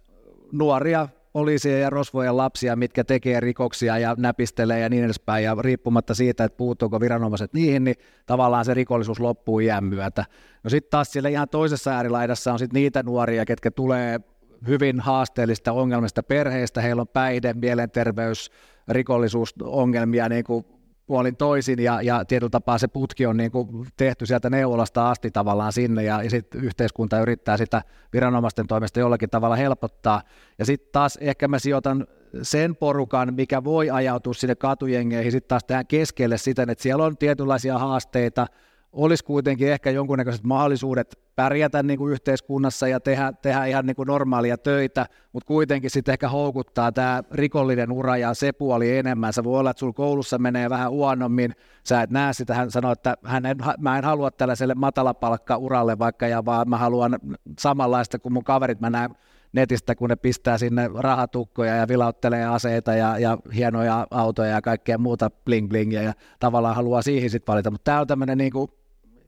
nuoria 0.52 1.08
poliisia 1.32 1.78
ja 1.78 1.90
rosvojen 1.90 2.36
lapsia, 2.36 2.76
mitkä 2.76 3.04
tekee 3.04 3.40
rikoksia 3.40 3.98
ja 3.98 4.14
näpistelee 4.18 4.80
ja 4.80 4.88
niin 4.88 5.04
edespäin, 5.04 5.44
ja 5.44 5.56
riippumatta 5.60 6.14
siitä, 6.14 6.44
että 6.44 6.56
puuttuuko 6.56 7.00
viranomaiset 7.00 7.52
niihin, 7.52 7.84
niin 7.84 7.96
tavallaan 8.26 8.64
se 8.64 8.74
rikollisuus 8.74 9.20
loppuu 9.20 9.60
iän 9.60 9.84
myötä. 9.84 10.24
No 10.64 10.70
sitten 10.70 10.90
taas 10.90 11.12
siellä 11.12 11.28
ihan 11.28 11.48
toisessa 11.48 11.90
äärilaidassa 11.90 12.52
on 12.52 12.58
sitten 12.58 12.80
niitä 12.80 13.02
nuoria, 13.02 13.44
ketkä 13.44 13.70
tulee 13.70 14.20
hyvin 14.66 15.00
haasteellista 15.00 15.72
ongelmista 15.72 16.22
perheistä, 16.22 16.80
heillä 16.80 17.02
on 17.02 17.08
päihde, 17.08 17.52
mielenterveys, 17.52 18.50
rikollisuusongelmia 18.88 20.28
niin 20.28 20.44
kuin 20.44 20.64
puolin 21.12 21.36
toisin 21.36 21.82
ja, 21.82 22.02
ja 22.02 22.24
tietyllä 22.24 22.50
tapaa 22.50 22.78
se 22.78 22.88
putki 22.88 23.26
on 23.26 23.36
niin 23.36 23.50
kuin 23.50 23.86
tehty 23.96 24.26
sieltä 24.26 24.50
neuvolasta 24.50 25.10
asti 25.10 25.30
tavallaan 25.30 25.72
sinne 25.72 26.02
ja, 26.02 26.22
ja 26.22 26.30
sitten 26.30 26.64
yhteiskunta 26.64 27.20
yrittää 27.20 27.56
sitä 27.56 27.82
viranomaisten 28.12 28.66
toimesta 28.66 29.00
jollakin 29.00 29.30
tavalla 29.30 29.56
helpottaa. 29.56 30.22
Ja 30.58 30.64
sitten 30.64 30.92
taas 30.92 31.18
ehkä 31.20 31.48
mä 31.48 31.58
sijoitan 31.58 32.06
sen 32.42 32.76
porukan, 32.76 33.34
mikä 33.34 33.64
voi 33.64 33.90
ajautua 33.90 34.34
sinne 34.34 34.54
katujengeihin 34.54 35.32
sitten 35.32 35.48
taas 35.48 35.64
tähän 35.64 35.86
keskelle 35.86 36.38
siten, 36.38 36.70
että 36.70 36.82
siellä 36.82 37.04
on 37.04 37.16
tietynlaisia 37.16 37.78
haasteita, 37.78 38.46
olisi 38.92 39.24
kuitenkin 39.24 39.68
ehkä 39.68 39.90
jonkunnäköiset 39.90 40.44
mahdollisuudet 40.44 41.18
pärjätä 41.36 41.82
niin 41.82 41.98
kuin 41.98 42.12
yhteiskunnassa 42.12 42.88
ja 42.88 43.00
tehdä, 43.00 43.32
tehdä 43.42 43.64
ihan 43.64 43.86
niin 43.86 43.96
kuin 43.96 44.06
normaalia 44.06 44.58
töitä, 44.58 45.06
mutta 45.32 45.46
kuitenkin 45.46 45.90
sitten 45.90 46.12
ehkä 46.12 46.28
houkuttaa 46.28 46.92
tämä 46.92 47.22
rikollinen 47.30 47.92
ura 47.92 48.16
ja 48.16 48.34
se 48.34 48.52
puoli 48.52 48.96
enemmän. 48.96 49.32
Se 49.32 49.44
voi 49.44 49.60
olla, 49.60 49.70
että 49.70 49.80
sulla 49.80 49.92
koulussa 49.92 50.38
menee 50.38 50.70
vähän 50.70 50.90
huonommin, 50.90 51.52
sä 51.84 52.02
et 52.02 52.10
näe 52.10 52.32
sitä, 52.32 52.54
hän 52.54 52.70
sanoo, 52.70 52.92
että 52.92 53.16
hän 53.24 53.46
en, 53.46 53.56
mä 53.78 53.98
en 53.98 54.04
halua 54.04 54.30
tällaiselle 54.30 54.74
matalapalkka-uralle 54.74 55.98
vaikka, 55.98 56.26
ja 56.26 56.44
vaan 56.44 56.68
mä 56.68 56.78
haluan 56.78 57.18
samanlaista 57.58 58.18
kuin 58.18 58.32
mun 58.32 58.44
kaverit, 58.44 58.80
mä 58.80 58.90
näen 58.90 59.10
netistä, 59.52 59.94
kun 59.94 60.08
ne 60.08 60.16
pistää 60.16 60.58
sinne 60.58 60.90
rahatukkoja 60.94 61.76
ja 61.76 61.88
vilauttelee 61.88 62.46
aseita 62.46 62.94
ja, 62.94 63.18
ja 63.18 63.38
hienoja 63.54 64.06
autoja 64.10 64.50
ja 64.50 64.62
kaikkea 64.62 64.98
muuta 64.98 65.30
bling 65.30 65.68
blingia 65.68 66.02
ja 66.02 66.12
tavallaan 66.40 66.76
haluaa 66.76 67.02
siihen 67.02 67.30
sitten 67.30 67.52
valita. 67.52 67.70
Mutta 67.70 67.84
tämä 67.84 68.00
on 68.00 68.06
tämmöinen 68.06 68.38
niin 68.38 68.52
kuin 68.52 68.70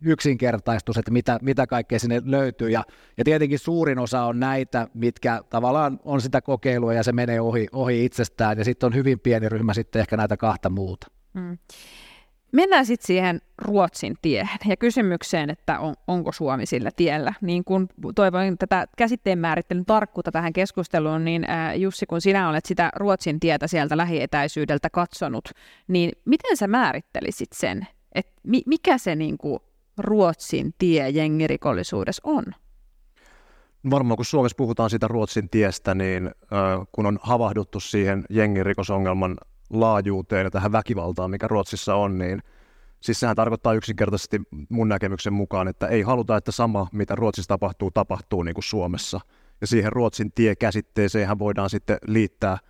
yksinkertaistus, 0.03 0.99
että 0.99 1.11
mitä, 1.11 1.39
mitä 1.43 1.67
kaikkea 1.67 1.99
sinne 1.99 2.23
löytyy. 2.25 2.71
Ja, 2.71 2.85
ja 3.17 3.25
tietenkin 3.25 3.59
suurin 3.59 3.99
osa 3.99 4.23
on 4.25 4.41
näitä, 4.41 4.89
mitkä 4.95 5.41
tavallaan 5.51 6.01
on 6.05 6.21
sitä 6.21 6.41
kokeilua 6.41 6.95
ja 6.95 7.03
se 7.03 7.13
menee 7.13 7.41
ohi, 7.41 7.67
ohi 7.73 8.05
itsestään. 8.05 8.59
Ja 8.59 8.65
sitten 8.65 8.87
on 8.87 8.95
hyvin 8.95 9.21
pieni 9.21 9.49
ryhmä 9.49 9.75
sitten 9.75 10.01
ehkä 10.01 10.17
näitä 10.17 10.37
kahta 10.37 10.71
muuta. 10.71 11.07
Mm. 11.35 11.59
Mennään 12.53 12.87
sitten 12.87 13.07
siihen 13.07 13.41
Ruotsin 13.59 14.15
tiehen 14.23 14.59
ja 14.69 14.77
kysymykseen, 14.77 15.51
että 15.51 15.79
on, 15.79 15.95
onko 16.09 16.33
Suomi 16.33 16.67
sillä 16.67 16.91
tiellä. 16.97 17.35
Niin 17.41 17.65
kun 17.65 17.89
toivon 18.15 18.59
tätä 18.59 18.87
käsitteen 18.97 19.39
määrittelyn 19.39 19.85
tarkkuutta 19.85 20.33
tähän 20.33 20.53
keskusteluun, 20.53 21.25
niin 21.25 21.45
ää, 21.49 21.75
Jussi, 21.75 22.07
kun 22.07 22.21
sinä 22.21 22.49
olet 22.49 22.65
sitä 22.65 22.91
Ruotsin 22.97 23.41
tietä 23.41 23.67
sieltä 23.67 23.97
lähietäisyydeltä 23.97 24.91
katsonut, 24.91 25.49
niin 25.89 26.13
miten 26.25 26.57
sä 26.57 26.67
määrittelisit 26.67 27.49
sen, 27.55 27.87
että 28.15 28.33
mi, 28.43 28.63
mikä 28.67 28.99
se 28.99 29.15
niin 29.15 29.39
kuin, 29.39 29.61
Ruotsin 29.99 30.75
tie 30.79 31.09
jengirikollisuudessa 31.09 32.23
on? 32.25 32.45
Varmaan 33.91 34.17
kun 34.17 34.25
Suomessa 34.25 34.57
puhutaan 34.57 34.91
siitä 34.91 35.09
Ruotsin 35.09 35.51
tiestä, 35.51 35.95
niin 35.95 36.31
kun 36.93 37.07
on 37.07 37.19
havahduttu 37.23 37.81
siihen 37.81 38.25
jengirikosongelman 38.31 39.37
laajuuteen 39.71 40.45
ja 40.45 40.51
tähän 40.51 40.73
väkivaltaan, 40.73 41.31
mikä 41.31 41.49
Ruotsissa 41.49 41.95
on, 41.95 42.19
niin 42.19 42.43
siis 43.01 43.21
sehän 43.21 43.37
tarkoittaa 43.37 43.73
yksinkertaisesti 43.75 44.41
mun 44.69 44.89
näkemyksen 44.89 45.33
mukaan, 45.33 45.69
että 45.69 45.87
ei 45.87 46.03
haluta, 46.03 46.37
että 46.37 46.53
sama, 46.53 46.87
mitä 46.93 47.15
Ruotsissa 47.15 47.49
tapahtuu, 47.49 47.91
tapahtuu 47.91 48.43
niin 48.43 48.55
kuin 48.55 48.65
Suomessa. 48.65 49.21
Ja 49.61 49.67
siihen 49.67 49.93
Ruotsin 49.93 50.33
tie-käsitteeseen 50.33 51.39
voidaan 51.39 51.71
sitten 51.71 51.99
liittää 52.07 52.53
äh, 52.53 52.61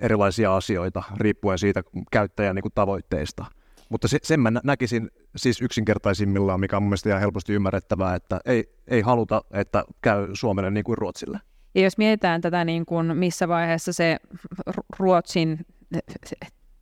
erilaisia 0.00 0.56
asioita 0.56 1.02
riippuen 1.16 1.58
siitä 1.58 1.82
käyttäjän 2.12 2.54
niin 2.54 2.62
kuin 2.62 2.72
tavoitteista. 2.74 3.44
Mutta 3.88 4.08
se, 4.08 4.18
sen 4.22 4.40
mä 4.40 4.52
näkisin 4.64 5.10
siis 5.36 5.62
yksinkertaisimmillaan, 5.62 6.60
mikä 6.60 6.76
on 6.76 6.82
mun 6.82 6.90
mielestä 6.90 7.08
ihan 7.08 7.20
helposti 7.20 7.52
ymmärrettävää, 7.52 8.14
että 8.14 8.40
ei, 8.44 8.64
ei 8.88 9.00
haluta, 9.00 9.42
että 9.50 9.84
käy 10.00 10.28
Suomelle 10.32 10.70
niin 10.70 10.84
kuin 10.84 10.98
Ruotsille. 10.98 11.40
Ja 11.74 11.82
jos 11.82 11.98
mietitään 11.98 12.40
tätä, 12.40 12.64
niin 12.64 12.86
kuin 12.86 13.16
missä 13.16 13.48
vaiheessa 13.48 13.92
se 13.92 14.16
Ruotsin 14.98 15.66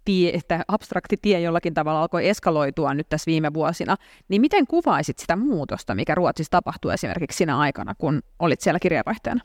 tie, 0.05 0.31
että 0.35 0.65
abstrakti 0.69 1.17
tie 1.23 1.41
jollakin 1.41 1.75
tavalla 1.75 2.01
alkoi 2.01 2.29
eskaloitua 2.29 2.95
nyt 2.95 3.09
tässä 3.09 3.27
viime 3.29 3.55
vuosina, 3.55 3.97
niin 4.29 4.41
miten 4.41 4.67
kuvaisit 4.67 5.19
sitä 5.19 5.37
muutosta, 5.37 5.95
mikä 5.95 6.15
Ruotsissa 6.15 6.51
tapahtui 6.51 6.95
esimerkiksi 6.95 7.37
siinä 7.37 7.59
aikana, 7.59 7.95
kun 7.99 8.23
olit 8.39 8.61
siellä 8.61 8.79
kirjavaihtajana? 8.79 9.41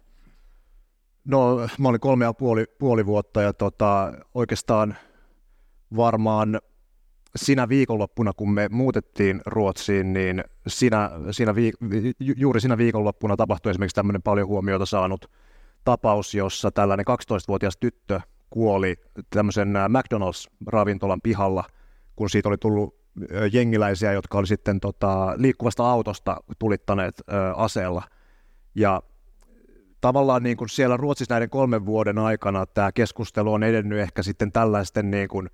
No, 1.25 1.67
mä 1.79 1.89
olin 1.89 1.99
kolme 1.99 2.25
ja 2.25 2.33
puoli, 2.33 2.65
puoli 2.79 3.05
vuotta 3.05 3.41
ja 3.41 3.53
tota, 3.53 4.13
oikeastaan 4.33 4.97
varmaan 5.95 6.59
sinä 7.35 7.69
viikonloppuna, 7.69 8.33
kun 8.33 8.51
me 8.51 8.67
muutettiin 8.71 9.41
Ruotsiin, 9.45 10.13
niin 10.13 10.43
siinä, 10.67 11.11
siinä 11.31 11.51
viik- 11.51 12.15
juuri 12.19 12.61
siinä 12.61 12.77
viikonloppuna 12.77 13.37
tapahtui 13.37 13.69
esimerkiksi 13.69 13.95
tämmöinen 13.95 14.21
paljon 14.21 14.47
huomiota 14.47 14.85
saanut 14.85 15.31
tapaus, 15.85 16.33
jossa 16.33 16.71
tällainen 16.71 17.05
12-vuotias 17.09 17.77
tyttö 17.77 18.21
kuoli 18.49 18.95
tämmöisen 19.29 19.67
McDonald's-ravintolan 19.67 21.19
pihalla, 21.23 21.63
kun 22.15 22.29
siitä 22.29 22.49
oli 22.49 22.57
tullut 22.57 22.99
jengiläisiä, 23.51 24.13
jotka 24.13 24.37
oli 24.37 24.47
sitten 24.47 24.79
tota, 24.79 25.33
liikkuvasta 25.35 25.91
autosta 25.91 26.37
tulittaneet 26.59 27.19
ö, 27.19 27.53
aseella. 27.55 28.03
Ja 28.75 29.01
tavallaan 30.01 30.43
niin 30.43 30.57
kuin 30.57 30.69
siellä 30.69 30.97
Ruotsissa 30.97 31.33
näiden 31.33 31.49
kolmen 31.49 31.85
vuoden 31.85 32.17
aikana 32.17 32.65
tämä 32.65 32.91
keskustelu 32.91 33.53
on 33.53 33.63
edennyt 33.63 33.99
ehkä 33.99 34.23
sitten 34.23 34.51
tällaisten 34.51 35.11
niin 35.11 35.27
kuin, 35.27 35.49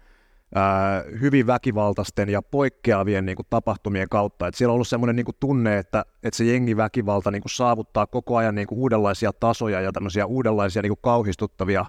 hyvin 1.22 1.48
väkivaltaisten 1.48 2.30
ja 2.30 2.41
poikkeavien 2.41 3.26
niin 3.26 3.36
kuin, 3.36 3.46
tapahtumien 3.50 4.10
kautta. 4.10 4.48
Et 4.48 4.56
siellä 4.56 4.72
on 4.72 4.74
ollut 4.74 4.88
sellainen 4.88 5.15
niin 5.15 5.26
kuin, 5.26 5.36
tunne, 5.39 5.78
että, 5.78 6.06
että 6.24 6.38
se 6.38 6.44
jengiväkivalta 6.44 7.32
niin 7.32 7.41
kuin, 7.41 7.52
saavuttaa 7.52 8.08
koko 8.08 8.38
ajan 8.38 8.56
niin 8.56 8.68
kuin, 8.68 8.80
uudenlaisia 8.80 9.34
tasoja 9.34 9.82
ja 9.82 9.91
tämmöisiä 9.91 10.26
uudenlaisia 10.26 10.82
niin 10.82 10.89
kuin, 10.89 11.00
kauhistuttavia 11.02 11.86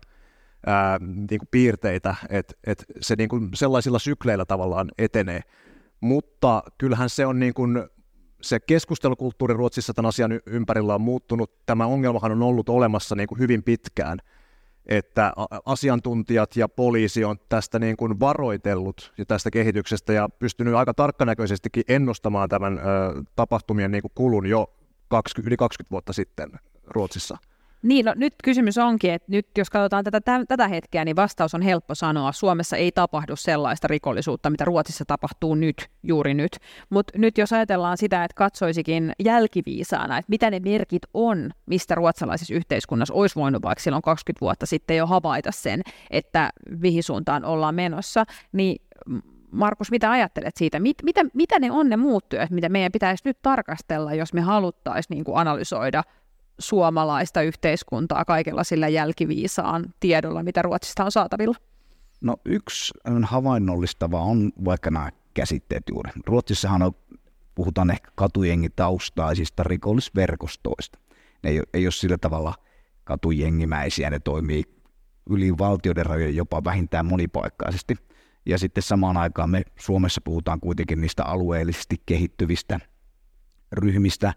ää, 0.66 0.98
niin 0.98 1.38
kuin, 1.38 1.48
piirteitä, 1.50 2.14
että 2.28 2.54
et 2.66 2.84
se 3.00 3.14
niin 3.18 3.28
kuin, 3.28 3.50
sellaisilla 3.54 3.98
sykleillä 3.98 4.44
tavallaan 4.44 4.90
etenee. 4.98 5.40
Mutta 6.00 6.62
kyllähän 6.78 7.10
se 7.10 7.26
on 7.26 7.38
niin 7.38 7.54
kuin, 7.54 7.84
se 8.42 8.60
keskustelukulttuuri 8.60 9.54
Ruotsissa 9.54 9.94
tämän 9.94 10.08
asian 10.08 10.40
ympärillä 10.46 10.94
on 10.94 11.00
muuttunut. 11.00 11.66
Tämä 11.66 11.86
ongelmahan 11.86 12.32
on 12.32 12.42
ollut 12.42 12.68
olemassa 12.68 13.14
niin 13.14 13.28
kuin 13.28 13.38
hyvin 13.38 13.62
pitkään– 13.62 14.18
että 14.86 15.32
asiantuntijat 15.66 16.56
ja 16.56 16.68
poliisi 16.68 17.24
on 17.24 17.36
tästä 17.48 17.78
niin 17.78 17.96
kuin 17.96 18.20
varoitellut 18.20 19.12
ja 19.18 19.26
tästä 19.26 19.50
kehityksestä 19.50 20.12
ja 20.12 20.28
pystynyt 20.38 20.74
aika 20.74 20.94
tarkkanäköisestikin 20.94 21.84
ennustamaan 21.88 22.48
tämän 22.48 22.78
ö, 22.78 22.82
tapahtumien 23.36 23.90
niin 23.90 24.02
kuin 24.02 24.12
kulun 24.14 24.46
jo 24.46 24.72
20, 25.08 25.48
yli 25.48 25.56
20 25.56 25.90
vuotta 25.90 26.12
sitten 26.12 26.50
Ruotsissa. 26.86 27.38
Niin, 27.86 28.04
no 28.04 28.12
nyt 28.16 28.34
kysymys 28.44 28.78
onkin, 28.78 29.12
että 29.12 29.32
nyt 29.32 29.46
jos 29.58 29.70
katsotaan 29.70 30.04
tätä, 30.04 30.44
tätä 30.48 30.68
hetkeä, 30.68 31.04
niin 31.04 31.16
vastaus 31.16 31.54
on 31.54 31.62
helppo 31.62 31.94
sanoa. 31.94 32.32
Suomessa 32.32 32.76
ei 32.76 32.92
tapahdu 32.92 33.36
sellaista 33.36 33.88
rikollisuutta, 33.88 34.50
mitä 34.50 34.64
Ruotsissa 34.64 35.04
tapahtuu 35.04 35.54
nyt, 35.54 35.88
juuri 36.02 36.34
nyt. 36.34 36.56
Mutta 36.90 37.18
nyt 37.18 37.38
jos 37.38 37.52
ajatellaan 37.52 37.98
sitä, 37.98 38.24
että 38.24 38.34
katsoisikin 38.34 39.12
jälkiviisaana, 39.24 40.18
että 40.18 40.30
mitä 40.30 40.50
ne 40.50 40.60
merkit 40.60 41.02
on, 41.14 41.50
mistä 41.66 41.94
ruotsalaisessa 41.94 42.54
yhteiskunnassa 42.54 43.14
olisi 43.14 43.34
voinut 43.34 43.62
vaikka 43.62 43.82
silloin 43.82 44.02
20 44.02 44.40
vuotta 44.40 44.66
sitten 44.66 44.96
jo 44.96 45.06
havaita 45.06 45.52
sen, 45.52 45.82
että 46.10 46.50
vihisuuntaan 46.82 47.44
ollaan 47.44 47.74
menossa, 47.74 48.24
niin 48.52 48.82
Markus, 49.50 49.90
mitä 49.90 50.10
ajattelet 50.10 50.56
siitä? 50.56 50.80
Mit, 50.80 50.96
mitä, 51.02 51.20
mitä 51.34 51.58
ne 51.58 51.70
on 51.70 51.88
ne 51.88 51.96
muut 51.96 52.28
työt, 52.28 52.50
mitä 52.50 52.68
meidän 52.68 52.92
pitäisi 52.92 53.22
nyt 53.24 53.38
tarkastella, 53.42 54.14
jos 54.14 54.32
me 54.32 54.40
haluttaisiin 54.40 55.14
niin 55.14 55.24
kuin 55.24 55.36
analysoida 55.36 56.02
suomalaista 56.58 57.42
yhteiskuntaa 57.42 58.24
kaikella 58.24 58.64
sillä 58.64 58.88
jälkiviisaan 58.88 59.84
tiedolla, 60.00 60.42
mitä 60.42 60.62
Ruotsista 60.62 61.04
on 61.04 61.12
saatavilla? 61.12 61.56
No 62.20 62.36
yksi 62.44 62.94
havainnollistava 63.22 64.20
on 64.20 64.52
vaikka 64.64 64.90
nämä 64.90 65.10
käsitteet 65.34 65.82
juuri. 65.90 66.10
Ruotsissahan 66.26 66.82
on, 66.82 66.92
puhutaan 67.54 67.90
ehkä 67.90 68.10
katujengitaustaisista 68.14 69.62
rikollisverkostoista. 69.62 70.98
Ne 71.42 71.50
ei, 71.50 71.62
ei 71.74 71.86
ole 71.86 71.92
sillä 71.92 72.18
tavalla 72.18 72.54
katujengimäisiä, 73.04 74.10
ne 74.10 74.20
toimii 74.20 74.64
yli 75.30 75.58
valtioiden 75.58 76.06
rajojen 76.06 76.36
jopa 76.36 76.64
vähintään 76.64 77.06
monipaikkaisesti. 77.06 77.96
Ja 78.46 78.58
sitten 78.58 78.82
samaan 78.82 79.16
aikaan 79.16 79.50
me 79.50 79.62
Suomessa 79.78 80.20
puhutaan 80.24 80.60
kuitenkin 80.60 81.00
niistä 81.00 81.24
alueellisesti 81.24 81.96
kehittyvistä 82.06 82.80
ryhmistä, 83.72 84.34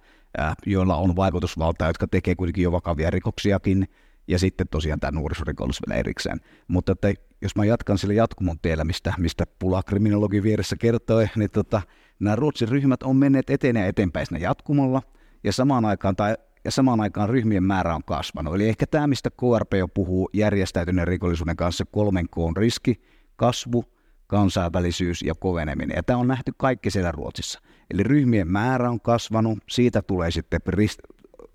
joilla 0.65 0.95
on 0.95 1.15
vaikutusvaltaa, 1.15 1.87
jotka 1.87 2.07
tekee 2.07 2.35
kuitenkin 2.35 2.63
jo 2.63 2.71
vakavia 2.71 3.09
rikoksiakin, 3.09 3.87
ja 4.27 4.39
sitten 4.39 4.67
tosiaan 4.71 4.99
tämä 4.99 5.19
nuorisorikollisuus 5.19 5.81
vielä 5.87 5.99
erikseen. 5.99 6.41
Mutta 6.67 6.91
että 6.91 7.13
jos 7.41 7.55
mä 7.55 7.65
jatkan 7.65 7.97
sille 7.97 8.13
jatkumon 8.13 8.59
tiellä, 8.61 8.83
mistä, 8.83 9.13
mistä 9.17 9.45
pulakriminologi 9.59 10.43
vieressä 10.43 10.75
kertoi, 10.75 11.29
niin 11.35 11.51
tota, 11.51 11.81
nämä 12.19 12.35
Ruotsin 12.35 12.69
ryhmät 12.69 13.03
on 13.03 13.15
menneet 13.15 13.49
ja 13.49 13.85
eteenpäin 13.87 14.25
siinä 14.25 14.43
jatkumolla, 14.43 15.01
ja 15.43 15.53
samaan 15.53 15.85
aikaan, 15.85 16.15
tai, 16.15 16.35
ja 16.65 16.71
samaan 16.71 17.01
aikaan 17.01 17.29
ryhmien 17.29 17.63
määrä 17.63 17.95
on 17.95 18.03
kasvanut. 18.03 18.55
Eli 18.55 18.69
ehkä 18.69 18.87
tämä, 18.87 19.07
mistä 19.07 19.29
KRP 19.29 19.73
jo 19.73 19.87
puhuu 19.87 20.29
järjestäytyneen 20.33 21.07
rikollisuuden 21.07 21.55
kanssa, 21.55 21.85
kolmen 21.85 22.29
koon 22.29 22.57
riski, 22.57 23.01
kasvu, 23.35 23.85
kansainvälisyys 24.29 25.21
ja 25.21 25.35
koveneminen. 25.35 25.95
Ja 25.95 26.03
tämä 26.03 26.19
on 26.19 26.27
nähty 26.27 26.51
kaikki 26.57 26.91
siellä 26.91 27.11
Ruotsissa. 27.11 27.59
Eli 27.91 28.03
ryhmien 28.03 28.51
määrä 28.51 28.89
on 28.89 29.01
kasvanut, 29.01 29.57
siitä 29.69 30.01
tulee 30.01 30.31
sitten 30.31 30.61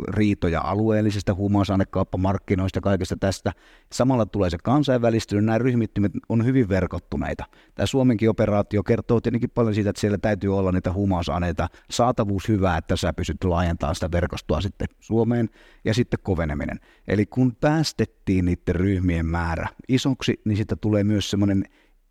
riitoja 0.09 0.61
alueellisista 0.61 1.35
huumausannekauppamarkkinoista 1.35 2.77
ja 2.77 2.81
kaikesta 2.81 3.17
tästä. 3.21 3.53
Samalla 3.93 4.27
tulee 4.27 4.51
se 4.51 4.59
kansainvälistely, 4.63 5.43
nämä 5.43 5.59
ryhmittymet 5.59 6.13
on 6.29 6.45
hyvin 6.45 6.69
verkottuneita. 6.69 7.45
Tämä 7.75 7.87
Suomenkin 7.87 8.31
operaatio 8.31 8.83
kertoo 8.83 9.21
tietenkin 9.21 9.51
paljon 9.51 9.75
siitä, 9.75 9.91
että 9.91 10.01
siellä 10.01 10.19
täytyy 10.19 10.59
olla 10.59 10.73
niitä 10.73 10.93
huumausaineita, 10.93 11.69
saatavuus 11.91 12.49
hyvä, 12.49 12.77
että 12.77 12.97
sä 12.97 13.13
pystyt 13.13 13.45
laajentamaan 13.45 13.95
sitä 13.95 14.11
verkostoa 14.13 14.61
sitten 14.61 14.89
Suomeen 15.01 15.51
ja 15.85 15.95
sitten 15.95 16.19
koveneminen. 16.23 16.81
Eli 17.09 17.27
kun 17.27 17.57
päästettiin 17.61 18.45
niiden 18.45 18.75
ryhmien 18.75 19.27
määrä 19.27 19.69
isoksi, 19.89 20.41
niin 20.45 20.57
sitten 20.57 20.79
tulee 20.79 21.05
myös 21.05 21.31
semmoinen 21.31 21.65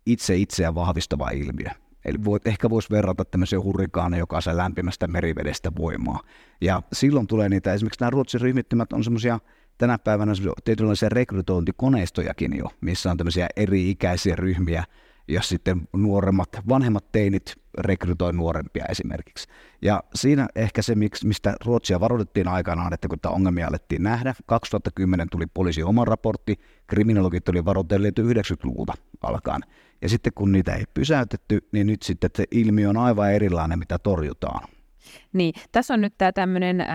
itse 0.06 0.36
itseään 0.36 0.74
vahvistava 0.74 1.30
ilmiö. 1.30 1.68
Eli 2.04 2.24
voit, 2.24 2.46
ehkä 2.46 2.70
voisi 2.70 2.90
verrata 2.90 3.24
tämmöiseen 3.24 3.62
hurrikaaneen, 3.62 4.18
joka 4.18 4.40
saa 4.40 4.56
lämpimästä 4.56 5.06
merivedestä 5.06 5.72
voimaa. 5.78 6.20
Ja 6.60 6.82
silloin 6.92 7.26
tulee 7.26 7.48
niitä, 7.48 7.72
esimerkiksi 7.72 8.00
nämä 8.00 8.10
Ruotsin 8.10 8.40
ryhmittymät 8.40 8.92
on 8.92 9.04
semmoisia 9.04 9.38
tänä 9.78 9.98
päivänä 9.98 10.32
tietynlaisia 10.64 11.08
rekrytointikoneistojakin 11.08 12.56
jo, 12.56 12.64
missä 12.80 13.10
on 13.10 13.16
tämmöisiä 13.16 13.46
eri-ikäisiä 13.56 14.36
ryhmiä, 14.36 14.84
ja 15.28 15.42
sitten 15.42 15.88
nuoremmat, 15.92 16.48
vanhemmat 16.68 17.12
teinit 17.12 17.54
rekrytoi 17.78 18.32
nuorempia 18.32 18.84
esimerkiksi. 18.88 19.48
Ja 19.82 20.04
siinä 20.14 20.48
ehkä 20.56 20.82
se, 20.82 20.94
mistä 21.24 21.54
Ruotsia 21.64 22.00
varoitettiin 22.00 22.48
aikanaan, 22.48 22.92
että 22.92 23.08
kun 23.08 23.20
tämä 23.20 23.34
ongelmia 23.34 23.68
alettiin 23.68 24.02
nähdä, 24.02 24.34
2010 24.46 25.28
tuli 25.30 25.46
poliisi 25.46 25.82
oma 25.82 26.04
raportti, 26.04 26.60
kriminologit 26.86 27.48
oli 27.48 27.64
varoitelleet 27.64 28.18
90-luvulta 28.18 28.92
alkaen. 29.22 29.62
Ja 30.04 30.08
sitten 30.08 30.32
kun 30.34 30.52
niitä 30.52 30.74
ei 30.74 30.84
pysäytetty, 30.94 31.68
niin 31.72 31.86
nyt 31.86 32.02
sitten 32.02 32.30
se 32.36 32.44
ilmiö 32.50 32.88
on 32.88 32.96
aivan 32.96 33.32
erilainen, 33.32 33.78
mitä 33.78 33.98
torjutaan. 33.98 34.68
Niin, 35.32 35.54
tässä 35.72 35.94
on 35.94 36.00
nyt 36.00 36.14
tämä 36.18 36.32
tämmöinen 36.32 36.80
äh, 36.80 36.88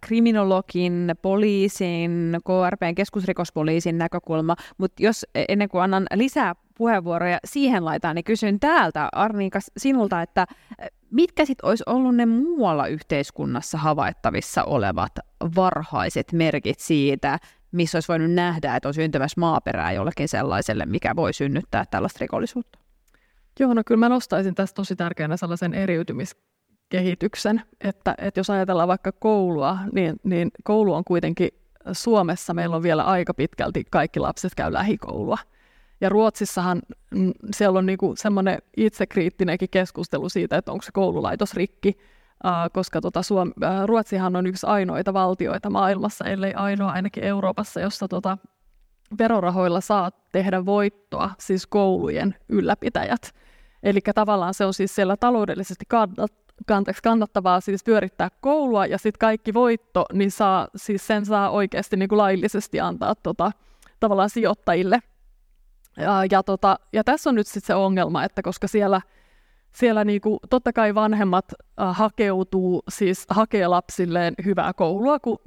kriminologin, 0.00 1.14
poliisin, 1.22 2.36
KRPn, 2.44 2.94
keskusrikospoliisin 2.94 3.98
näkökulma, 3.98 4.56
mutta 4.78 5.02
jos 5.02 5.26
e, 5.34 5.44
ennen 5.48 5.68
kuin 5.68 5.82
annan 5.82 6.06
lisää 6.14 6.54
puheenvuoroja 6.78 7.38
siihen 7.44 7.84
laitaan, 7.84 8.14
niin 8.14 8.24
kysyn 8.24 8.60
täältä, 8.60 9.08
Arniika, 9.12 9.58
sinulta, 9.76 10.22
että 10.22 10.46
mitkä 11.10 11.44
sitten 11.44 11.68
olisi 11.68 11.84
ollut 11.86 12.16
ne 12.16 12.26
muualla 12.26 12.86
yhteiskunnassa 12.86 13.78
havaittavissa 13.78 14.64
olevat 14.64 15.12
varhaiset 15.56 16.32
merkit 16.32 16.78
siitä, 16.78 17.38
missä 17.72 17.96
olisi 17.96 18.08
voinut 18.08 18.30
nähdä, 18.30 18.76
että 18.76 18.88
on 18.88 18.94
syntymässä 18.94 19.40
maaperää 19.40 19.92
jollekin 19.92 20.28
sellaiselle, 20.28 20.86
mikä 20.86 21.16
voi 21.16 21.32
synnyttää 21.32 21.84
tällaista 21.90 22.18
rikollisuutta? 22.20 22.78
Joo, 23.60 23.74
no 23.74 23.82
kyllä 23.86 23.98
mä 23.98 24.08
nostaisin 24.08 24.54
tässä 24.54 24.74
tosi 24.74 24.96
tärkeänä 24.96 25.36
sellaisen 25.36 25.74
eriytymiskehityksen, 25.74 27.62
että, 27.80 28.14
että 28.18 28.40
jos 28.40 28.50
ajatellaan 28.50 28.88
vaikka 28.88 29.12
koulua, 29.12 29.78
niin, 29.92 30.16
niin 30.24 30.50
koulu 30.64 30.94
on 30.94 31.04
kuitenkin 31.04 31.48
Suomessa, 31.92 32.54
meillä 32.54 32.76
on 32.76 32.82
vielä 32.82 33.02
aika 33.02 33.34
pitkälti 33.34 33.84
kaikki 33.90 34.20
lapset 34.20 34.54
käy 34.54 34.72
lähikoulua. 34.72 35.38
Ja 36.00 36.08
Ruotsissahan 36.08 36.82
mm, 37.10 37.32
siellä 37.56 37.78
on 37.78 37.86
niinku 37.86 38.14
semmoinen 38.16 38.58
itsekriittinenkin 38.76 39.68
keskustelu 39.70 40.28
siitä, 40.28 40.56
että 40.56 40.72
onko 40.72 40.82
se 40.82 40.92
koululaitos 40.92 41.54
rikki, 41.54 41.98
koska 42.72 43.00
tota 43.00 43.22
Suom- 43.22 43.52
Ruotsihan 43.86 44.36
on 44.36 44.46
yksi 44.46 44.66
ainoita 44.66 45.12
valtioita 45.12 45.70
maailmassa, 45.70 46.24
ellei 46.24 46.54
ainoa 46.54 46.90
ainakin 46.90 47.24
Euroopassa, 47.24 47.80
jossa 47.80 48.08
tota 48.08 48.38
verorahoilla 49.18 49.80
saa 49.80 50.10
tehdä 50.32 50.66
voittoa, 50.66 51.30
siis 51.38 51.66
koulujen 51.66 52.34
ylläpitäjät. 52.48 53.34
Eli 53.82 54.00
tavallaan 54.14 54.54
se 54.54 54.64
on 54.64 54.74
siis 54.74 54.94
siellä 54.94 55.16
taloudellisesti 55.16 55.84
kannattavaa 57.02 57.60
siis 57.60 57.84
pyörittää 57.84 58.28
koulua, 58.40 58.86
ja 58.86 58.98
sitten 58.98 59.18
kaikki 59.18 59.54
voitto, 59.54 60.04
niin 60.12 60.30
saa, 60.30 60.68
siis 60.76 61.06
sen 61.06 61.26
saa 61.26 61.50
oikeasti 61.50 61.96
niin 61.96 62.08
kuin 62.08 62.18
laillisesti 62.18 62.80
antaa 62.80 63.14
tota, 63.14 63.52
tavallaan 64.00 64.30
sijoittajille. 64.30 65.00
Ja, 65.96 66.24
ja, 66.30 66.42
tota, 66.42 66.78
ja 66.92 67.04
tässä 67.04 67.30
on 67.30 67.34
nyt 67.36 67.46
sitten 67.46 67.66
se 67.66 67.74
ongelma, 67.74 68.24
että 68.24 68.42
koska 68.42 68.68
siellä– 68.68 69.00
siellä 69.72 70.04
niinku, 70.04 70.38
totta 70.50 70.72
kai 70.72 70.94
vanhemmat 70.94 71.44
äh, 71.52 71.96
hakeutuu, 71.96 72.82
siis 72.88 73.26
hakee 73.30 73.66
lapsilleen 73.66 74.34
hyvää 74.44 74.72
koulua, 74.72 75.18
kun 75.18 75.38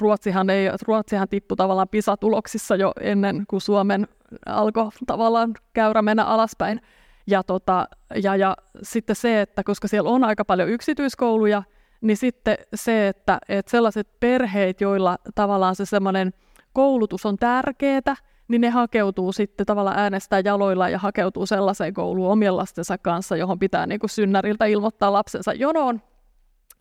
Ruotsihan, 0.00 0.50
ei, 0.50 0.68
Ruotsihan 0.86 1.28
tippui 1.28 1.56
tavallaan 1.56 1.88
PISA-tuloksissa 1.88 2.76
jo 2.76 2.92
ennen 3.00 3.44
kuin 3.48 3.60
Suomen 3.60 4.08
alkoi 4.46 4.88
tavallaan 5.06 5.54
käyrä 5.72 6.02
mennä 6.02 6.24
alaspäin. 6.24 6.80
Ja, 7.26 7.42
tota, 7.42 7.88
ja, 8.22 8.36
ja 8.36 8.56
sitten 8.82 9.16
se, 9.16 9.40
että 9.40 9.62
koska 9.64 9.88
siellä 9.88 10.10
on 10.10 10.24
aika 10.24 10.44
paljon 10.44 10.68
yksityiskouluja, 10.68 11.62
niin 12.00 12.16
sitten 12.16 12.56
se, 12.74 13.08
että, 13.08 13.38
että 13.48 13.70
sellaiset 13.70 14.20
perheet, 14.20 14.80
joilla 14.80 15.18
tavallaan 15.34 15.76
se 15.76 15.86
semmoinen 15.86 16.32
koulutus 16.72 17.26
on 17.26 17.36
tärkeää, 17.36 18.16
niin 18.48 18.60
ne 18.60 18.70
hakeutuu 18.70 19.32
sitten 19.32 19.66
tavallaan 19.66 19.98
äänestää 19.98 20.40
jaloilla 20.44 20.88
ja 20.88 20.98
hakeutuu 20.98 21.46
sellaiseen 21.46 21.94
kouluun 21.94 22.30
omien 22.30 22.56
lastensa 22.56 22.98
kanssa, 22.98 23.36
johon 23.36 23.58
pitää 23.58 23.86
niin 23.86 24.00
kuin 24.00 24.10
synnäriltä 24.10 24.66
ilmoittaa 24.66 25.12
lapsensa 25.12 25.52
jonoon. 25.52 26.02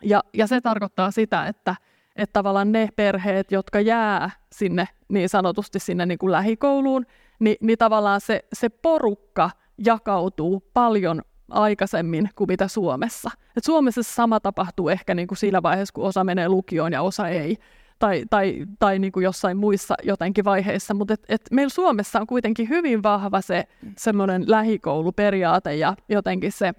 Ja, 0.04 0.24
ja 0.34 0.47
se 0.47 0.62
tarkoittaa 0.62 1.12
sitä, 1.12 1.47
että, 1.47 1.76
että 2.15 2.34
tavallaan 2.34 2.71
ne 2.71 2.89
perheet, 2.95 3.52
jotka 3.52 3.80
jää 3.82 4.30
sinne 4.54 4.88
niin 5.10 5.30
sanotusti 5.30 5.80
sinne 5.80 6.06
niin 6.06 6.17
kuin 6.17 6.32
lähikouluun, 6.32 7.06
niin, 7.39 7.56
niin 7.62 7.78
tavallaan 7.78 8.21
se, 8.21 8.45
se 8.54 8.69
porukka 8.69 9.50
jakautuu 9.86 10.63
paljon 10.74 11.21
aikaisemmin 11.50 12.30
kuin 12.36 12.47
mitä 12.47 12.67
Suomessa. 12.67 13.32
Et 13.58 13.63
Suomessa 13.63 14.04
sama 14.04 14.39
tapahtuu 14.39 14.89
ehkä 14.89 15.15
niin 15.15 15.28
kuin 15.28 15.38
siinä 15.38 15.63
vaiheessa, 15.63 15.93
kun 15.93 16.04
osa 16.04 16.24
menee 16.24 16.50
lukioon 16.50 16.93
ja 16.93 17.02
osa 17.02 17.28
ei 17.28 17.58
tai, 18.02 18.24
tai, 18.30 18.66
tai 18.80 19.00
niin 19.00 19.12
kuin 19.12 19.24
jossain 19.24 19.58
muissa 19.58 19.96
jotenkin 20.04 20.46
vaiheissa, 20.46 20.94
mutta 20.94 21.14
et, 21.14 21.26
et 21.30 21.42
meillä 21.52 21.70
Suomessa 21.70 22.20
on 22.20 22.28
kuitenkin 22.28 22.70
hyvin 22.70 23.04
vahva 23.04 23.42
se 23.42 23.64
semmoinen 23.98 24.44
lähikouluperiaate 24.48 25.76
ja 25.76 25.96
jotenkin 26.10 26.52
se, 26.52 26.74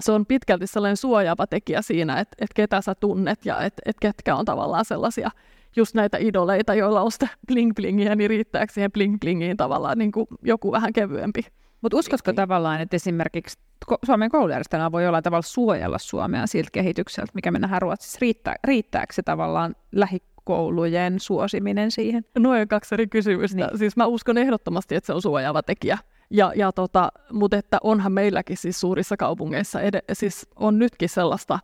se 0.00 0.12
on 0.12 0.26
pitkälti 0.26 0.66
sellainen 0.66 0.96
suojaava 0.96 1.46
tekijä 1.46 1.82
siinä, 1.82 2.20
että 2.20 2.36
et 2.38 2.50
ketä 2.54 2.80
sä 2.80 2.94
tunnet 2.94 3.46
ja 3.46 3.60
että 3.60 3.82
et 3.86 3.96
ketkä 4.00 4.36
on 4.36 4.44
tavallaan 4.44 4.84
sellaisia 4.84 5.30
just 5.76 5.94
näitä 5.94 6.18
idoleita, 6.20 6.74
joilla 6.74 7.02
on 7.02 7.12
sitä 7.12 7.28
bling-blingiä, 7.52 8.14
niin 8.14 8.30
riittääkö 8.30 8.72
siihen 8.72 8.90
bling-blingiin 8.98 9.56
tavallaan 9.56 9.98
niin 9.98 10.12
kuin 10.12 10.26
joku 10.42 10.72
vähän 10.72 10.92
kevyempi. 10.92 11.46
Mutta 11.80 11.96
uskotko 11.96 12.32
tavallaan, 12.32 12.80
että 12.80 12.96
esimerkiksi 12.96 13.58
Suomen 14.06 14.30
koulujärjestelmä 14.30 14.92
voi 14.92 15.04
jollain 15.04 15.24
tavalla 15.24 15.42
suojella 15.42 15.98
Suomea 15.98 16.46
siltä 16.46 16.70
kehitykseltä, 16.72 17.32
mikä 17.34 17.50
me 17.50 17.58
nähdään 17.58 17.82
Ruotsissa? 17.82 18.18
Riittää, 18.20 18.54
riittääkö 18.64 19.12
se 19.12 19.22
tavallaan 19.22 19.74
lähi, 19.92 20.22
koulujen 20.46 21.20
suosiminen 21.20 21.90
siihen? 21.90 22.24
Noin 22.38 22.68
kaksi 22.68 22.94
eri 22.94 23.06
kysymystä. 23.06 23.56
Niin. 23.56 23.78
Siis 23.78 23.96
mä 23.96 24.06
uskon 24.06 24.38
ehdottomasti, 24.38 24.94
että 24.94 25.06
se 25.06 25.12
on 25.12 25.22
suojaava 25.22 25.62
tekijä. 25.62 25.98
Ja, 26.30 26.52
ja 26.56 26.72
tota, 26.72 27.12
mutta 27.32 27.56
että 27.56 27.78
onhan 27.82 28.12
meilläkin 28.12 28.56
siis 28.56 28.80
suurissa 28.80 29.16
kaupungeissa, 29.16 29.80
ed- 29.80 30.04
siis 30.12 30.48
on 30.56 30.78
nytkin 30.78 31.08
sellaista, 31.08 31.58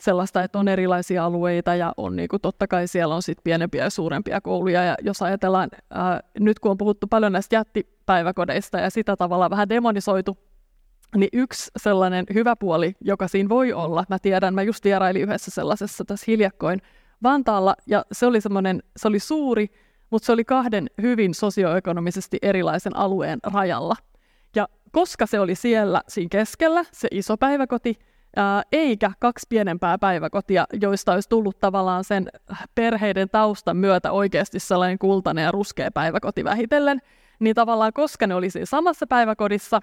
sellaista, 0.00 0.42
että 0.42 0.58
on 0.58 0.68
erilaisia 0.68 1.24
alueita 1.24 1.74
ja 1.74 1.92
on 1.96 2.16
niin 2.16 2.28
kuin, 2.28 2.42
totta 2.42 2.66
kai 2.66 2.88
siellä 2.88 3.14
on 3.14 3.22
sit 3.22 3.38
pienempiä 3.44 3.84
ja 3.84 3.90
suurempia 3.90 4.40
kouluja. 4.40 4.84
Ja 4.84 4.94
jos 5.02 5.22
ajatellaan, 5.22 5.68
ää, 5.90 6.20
nyt 6.40 6.58
kun 6.58 6.70
on 6.70 6.78
puhuttu 6.78 7.06
paljon 7.06 7.32
näistä 7.32 7.56
jättipäiväkodeista 7.56 8.78
ja 8.78 8.90
sitä 8.90 9.16
tavalla 9.16 9.50
vähän 9.50 9.68
demonisoitu, 9.68 10.38
niin 11.16 11.30
yksi 11.32 11.70
sellainen 11.76 12.24
hyvä 12.34 12.56
puoli, 12.56 12.96
joka 13.00 13.28
siinä 13.28 13.48
voi 13.48 13.72
olla, 13.72 14.04
mä 14.08 14.18
tiedän, 14.18 14.54
mä 14.54 14.62
just 14.62 14.84
vierailin 14.84 15.22
yhdessä 15.22 15.50
sellaisessa 15.50 16.04
tässä 16.04 16.24
hiljakkoin 16.28 16.82
Vantaalla, 17.22 17.74
ja 17.86 18.04
se 18.12 18.26
oli 18.26 18.40
semmoinen, 18.40 18.82
se 18.96 19.08
oli 19.08 19.18
suuri, 19.18 19.70
mutta 20.10 20.26
se 20.26 20.32
oli 20.32 20.44
kahden 20.44 20.86
hyvin 21.02 21.34
sosioekonomisesti 21.34 22.38
erilaisen 22.42 22.96
alueen 22.96 23.38
rajalla. 23.42 23.96
Ja 24.54 24.68
koska 24.92 25.26
se 25.26 25.40
oli 25.40 25.54
siellä 25.54 26.02
siinä 26.08 26.28
keskellä, 26.28 26.84
se 26.92 27.08
iso 27.10 27.36
päiväkoti, 27.36 27.94
ää, 28.36 28.62
eikä 28.72 29.10
kaksi 29.18 29.46
pienempää 29.48 29.98
päiväkotia, 29.98 30.66
joista 30.80 31.12
olisi 31.12 31.28
tullut 31.28 31.58
tavallaan 31.58 32.04
sen 32.04 32.28
perheiden 32.74 33.28
taustan 33.30 33.76
myötä 33.76 34.12
oikeasti 34.12 34.58
sellainen 34.58 34.98
kultainen 34.98 35.44
ja 35.44 35.52
ruskea 35.52 35.90
päiväkoti 35.90 36.44
vähitellen, 36.44 37.00
niin 37.38 37.54
tavallaan 37.54 37.92
koska 37.92 38.26
ne 38.26 38.34
oli 38.34 38.50
siinä 38.50 38.66
samassa 38.66 39.06
päiväkodissa, 39.06 39.80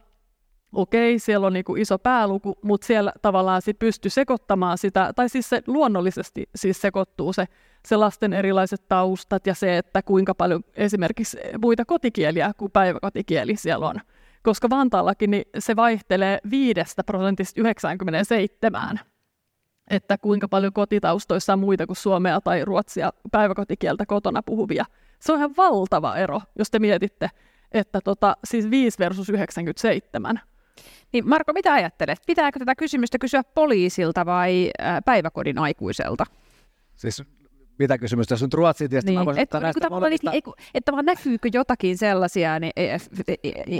okei, 0.73 1.19
siellä 1.19 1.47
on 1.47 1.53
niinku 1.53 1.75
iso 1.75 1.99
pääluku, 1.99 2.55
mutta 2.61 2.87
siellä 2.87 3.13
tavallaan 3.21 3.61
sit 3.61 3.79
pystyy 3.79 4.09
sekoittamaan 4.09 4.77
sitä, 4.77 5.13
tai 5.15 5.29
siis 5.29 5.49
se 5.49 5.61
luonnollisesti 5.67 6.49
siis 6.55 6.81
sekoittuu 6.81 7.33
se, 7.33 7.45
se 7.87 7.95
lasten 7.95 8.33
erilaiset 8.33 8.87
taustat 8.87 9.47
ja 9.47 9.53
se, 9.53 9.77
että 9.77 10.01
kuinka 10.01 10.35
paljon 10.35 10.63
esimerkiksi 10.75 11.37
muita 11.61 11.85
kotikieliä 11.85 12.51
kuin 12.57 12.71
päiväkotikieli 12.71 13.55
siellä 13.55 13.87
on. 13.87 13.95
Koska 14.43 14.69
Vantaallakin 14.69 15.31
niin 15.31 15.45
se 15.59 15.75
vaihtelee 15.75 16.39
5 16.49 16.81
prosentista 17.05 17.61
97, 17.61 18.99
että 19.89 20.17
kuinka 20.17 20.47
paljon 20.47 20.73
kotitaustoissa 20.73 21.53
on 21.53 21.59
muita 21.59 21.87
kuin 21.87 21.97
suomea 21.97 22.41
tai 22.41 22.65
ruotsia 22.65 23.13
päiväkotikieltä 23.31 24.05
kotona 24.05 24.43
puhuvia. 24.43 24.85
Se 25.19 25.31
on 25.31 25.37
ihan 25.37 25.53
valtava 25.57 26.15
ero, 26.15 26.41
jos 26.59 26.71
te 26.71 26.79
mietitte, 26.79 27.29
että 27.71 28.01
tota, 28.01 28.37
siis 28.43 28.69
5 28.69 28.99
versus 28.99 29.29
97. 29.29 30.39
Niin 31.13 31.29
Marko, 31.29 31.53
mitä 31.53 31.73
ajattelet? 31.73 32.19
Pitääkö 32.27 32.59
tätä 32.59 32.75
kysymystä 32.75 33.17
kysyä 33.17 33.43
poliisilta 33.55 34.25
vai 34.25 34.71
päiväkodin 35.05 35.57
aikuiselta? 35.57 36.25
Siis 36.95 37.23
mitä 37.79 37.97
kysymystä, 37.97 38.33
jos 38.33 38.41
nyt 38.41 38.53
ruotsin 38.53 38.89
tietysti 38.89 39.11
niin. 39.11 39.25
voisin 39.25 39.43
et, 39.43 39.53
näistä 39.61 39.89
molemmista... 39.89 40.31
Niin, 40.31 40.43
että 40.73 40.91
vaan 40.91 41.05
näkyykö 41.05 41.49
jotakin 41.53 41.97
sellaisia 41.97 42.59
niin, 42.59 42.73
e, 42.75 42.97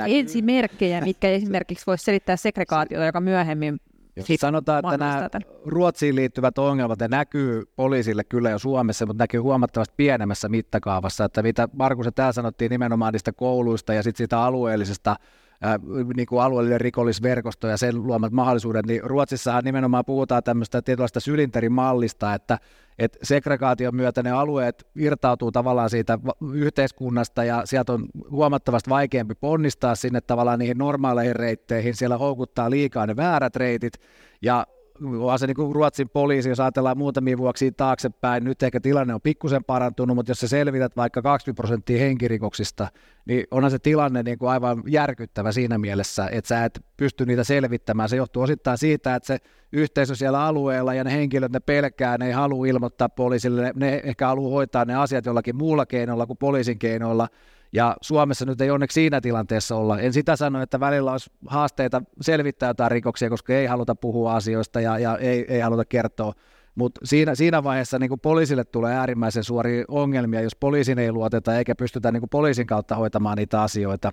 ensimerkkejä, 0.08 1.02
mitkä 1.02 1.30
esimerkiksi 1.40 1.86
voisi 1.88 2.04
selittää 2.04 2.36
segregaatiota, 2.36 3.06
joka 3.06 3.22
myöhemmin 3.22 3.80
jos 4.16 4.28
sanotaan, 4.40 4.80
että 4.80 4.98
nämä 4.98 5.30
Ruotsiin 5.66 6.16
liittyvät 6.16 6.58
ongelmat, 6.58 7.00
ne 7.00 7.08
näkyy 7.08 7.64
poliisille 7.76 8.24
kyllä 8.24 8.50
jo 8.50 8.60
Suomessa, 8.60 9.06
mutta 9.06 9.24
näkyy 9.24 9.40
huomattavasti 9.40 9.94
pienemmässä 9.98 10.50
mittakaavassa, 10.50 11.26
että 11.26 11.44
mitä 11.44 11.70
Markus 11.74 12.08
täällä 12.16 12.32
sanottiin 12.32 12.70
nimenomaan 12.70 13.14
niistä 13.14 13.32
kouluista 13.32 13.94
ja 13.94 14.04
sitten 14.04 14.18
siitä 14.18 14.42
alueellisesta 14.42 15.16
ää, 15.64 15.80
niin 16.16 16.26
kuin 16.26 16.42
alueellinen 16.42 16.82
rikollisverkosto 16.82 17.68
ja 17.68 17.78
sen 17.78 18.04
luomat 18.04 18.32
mahdollisuudet, 18.32 18.86
niin 18.86 19.04
Ruotsissahan 19.04 19.64
nimenomaan 19.64 20.06
puhutaan 20.06 20.44
tämmöistä 20.44 20.82
tietynlaista 20.82 21.20
sylinterimallista, 21.20 22.34
että, 22.34 22.60
että 23.00 23.20
segregaation 23.24 23.96
myötä 23.96 24.24
ne 24.24 24.32
alueet 24.32 24.88
irtautuu 24.96 25.52
tavallaan 25.52 25.90
siitä 25.90 26.20
yhteiskunnasta 26.54 27.44
ja 27.44 27.62
sieltä 27.66 27.94
on 27.94 28.06
huomattavasti 28.32 28.90
vaikeampi 28.90 29.36
ponnistaa 29.36 29.96
sinne 29.96 30.22
tavallaan 30.22 30.60
niihin 30.60 30.78
normaaleihin 30.78 31.36
reitteihin, 31.36 31.96
siellä 31.96 32.18
houkuttaa 32.18 32.70
liikaa 32.70 33.08
ne 33.08 33.16
väärät 33.16 33.56
reitit 33.56 33.94
ja 34.42 34.66
onhan 35.02 35.40
se 35.40 35.48
niin 35.48 35.56
kuin 35.56 35.76
Ruotsin 35.76 36.10
poliisi, 36.10 36.50
jos 36.50 36.60
ajatellaan 36.60 36.98
muutamia 36.98 37.38
vuosia 37.38 37.72
taaksepäin, 37.72 38.44
nyt 38.44 38.64
ehkä 38.64 38.80
tilanne 38.80 39.14
on 39.14 39.22
pikkusen 39.22 39.64
parantunut, 39.64 40.16
mutta 40.16 40.32
jos 40.32 40.40
sä 40.40 40.48
selvität 40.48 40.98
vaikka 40.98 41.22
20 41.22 41.62
prosenttia 41.62 42.00
henkirikoksista, 42.00 42.88
niin 43.26 43.44
onhan 43.52 43.72
se 43.72 43.80
tilanne 43.80 44.24
niin 44.24 44.38
kuin 44.38 44.50
aivan 44.50 44.84
järkyttävä 44.88 45.52
siinä 45.52 45.78
mielessä, 45.78 46.30
että 46.32 46.48
sä 46.48 46.66
et 46.66 46.86
pysty 46.98 47.26
niitä 47.26 47.44
selvittämään. 47.44 48.10
Se 48.10 48.16
johtuu 48.16 48.44
osittain 48.44 48.78
siitä, 48.78 49.16
että 49.16 49.28
se 49.28 49.38
yhteisö 49.72 50.16
siellä 50.16 50.46
alueella 50.46 50.94
ja 50.94 51.04
ne 51.04 51.12
henkilöt, 51.12 51.52
ne 51.52 51.60
pelkää, 51.60 52.18
ne 52.18 52.26
ei 52.26 52.32
halua 52.32 52.66
ilmoittaa 52.66 53.10
poliisille, 53.10 53.62
ne, 53.62 53.72
ne 53.76 54.02
ehkä 54.04 54.28
haluaa 54.28 54.52
hoitaa 54.52 54.86
ne 54.86 54.96
asiat 54.96 55.26
jollakin 55.26 55.56
muulla 55.56 55.86
keinolla 55.86 56.26
kuin 56.26 56.38
poliisin 56.38 56.80
keinoilla, 56.80 57.28
ja 57.74 57.98
Suomessa 58.02 58.46
nyt 58.46 58.62
ei 58.62 58.72
onneksi 58.72 58.94
siinä 58.94 59.22
tilanteessa 59.22 59.76
olla. 59.76 60.00
En 60.00 60.14
sitä 60.14 60.36
sano, 60.36 60.62
että 60.62 60.80
välillä 60.80 61.12
olisi 61.12 61.32
haasteita 61.48 62.02
selvittää 62.22 62.70
jotain 62.70 62.92
rikoksia, 62.92 63.30
koska 63.30 63.54
ei 63.54 63.66
haluta 63.66 63.96
puhua 63.96 64.36
asioista 64.36 64.82
ja, 64.82 65.00
ja 65.00 65.18
ei, 65.18 65.46
ei 65.48 65.60
haluta 65.60 65.86
kertoa. 65.86 66.34
Mutta 66.76 67.02
siinä, 67.04 67.36
siinä 67.36 67.64
vaiheessa 67.64 68.00
niin 68.00 68.20
poliisille 68.22 68.64
tulee 68.64 68.96
äärimmäisen 68.96 69.44
suoria 69.44 69.86
ongelmia, 69.88 70.42
jos 70.42 70.56
poliisin 70.56 71.00
ei 71.00 71.12
luoteta 71.12 71.58
eikä 71.58 71.76
pystytä 71.76 72.12
niin 72.12 72.30
poliisin 72.32 72.68
kautta 72.68 72.96
hoitamaan 72.96 73.38
niitä 73.38 73.62
asioita. 73.62 74.12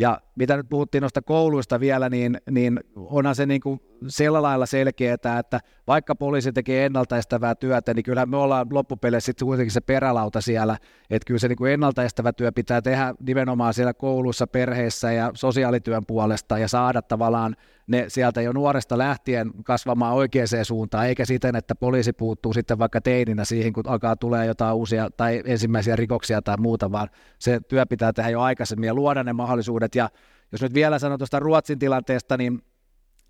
Ja 0.00 0.20
mitä 0.36 0.56
nyt 0.56 0.68
puhuttiin 0.68 1.02
noista 1.02 1.22
kouluista 1.22 1.80
vielä, 1.80 2.08
niin, 2.08 2.40
niin 2.50 2.80
onhan 2.96 3.34
se 3.34 3.46
niin 3.46 3.60
kuin 3.60 3.80
sillä 4.06 4.42
lailla 4.42 4.66
selkeää, 4.66 5.14
että 5.14 5.60
vaikka 5.86 6.14
poliisi 6.14 6.52
tekee 6.52 6.86
ennaltaestävää 6.86 7.54
työtä, 7.54 7.94
niin 7.94 8.02
kyllä 8.02 8.26
me 8.26 8.36
ollaan 8.36 8.66
loppupeleissä 8.70 9.26
sitten 9.26 9.46
kuitenkin 9.46 9.72
se 9.72 9.80
perälauta 9.80 10.40
siellä, 10.40 10.76
että 11.10 11.26
kyllä 11.26 11.38
se 11.38 11.48
niin 11.48 11.56
kuin 11.56 11.72
ennaltaestävä 11.72 12.32
työ 12.32 12.52
pitää 12.52 12.82
tehdä 12.82 13.14
nimenomaan 13.26 13.74
siellä 13.74 13.94
koulussa, 13.94 14.46
perheissä 14.46 15.12
ja 15.12 15.30
sosiaalityön 15.34 16.06
puolesta 16.06 16.58
ja 16.58 16.68
saada 16.68 17.02
tavallaan 17.02 17.56
ne 17.90 18.04
sieltä 18.08 18.42
jo 18.42 18.52
nuoresta 18.52 18.98
lähtien 18.98 19.50
kasvamaan 19.64 20.14
oikeaan 20.14 20.48
suuntaan, 20.62 21.06
eikä 21.06 21.24
siten, 21.24 21.56
että 21.56 21.74
poliisi 21.74 22.12
puuttuu 22.12 22.52
sitten 22.52 22.78
vaikka 22.78 23.00
teininä 23.00 23.44
siihen, 23.44 23.72
kun 23.72 23.84
alkaa 23.86 24.16
tulee 24.16 24.46
jotain 24.46 24.74
uusia 24.74 25.10
tai 25.16 25.42
ensimmäisiä 25.44 25.96
rikoksia 25.96 26.42
tai 26.42 26.56
muuta, 26.58 26.92
vaan 26.92 27.08
se 27.38 27.60
työ 27.68 27.86
pitää 27.86 28.12
tehdä 28.12 28.30
jo 28.30 28.40
aikaisemmin 28.40 28.86
ja 28.86 28.94
luoda 28.94 29.24
ne 29.24 29.32
mahdollisuudet. 29.32 29.94
Ja 29.94 30.08
jos 30.52 30.62
nyt 30.62 30.74
vielä 30.74 30.98
sanon 30.98 31.18
tuosta 31.18 31.38
Ruotsin 31.38 31.78
tilanteesta, 31.78 32.36
niin 32.36 32.62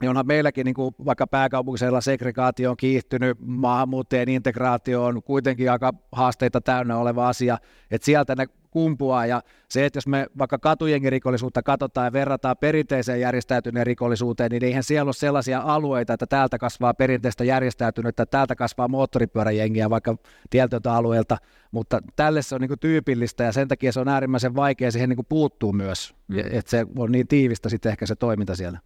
niin 0.01 0.11
onhan 0.11 0.27
meilläkin 0.27 0.65
niin 0.65 0.75
kuin 0.75 0.95
vaikka 1.05 1.27
pääkaupunkisella 1.27 2.01
segregaatio 2.01 2.71
on 2.71 2.77
kiihtynyt, 2.77 3.39
maahanmuuttajien 3.41 4.29
integraatio 4.29 5.05
on 5.05 5.23
kuitenkin 5.23 5.71
aika 5.71 5.95
haasteita 6.13 6.61
täynnä 6.61 6.97
oleva 6.97 7.29
asia, 7.29 7.59
että 7.91 8.05
sieltä 8.05 8.35
ne 8.37 8.47
kumpuaa 8.71 9.27
ja 9.27 9.43
se, 9.69 9.85
että 9.85 9.97
jos 9.97 10.07
me 10.07 10.27
vaikka 10.39 10.59
katujengirikollisuutta 10.59 11.63
katsotaan 11.63 12.05
ja 12.05 12.13
verrataan 12.13 12.57
perinteiseen 12.57 13.21
järjestäytyneen 13.21 13.87
rikollisuuteen, 13.87 14.51
niin 14.51 14.65
eihän 14.65 14.83
siellä 14.83 15.09
ole 15.09 15.13
sellaisia 15.13 15.61
alueita, 15.65 16.13
että 16.13 16.27
täältä 16.27 16.59
kasvaa 16.59 16.95
perinteistä 16.95 17.45
järjestäytynyttä, 17.45 18.23
että 18.23 18.31
täältä 18.31 18.57
kasvaa 18.57 18.89
moottoripyöräjengiä 18.89 19.91
vaikka 19.91 20.17
tietyltä 20.51 20.95
alueelta, 20.95 21.39
mutta 21.71 22.01
tälle 22.17 22.43
se 22.43 22.55
on 22.55 22.61
niin 22.61 22.79
tyypillistä 22.81 23.45
ja 23.45 23.53
sen 23.53 23.69
takia 23.69 23.93
se 23.93 24.01
on 24.01 24.09
äärimmäisen 24.09 24.57
vaikea 24.57 24.91
siihen 24.91 25.09
niin 25.09 25.27
puuttuu 25.29 25.73
myös, 25.73 26.15
mm. 26.29 26.39
että 26.39 26.71
se 26.71 26.87
on 26.99 27.13
niin 27.13 27.29
tiivistä 27.29 27.69
sitten 27.69 27.93
ehkä 27.93 28.07
se 28.07 28.17
toiminta 28.17 28.57
siellä. 28.57 28.79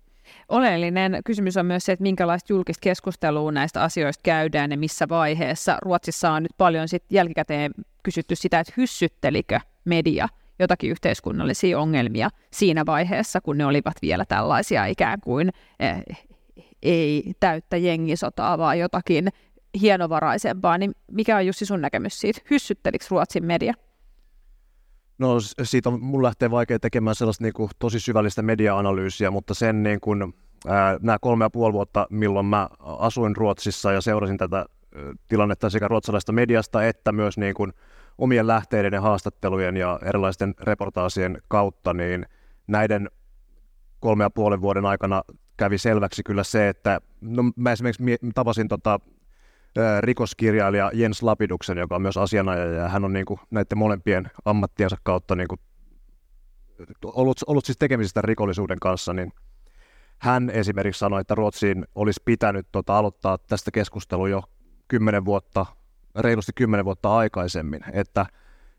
Oleellinen 0.49 1.19
kysymys 1.25 1.57
on 1.57 1.67
myös 1.67 1.85
se, 1.85 1.93
että 1.93 2.03
minkälaista 2.03 2.53
julkista 2.53 2.81
keskustelua 2.81 3.53
näistä 3.53 3.83
asioista 3.83 4.21
käydään 4.23 4.71
ja 4.71 4.79
missä 4.79 5.09
vaiheessa. 5.09 5.79
Ruotsissa 5.83 6.31
on 6.31 6.43
nyt 6.43 6.53
paljon 6.59 6.89
sit 6.89 7.05
jälkikäteen 7.11 7.73
kysytty 8.03 8.37
sitä, 8.37 8.61
että 8.61 8.73
hyssyttelikö 8.77 9.61
media 9.85 10.29
jotakin 10.59 10.91
yhteiskunnallisia 10.91 11.79
ongelmia 11.79 12.31
siinä 12.51 12.87
vaiheessa, 12.87 13.41
kun 13.41 13.59
ne 13.59 13.67
olivat 13.67 13.95
vielä 14.03 14.25
tällaisia 14.25 14.87
ikään 14.87 15.21
kuin 15.21 15.51
eh, 15.81 16.03
ei 16.83 17.33
täyttä 17.41 17.77
jengisotaa, 17.77 18.59
vaan 18.59 18.79
jotakin 18.79 19.29
hienovaraisempaa, 19.81 20.79
niin 20.79 20.93
mikä 21.11 21.37
on 21.37 21.47
Jussi 21.47 21.67
sun 21.67 21.81
näkemys 21.81 22.21
siitä? 22.21 22.41
Hyssyttelikö 22.51 23.05
Ruotsin 23.11 23.45
media? 23.45 23.75
No 25.19 25.37
siitä 25.63 25.89
on, 25.89 26.03
mun 26.03 26.23
lähtee 26.23 26.51
vaikea 26.51 26.79
tekemään 26.79 27.17
sellaista 27.17 27.45
niin 27.45 27.53
kuin, 27.53 27.71
tosi 27.79 28.01
syvällistä 28.01 28.43
media-analyysiä, 28.43 29.31
mutta 29.31 29.55
sen 29.55 29.83
niin 29.83 30.01
kuin, 30.01 30.35
ää, 30.67 30.99
nämä 31.03 31.19
kolme 31.21 31.45
ja 31.45 31.51
puoli 31.51 31.73
vuotta, 31.73 32.07
milloin 32.11 32.47
mä 32.47 32.69
asuin 32.81 33.37
Ruotsissa 33.37 33.93
ja 33.93 34.01
seurasin 34.01 34.39
tätä 34.39 34.67
tilannetta 35.29 35.71
sekä 35.71 35.89
ruotsalaista 35.89 36.33
mediasta 36.33 36.85
että 36.85 37.13
myös 37.13 37.39
niin 37.39 37.55
kuin, 37.55 37.73
omien 38.19 38.47
lähteiden 38.47 38.93
ja 38.93 39.01
haastattelujen 39.01 39.77
ja 39.77 40.01
erilaisten 40.03 40.55
reportaasien 40.61 41.39
kautta, 41.49 41.95
niin 41.95 42.27
näiden 42.67 43.11
kolme 44.01 44.25
ja 44.25 44.31
puolen 44.31 44.61
vuoden 44.61 44.85
aikana 44.85 45.23
kävi 45.57 45.79
selväksi 45.79 46.23
kyllä 46.23 46.45
se, 46.45 46.69
että 46.69 47.01
no, 47.21 47.43
mä 47.57 47.73
esimerkiksi 47.73 48.19
tapasin 48.35 48.69
tota, 48.69 49.01
rikoskirjailija 50.01 50.91
Jens 50.95 51.23
Lapiduksen, 51.23 51.79
joka 51.79 51.97
on 51.97 52.03
myös 52.03 52.17
asianajaja, 52.17 52.73
ja 52.73 52.89
hän 52.89 53.05
on 53.05 53.13
niin 53.13 53.27
kuin 53.27 53.41
näiden 53.51 53.79
molempien 53.79 54.31
ammattiensa 54.45 54.97
kautta 55.03 55.37
niin 55.37 55.49
kuin 55.49 55.61
ollut, 57.05 57.37
ollut 57.47 57.65
siis 57.65 57.79
tekemisistä 57.79 58.23
rikollisuuden 58.23 58.81
kanssa, 58.81 59.13
niin 59.13 59.33
hän 60.19 60.51
esimerkiksi 60.51 60.99
sanoi, 60.99 61.21
että 61.21 61.35
Ruotsiin 61.35 61.85
olisi 61.95 62.23
pitänyt 62.25 62.67
tota, 62.73 62.99
aloittaa 62.99 63.39
tästä 63.39 63.71
keskustelua 63.71 64.29
jo 64.29 64.43
kymmenen 64.89 65.25
vuotta 65.25 65.67
reilusti 66.19 66.53
kymmenen 66.55 66.85
vuotta 66.85 67.17
aikaisemmin, 67.17 67.81
että 67.93 68.27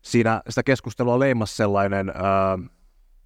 siinä 0.02 0.42
sitä 0.48 0.62
keskustelua 0.62 1.18
leimasi 1.18 1.56
sellainen 1.56 2.08
ää, 2.08 2.58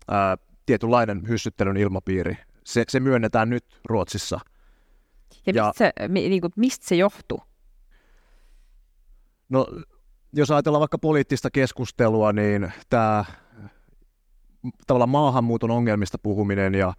ää, 0.08 0.36
tietynlainen 0.66 1.28
hyssyttelyn 1.28 1.76
ilmapiiri. 1.76 2.36
Se, 2.64 2.84
se 2.88 3.00
myönnetään 3.00 3.50
nyt 3.50 3.64
Ruotsissa. 3.88 4.40
Ja, 5.46 5.52
ja 5.54 5.66
mistä, 5.66 5.78
se, 5.78 6.08
niin 6.08 6.40
kuin, 6.40 6.52
mistä 6.56 6.86
se 6.86 6.94
johtuu? 6.94 7.42
No, 9.50 9.66
jos 10.32 10.50
ajatellaan 10.50 10.80
vaikka 10.80 10.98
poliittista 10.98 11.50
keskustelua, 11.50 12.32
niin 12.32 12.72
tämä 12.90 13.24
tavallaan 14.86 15.08
maahanmuuton 15.08 15.70
ongelmista 15.70 16.18
puhuminen 16.18 16.74
ja 16.74 16.92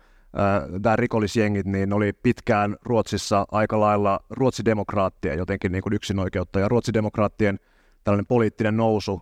tämä 0.81 0.95
rikollisjengit, 0.95 1.65
niin 1.65 1.93
oli 1.93 2.13
pitkään 2.13 2.77
Ruotsissa 2.83 3.45
aika 3.51 3.79
lailla 3.79 4.19
ruotsidemokraattien 4.29 5.37
jotenkin 5.37 5.71
niin 5.71 5.83
kuin 5.83 5.93
yksinoikeutta, 5.93 6.59
ja 6.59 6.67
ruotsidemokraattien 6.67 7.59
tällainen 8.03 8.25
poliittinen 8.25 8.77
nousu 8.77 9.21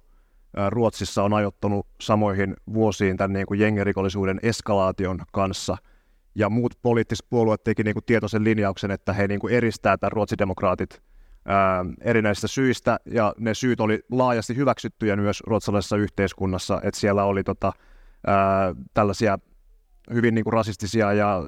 Ruotsissa 0.70 1.24
on 1.24 1.34
ajoittanut 1.34 1.88
samoihin 2.02 2.56
vuosiin 2.74 3.18
tämän 3.18 3.34
niin 3.34 3.46
kuin 3.46 3.60
jengirikollisuuden 3.60 4.40
eskalaation 4.44 5.22
kanssa, 5.32 5.78
ja 6.36 6.50
muut 6.50 6.74
poliittiset 6.82 7.26
puolueet 7.30 7.64
teki 7.64 7.84
niin 7.84 7.94
kuin 7.94 8.06
tietoisen 8.06 8.44
linjauksen, 8.44 8.92
että 8.92 9.14
he 9.14 9.28
niin 9.28 9.40
kuin 9.40 9.54
eristää 9.54 9.98
tämän 9.98 10.12
ruotsidemokraatit 10.12 10.90
ää, 10.94 11.09
erinäisistä 12.02 12.48
syistä, 12.48 13.00
ja 13.06 13.34
ne 13.38 13.54
syyt 13.54 13.80
oli 13.80 14.00
laajasti 14.12 14.56
hyväksyttyjä 14.56 15.16
myös 15.16 15.44
ruotsalaisessa 15.48 15.98
yhteiskunnassa, 15.98 16.82
että 16.84 17.00
siellä 17.00 17.24
oli 17.24 17.44
tota, 17.44 17.74
ää, 18.28 18.76
tällaisia 18.94 19.40
hyvin 20.14 20.36
niin 20.36 20.44
kuin 20.44 20.54
rasistisia 20.54 21.14
ja 21.14 21.44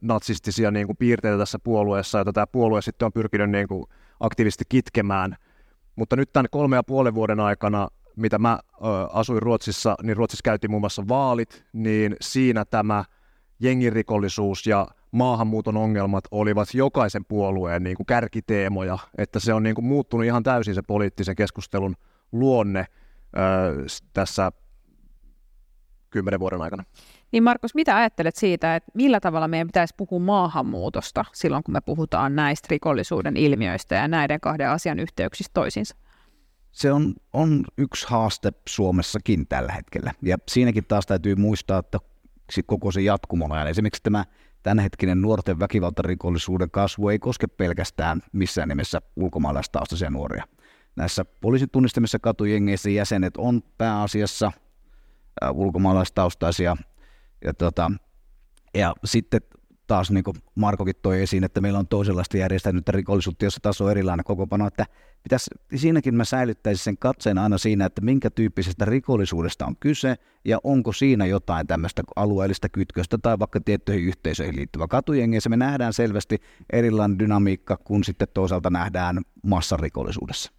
natsistisia 0.00 0.70
niin 0.70 0.86
kuin 0.86 0.96
piirteitä 0.96 1.38
tässä 1.38 1.58
puolueessa, 1.58 2.18
jota 2.18 2.32
tämä 2.32 2.46
puolue 2.46 2.82
sitten 2.82 3.06
on 3.06 3.12
pyrkinyt 3.12 3.50
niin 3.50 3.68
kuin 3.68 3.84
aktiivisesti 4.20 4.64
kitkemään. 4.68 5.36
Mutta 5.96 6.16
nyt 6.16 6.32
tämän 6.32 6.46
kolme 6.50 6.76
ja 6.76 6.82
puolen 6.82 7.14
vuoden 7.14 7.40
aikana, 7.40 7.88
mitä 8.16 8.38
mä 8.38 8.58
ö, 8.72 8.86
asuin 9.12 9.42
Ruotsissa, 9.42 9.96
niin 10.02 10.16
Ruotsissa 10.16 10.42
käytiin 10.44 10.70
muun 10.70 10.82
muassa 10.82 11.08
vaalit, 11.08 11.64
niin 11.72 12.16
siinä 12.20 12.64
tämä 12.64 13.04
jengirikollisuus 13.60 14.66
ja 14.66 14.86
maahanmuuton 15.16 15.76
ongelmat 15.76 16.24
olivat 16.30 16.74
jokaisen 16.74 17.24
puolueen 17.24 17.82
niin 17.82 17.96
kuin 17.96 18.06
kärkiteemoja, 18.06 18.98
että 19.18 19.40
se 19.40 19.54
on 19.54 19.62
niin 19.62 19.74
kuin 19.74 19.84
muuttunut 19.84 20.26
ihan 20.26 20.42
täysin 20.42 20.74
se 20.74 20.82
poliittisen 20.82 21.36
keskustelun 21.36 21.96
luonne 22.32 22.86
ö, 23.36 23.84
tässä 24.12 24.52
kymmenen 26.10 26.40
vuoden 26.40 26.62
aikana. 26.62 26.84
Niin 27.32 27.42
Markus, 27.42 27.74
mitä 27.74 27.96
ajattelet 27.96 28.36
siitä, 28.36 28.76
että 28.76 28.90
millä 28.94 29.20
tavalla 29.20 29.48
meidän 29.48 29.66
pitäisi 29.66 29.94
puhua 29.96 30.18
maahanmuutosta 30.18 31.24
silloin, 31.32 31.64
kun 31.64 31.72
me 31.72 31.80
puhutaan 31.80 32.36
näistä 32.36 32.66
rikollisuuden 32.70 33.36
ilmiöistä 33.36 33.94
ja 33.94 34.08
näiden 34.08 34.40
kahden 34.40 34.70
asian 34.70 34.98
yhteyksistä 34.98 35.50
toisiinsa? 35.54 35.96
Se 36.72 36.92
on, 36.92 37.14
on 37.32 37.64
yksi 37.78 38.06
haaste 38.08 38.52
Suomessakin 38.68 39.46
tällä 39.48 39.72
hetkellä. 39.72 40.12
Ja 40.22 40.36
siinäkin 40.48 40.84
taas 40.88 41.06
täytyy 41.06 41.34
muistaa, 41.34 41.78
että 41.78 41.98
koko 42.66 42.92
se 42.92 43.00
jatkumona. 43.00 43.68
Esimerkiksi 43.68 44.02
tämä 44.02 44.24
tämänhetkinen 44.66 45.22
nuorten 45.22 45.58
väkivaltarikollisuuden 45.58 46.70
kasvu 46.70 47.08
ei 47.08 47.18
koske 47.18 47.46
pelkästään 47.46 48.20
missään 48.32 48.68
nimessä 48.68 49.00
ulkomaalaistaustaisia 49.16 50.10
nuoria. 50.10 50.44
Näissä 50.96 51.24
poliisin 51.40 51.70
tunnistamissa 51.70 52.18
katujengeissä 52.18 52.90
jäsenet 52.90 53.36
on 53.36 53.62
pääasiassa 53.78 54.52
ulkomaalaistaustaisia 55.52 56.76
ja, 57.44 57.54
tota, 57.54 57.90
ja 58.74 58.94
sitten 59.04 59.40
taas 59.86 60.10
niin 60.10 60.24
kuin 60.24 60.36
Markokin 60.54 60.94
toi 61.02 61.22
esiin, 61.22 61.44
että 61.44 61.60
meillä 61.60 61.78
on 61.78 61.88
toisenlaista 61.88 62.36
järjestäytynyttä 62.36 62.92
rikollisuutta, 62.92 63.44
jossa 63.44 63.60
taso 63.62 63.84
on 63.84 63.90
erilainen 63.90 64.24
pano, 64.50 64.66
että 64.66 64.86
pitäisi, 65.22 65.50
siinäkin 65.74 66.14
mä 66.14 66.24
säilyttäisin 66.24 66.84
sen 66.84 66.98
katseen 66.98 67.38
aina 67.38 67.58
siinä, 67.58 67.86
että 67.86 68.00
minkä 68.00 68.30
tyyppisestä 68.30 68.84
rikollisuudesta 68.84 69.66
on 69.66 69.76
kyse 69.80 70.16
ja 70.44 70.58
onko 70.64 70.92
siinä 70.92 71.26
jotain 71.26 71.66
tämmöistä 71.66 72.02
alueellista 72.16 72.68
kytköstä 72.68 73.18
tai 73.18 73.38
vaikka 73.38 73.60
tiettyihin 73.60 74.08
yhteisöihin 74.08 74.56
liittyvä 74.56 74.88
katujengeissä. 74.88 75.50
Me 75.50 75.56
nähdään 75.56 75.92
selvästi 75.92 76.38
erilainen 76.72 77.18
dynamiikka, 77.18 77.76
kun 77.76 78.04
sitten 78.04 78.28
toisaalta 78.34 78.70
nähdään 78.70 79.20
massarikollisuudessa. 79.42 80.52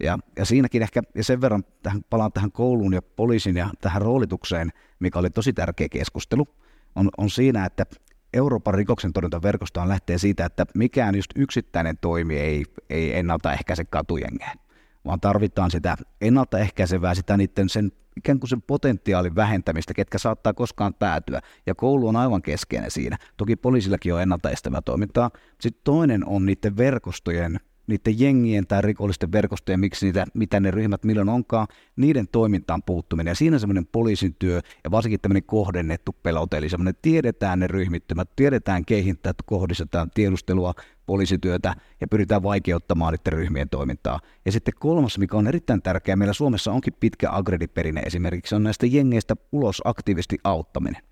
Ja, 0.00 0.18
ja 0.36 0.44
siinäkin 0.44 0.82
ehkä, 0.82 1.02
ja 1.14 1.24
sen 1.24 1.40
verran 1.40 1.64
tähän, 1.82 2.04
palaan 2.10 2.32
tähän 2.32 2.52
kouluun 2.52 2.92
ja 2.92 3.02
poliisin 3.02 3.56
ja 3.56 3.70
tähän 3.80 4.02
roolitukseen, 4.02 4.70
mikä 4.98 5.18
oli 5.18 5.30
tosi 5.30 5.52
tärkeä 5.52 5.88
keskustelu, 5.88 6.48
on, 6.96 7.10
on 7.18 7.30
siinä, 7.30 7.64
että 7.64 7.86
Euroopan 8.34 8.74
rikoksen 8.74 9.12
torjuntaverkostoon 9.12 9.88
lähtee 9.88 10.18
siitä, 10.18 10.46
että 10.46 10.66
mikään 10.74 11.14
just 11.14 11.30
yksittäinen 11.36 11.98
toimi 12.00 12.36
ei, 12.36 12.64
ei 12.90 13.18
ennaltaehkäise 13.18 13.84
katujengeen, 13.84 14.58
vaan 15.04 15.20
tarvitaan 15.20 15.70
sitä 15.70 15.96
ennaltaehkäisevää, 16.20 17.14
sitä 17.14 17.36
niiden 17.36 17.68
sen 17.68 17.92
ikään 18.16 18.40
kuin 18.40 18.48
sen 18.48 18.62
potentiaalin 18.62 19.34
vähentämistä, 19.34 19.94
ketkä 19.94 20.18
saattaa 20.18 20.54
koskaan 20.54 20.94
päätyä. 20.94 21.40
Ja 21.66 21.74
koulu 21.74 22.08
on 22.08 22.16
aivan 22.16 22.42
keskeinen 22.42 22.90
siinä. 22.90 23.18
Toki 23.36 23.56
poliisillakin 23.56 24.14
on 24.14 24.22
ennaltaestävää 24.22 24.82
toimintaa. 24.82 25.30
Sitten 25.60 25.80
toinen 25.84 26.26
on 26.26 26.46
niiden 26.46 26.76
verkostojen 26.76 27.60
niiden 27.86 28.20
jengien 28.20 28.66
tai 28.66 28.82
rikollisten 28.82 29.32
verkostojen, 29.32 29.80
miksi 29.80 30.06
niitä, 30.06 30.24
mitä 30.34 30.60
ne 30.60 30.70
ryhmät 30.70 31.04
milloin 31.04 31.28
onkaan, 31.28 31.66
niiden 31.96 32.28
toimintaan 32.28 32.82
puuttuminen. 32.82 33.30
Ja 33.30 33.34
siinä 33.34 33.58
semmoinen 33.58 33.86
poliisin 33.86 34.36
työ 34.38 34.60
ja 34.84 34.90
varsinkin 34.90 35.20
tämmöinen 35.20 35.44
kohdennettu 35.44 36.16
pelote, 36.22 36.56
eli 36.56 36.68
semmoinen 36.68 36.94
tiedetään 37.02 37.58
ne 37.58 37.66
ryhmittymät, 37.66 38.30
tiedetään 38.36 38.84
keihin 38.84 39.14
että 39.14 39.34
kohdistetaan 39.46 40.10
tiedustelua, 40.14 40.74
poliisityötä 41.06 41.74
ja 42.00 42.08
pyritään 42.08 42.42
vaikeuttamaan 42.42 43.14
niiden 43.14 43.32
ryhmien 43.32 43.68
toimintaa. 43.68 44.20
Ja 44.44 44.52
sitten 44.52 44.74
kolmas, 44.78 45.18
mikä 45.18 45.36
on 45.36 45.46
erittäin 45.46 45.82
tärkeää, 45.82 46.16
meillä 46.16 46.32
Suomessa 46.32 46.72
onkin 46.72 46.92
pitkä 47.00 47.28
agrediperinne 47.32 48.00
esimerkiksi, 48.00 48.54
on 48.54 48.62
näistä 48.62 48.86
jengeistä 48.86 49.34
ulos 49.52 49.82
aktiivisesti 49.84 50.38
auttaminen. 50.44 51.02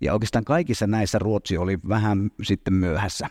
Ja 0.00 0.12
oikeastaan 0.12 0.44
kaikissa 0.44 0.86
näissä 0.86 1.18
Ruotsi 1.18 1.56
oli 1.56 1.78
vähän 1.88 2.30
sitten 2.42 2.74
myöhässä. 2.74 3.28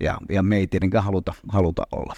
Ja, 0.00 0.18
ja 0.28 0.42
me 0.42 0.56
ei 0.56 0.66
tietenkään 0.66 1.04
haluta, 1.04 1.34
haluta 1.48 1.82
olla. 1.92 2.14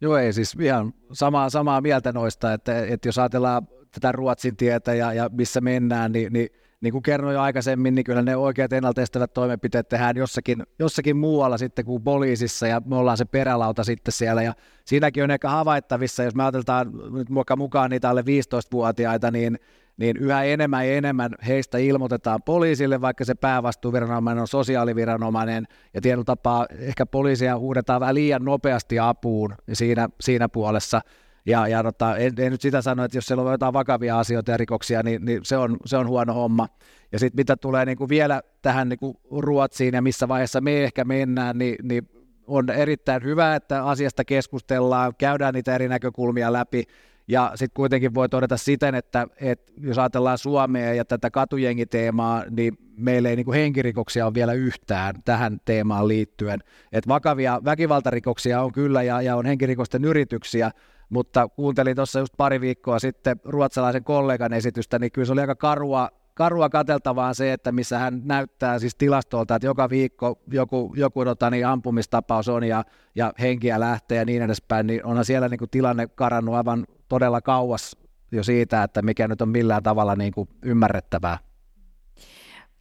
Joo, 0.00 0.16
ei 0.16 0.32
siis 0.32 0.56
ihan 0.60 0.94
samaa, 1.12 1.50
samaa 1.50 1.80
mieltä 1.80 2.12
noista, 2.12 2.52
että, 2.52 2.84
että 2.86 3.08
jos 3.08 3.18
ajatellaan 3.18 3.68
tätä 3.92 4.12
Ruotsin 4.12 4.56
tietä 4.56 4.94
ja, 4.94 5.12
ja 5.12 5.30
missä 5.32 5.60
mennään, 5.60 6.12
niin, 6.12 6.32
niin 6.32 6.48
niin 6.80 6.92
kuin 6.92 7.02
kerroin 7.02 7.34
jo 7.34 7.40
aikaisemmin, 7.40 7.94
niin 7.94 8.04
kyllä 8.04 8.22
ne 8.22 8.36
oikeat 8.36 8.72
ennaltaestävät 8.72 9.32
toimenpiteet 9.32 9.88
tehdään 9.88 10.16
jossakin, 10.16 10.62
jossakin 10.78 11.16
muualla 11.16 11.58
sitten 11.58 11.84
kuin 11.84 12.02
poliisissa, 12.02 12.66
ja 12.66 12.82
me 12.84 12.96
ollaan 12.96 13.16
se 13.16 13.24
perälauta 13.24 13.84
sitten 13.84 14.12
siellä, 14.12 14.42
ja 14.42 14.54
siinäkin 14.84 15.24
on 15.24 15.30
ehkä 15.30 15.48
havaittavissa, 15.48 16.22
jos 16.22 16.34
me 16.34 16.42
ajatellaan 16.42 16.92
nyt 17.12 17.28
mukaan 17.56 17.90
niitä 17.90 18.10
alle 18.10 18.20
15-vuotiaita, 18.20 19.30
niin 19.30 19.58
niin 19.96 20.16
yhä 20.16 20.44
enemmän 20.44 20.88
ja 20.88 20.94
enemmän 20.94 21.30
heistä 21.46 21.78
ilmoitetaan 21.78 22.42
poliisille, 22.42 23.00
vaikka 23.00 23.24
se 23.24 23.34
päävastuuviranomainen 23.34 24.40
on 24.40 24.48
sosiaaliviranomainen, 24.48 25.66
ja 25.94 26.00
tietyllä 26.00 26.24
tapaa 26.24 26.66
ehkä 26.78 27.06
poliisia 27.06 27.58
huudetaan 27.58 28.00
vähän 28.00 28.14
liian 28.14 28.44
nopeasti 28.44 28.98
apuun 28.98 29.54
siinä, 29.72 30.08
siinä 30.20 30.48
puolessa. 30.48 31.00
Ja, 31.46 31.68
ja 31.68 31.82
tota, 31.82 32.16
en, 32.16 32.32
en, 32.38 32.52
nyt 32.52 32.60
sitä 32.60 32.82
sano, 32.82 33.04
että 33.04 33.16
jos 33.16 33.26
siellä 33.26 33.42
on 33.42 33.52
jotain 33.52 33.72
vakavia 33.72 34.18
asioita 34.18 34.50
ja 34.50 34.56
rikoksia, 34.56 35.02
niin, 35.02 35.24
niin 35.24 35.40
se, 35.44 35.56
on, 35.56 35.76
se 35.84 35.96
on 35.96 36.08
huono 36.08 36.34
homma. 36.34 36.68
Ja 37.12 37.18
sitten 37.18 37.40
mitä 37.40 37.56
tulee 37.56 37.84
niin 37.84 37.98
kuin 37.98 38.08
vielä 38.08 38.42
tähän 38.62 38.88
niin 38.88 38.98
kuin 38.98 39.16
Ruotsiin 39.30 39.94
ja 39.94 40.02
missä 40.02 40.28
vaiheessa 40.28 40.60
me 40.60 40.84
ehkä 40.84 41.04
mennään, 41.04 41.58
niin, 41.58 41.76
niin 41.82 42.08
on 42.46 42.70
erittäin 42.70 43.22
hyvä, 43.22 43.54
että 43.54 43.84
asiasta 43.84 44.24
keskustellaan, 44.24 45.12
käydään 45.18 45.54
niitä 45.54 45.74
eri 45.74 45.88
näkökulmia 45.88 46.52
läpi, 46.52 46.84
ja 47.28 47.52
sitten 47.54 47.76
kuitenkin 47.76 48.14
voi 48.14 48.28
todeta 48.28 48.56
siten, 48.56 48.94
että, 48.94 49.26
että 49.40 49.72
jos 49.80 49.98
ajatellaan 49.98 50.38
Suomea 50.38 50.94
ja 50.94 51.04
tätä 51.04 51.30
katujengiteemaa, 51.30 52.44
niin 52.50 52.78
meillä 52.96 53.28
ei 53.28 53.36
niin 53.36 53.52
henkirikoksia 53.52 54.26
ole 54.26 54.34
vielä 54.34 54.52
yhtään 54.52 55.14
tähän 55.24 55.60
teemaan 55.64 56.08
liittyen. 56.08 56.60
Et 56.92 57.08
vakavia 57.08 57.60
väkivaltarikoksia 57.64 58.62
on 58.62 58.72
kyllä 58.72 59.02
ja, 59.02 59.22
ja 59.22 59.36
on 59.36 59.46
henkirikosten 59.46 60.04
yrityksiä, 60.04 60.70
mutta 61.08 61.48
kuuntelin 61.48 61.96
tuossa 61.96 62.18
just 62.18 62.34
pari 62.36 62.60
viikkoa 62.60 62.98
sitten 62.98 63.40
ruotsalaisen 63.44 64.04
kollegan 64.04 64.52
esitystä, 64.52 64.98
niin 64.98 65.12
kyllä 65.12 65.26
se 65.26 65.32
oli 65.32 65.40
aika 65.40 65.54
karua 65.54 66.10
karua 66.36 66.68
kateltavaa 66.68 67.34
se, 67.34 67.52
että 67.52 67.72
missä 67.72 67.98
hän 67.98 68.22
näyttää 68.24 68.78
siis 68.78 68.94
tilastolta, 68.94 69.54
että 69.54 69.66
joka 69.66 69.90
viikko 69.90 70.38
joku, 70.50 70.94
joku 70.96 71.24
tota, 71.24 71.50
niin 71.50 71.66
ampumistapaus 71.66 72.48
on 72.48 72.64
ja, 72.64 72.84
ja 73.14 73.32
henkiä 73.40 73.80
lähtee 73.80 74.18
ja 74.18 74.24
niin 74.24 74.42
edespäin, 74.42 74.86
niin 74.86 75.04
onhan 75.04 75.24
siellä 75.24 75.48
niin 75.48 75.58
kuin 75.58 75.70
tilanne 75.70 76.06
karannut 76.06 76.54
aivan 76.54 76.86
todella 77.08 77.40
kauas 77.40 77.96
jo 78.32 78.42
siitä, 78.42 78.82
että 78.82 79.02
mikä 79.02 79.28
nyt 79.28 79.42
on 79.42 79.48
millään 79.48 79.82
tavalla 79.82 80.16
niin 80.16 80.32
kuin 80.32 80.48
ymmärrettävää. 80.62 81.38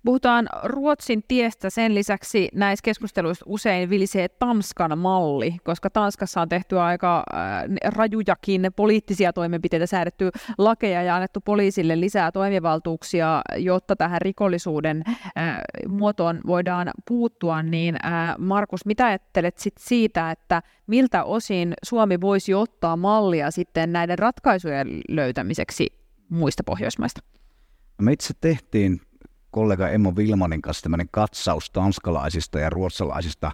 Puhutaan 0.05 0.49
Ruotsin 0.63 1.23
tiestä, 1.27 1.69
sen 1.69 1.95
lisäksi 1.95 2.49
näissä 2.53 2.83
keskusteluissa 2.83 3.45
usein 3.47 3.89
vilisee 3.89 4.27
Tanskan 4.27 4.97
malli, 4.97 5.57
koska 5.63 5.89
Tanskassa 5.89 6.41
on 6.41 6.49
tehty 6.49 6.79
aika 6.79 7.23
äh, 7.33 7.63
rajujakin 7.85 8.71
poliittisia 8.75 9.33
toimenpiteitä, 9.33 9.85
säädetty 9.85 10.29
lakeja 10.57 11.03
ja 11.03 11.15
annettu 11.15 11.41
poliisille 11.41 11.99
lisää 11.99 12.31
toimivaltuuksia, 12.31 13.41
jotta 13.57 13.95
tähän 13.95 14.21
rikollisuuden 14.21 15.03
äh, 15.07 15.57
muotoon 15.87 16.41
voidaan 16.47 16.91
puuttua. 17.07 17.63
Niin 17.63 17.95
äh, 18.05 18.35
Markus, 18.37 18.85
mitä 18.85 19.05
ajattelet 19.05 19.57
sit 19.57 19.75
siitä, 19.79 20.31
että 20.31 20.61
miltä 20.87 21.23
osin 21.23 21.73
Suomi 21.83 22.21
voisi 22.21 22.53
ottaa 22.53 22.97
mallia 22.97 23.51
sitten 23.51 23.93
näiden 23.93 24.19
ratkaisujen 24.19 25.01
löytämiseksi 25.09 25.87
muista 26.29 26.63
Pohjoismaista? 26.63 27.21
Me 28.01 28.11
itse 28.11 28.33
tehtiin 28.41 29.01
kollega 29.55 29.89
Emmo 29.89 30.15
Vilmanin 30.15 30.61
kanssa 30.61 30.83
tämmöinen 30.83 31.07
katsaus 31.11 31.69
tanskalaisista 31.69 32.59
ja 32.59 32.69
ruotsalaisista 32.69 33.51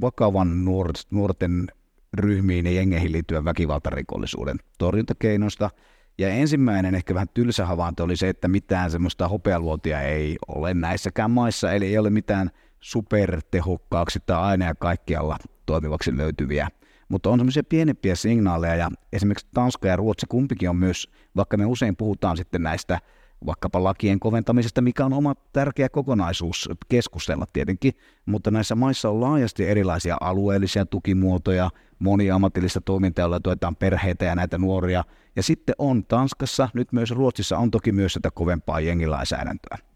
vakavan 0.00 0.64
nuorten 1.10 1.66
ryhmiin 2.14 2.66
ja 2.66 2.72
jengeihin 2.72 3.12
liittyen 3.12 3.44
väkivaltarikollisuuden 3.44 4.56
torjuntakeinoista. 4.78 5.70
Ja 6.18 6.28
ensimmäinen 6.28 6.94
ehkä 6.94 7.14
vähän 7.14 7.28
tylsä 7.34 7.66
havainto 7.66 8.04
oli 8.04 8.16
se, 8.16 8.28
että 8.28 8.48
mitään 8.48 8.90
semmoista 8.90 9.28
hopealuotia 9.28 10.00
ei 10.00 10.36
ole 10.48 10.74
näissäkään 10.74 11.30
maissa, 11.30 11.72
eli 11.72 11.86
ei 11.86 11.98
ole 11.98 12.10
mitään 12.10 12.50
supertehokkaaksi 12.80 14.18
tai 14.26 14.42
aina 14.42 14.64
ja 14.64 14.74
kaikkialla 14.74 15.36
toimivaksi 15.66 16.16
löytyviä. 16.16 16.68
Mutta 17.08 17.30
on 17.30 17.38
semmoisia 17.38 17.64
pienempiä 17.64 18.14
signaaleja 18.14 18.74
ja 18.74 18.90
esimerkiksi 19.12 19.46
Tanska 19.54 19.88
ja 19.88 19.96
Ruotsi 19.96 20.26
kumpikin 20.28 20.70
on 20.70 20.76
myös, 20.76 21.10
vaikka 21.36 21.56
me 21.56 21.66
usein 21.66 21.96
puhutaan 21.96 22.36
sitten 22.36 22.62
näistä 22.62 22.98
vaikkapa 23.46 23.84
lakien 23.84 24.20
koventamisesta, 24.20 24.80
mikä 24.80 25.04
on 25.04 25.12
oma 25.12 25.34
tärkeä 25.52 25.88
kokonaisuus 25.88 26.68
keskustella 26.88 27.46
tietenkin, 27.52 27.92
mutta 28.26 28.50
näissä 28.50 28.74
maissa 28.74 29.10
on 29.10 29.20
laajasti 29.20 29.68
erilaisia 29.68 30.16
alueellisia 30.20 30.86
tukimuotoja, 30.86 31.70
moniammatillista 31.98 32.80
toimintaa, 32.80 33.22
jolla 33.22 33.40
tuetaan 33.40 33.76
perheitä 33.76 34.24
ja 34.24 34.34
näitä 34.34 34.58
nuoria. 34.58 35.04
Ja 35.36 35.42
sitten 35.42 35.74
on 35.78 36.04
Tanskassa, 36.04 36.68
nyt 36.74 36.92
myös 36.92 37.10
Ruotsissa 37.10 37.58
on 37.58 37.70
toki 37.70 37.92
myös 37.92 38.12
sitä 38.12 38.30
kovempaa 38.30 38.80
jengilainsäädäntöä. 38.80 39.91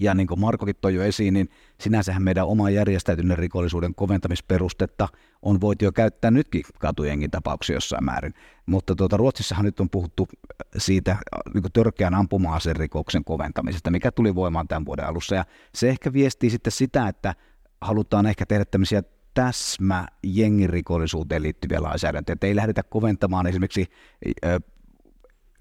Ja 0.00 0.14
niin 0.14 0.26
kuin 0.26 0.40
Markokin 0.40 0.74
toi 0.80 0.94
jo 0.94 1.02
esiin, 1.02 1.34
niin 1.34 1.48
sinänsähän 1.80 2.22
meidän 2.22 2.46
oma 2.46 2.70
järjestäytyneen 2.70 3.38
rikollisuuden 3.38 3.94
koventamisperustetta 3.94 5.08
on 5.42 5.60
voitu 5.60 5.84
jo 5.84 5.92
käyttää 5.92 6.30
nytkin 6.30 6.62
katujengin 6.78 7.30
tapauksia 7.30 7.76
jossain 7.76 8.04
määrin. 8.04 8.34
Mutta 8.66 8.94
tuota, 8.94 9.16
Ruotsissahan 9.16 9.64
nyt 9.64 9.80
on 9.80 9.90
puhuttu 9.90 10.28
siitä 10.76 11.16
niin 11.54 11.62
kuin 11.62 11.72
törkeän 11.72 12.14
ampuma 12.14 12.58
rikoksen 12.72 13.24
koventamisesta, 13.24 13.90
mikä 13.90 14.12
tuli 14.12 14.34
voimaan 14.34 14.68
tämän 14.68 14.84
vuoden 14.84 15.06
alussa. 15.06 15.34
Ja 15.34 15.44
se 15.74 15.88
ehkä 15.88 16.12
viestii 16.12 16.50
sitten 16.50 16.72
sitä, 16.72 17.08
että 17.08 17.34
halutaan 17.80 18.26
ehkä 18.26 18.46
tehdä 18.46 18.64
tämmöisiä 18.64 19.02
täsmä 19.34 20.06
jengirikollisuuteen 20.22 21.42
liittyviä 21.42 21.82
lainsäädäntöjä, 21.82 22.34
että 22.34 22.46
ei 22.46 22.56
lähdetä 22.56 22.82
koventamaan 22.82 23.46
esimerkiksi 23.46 23.86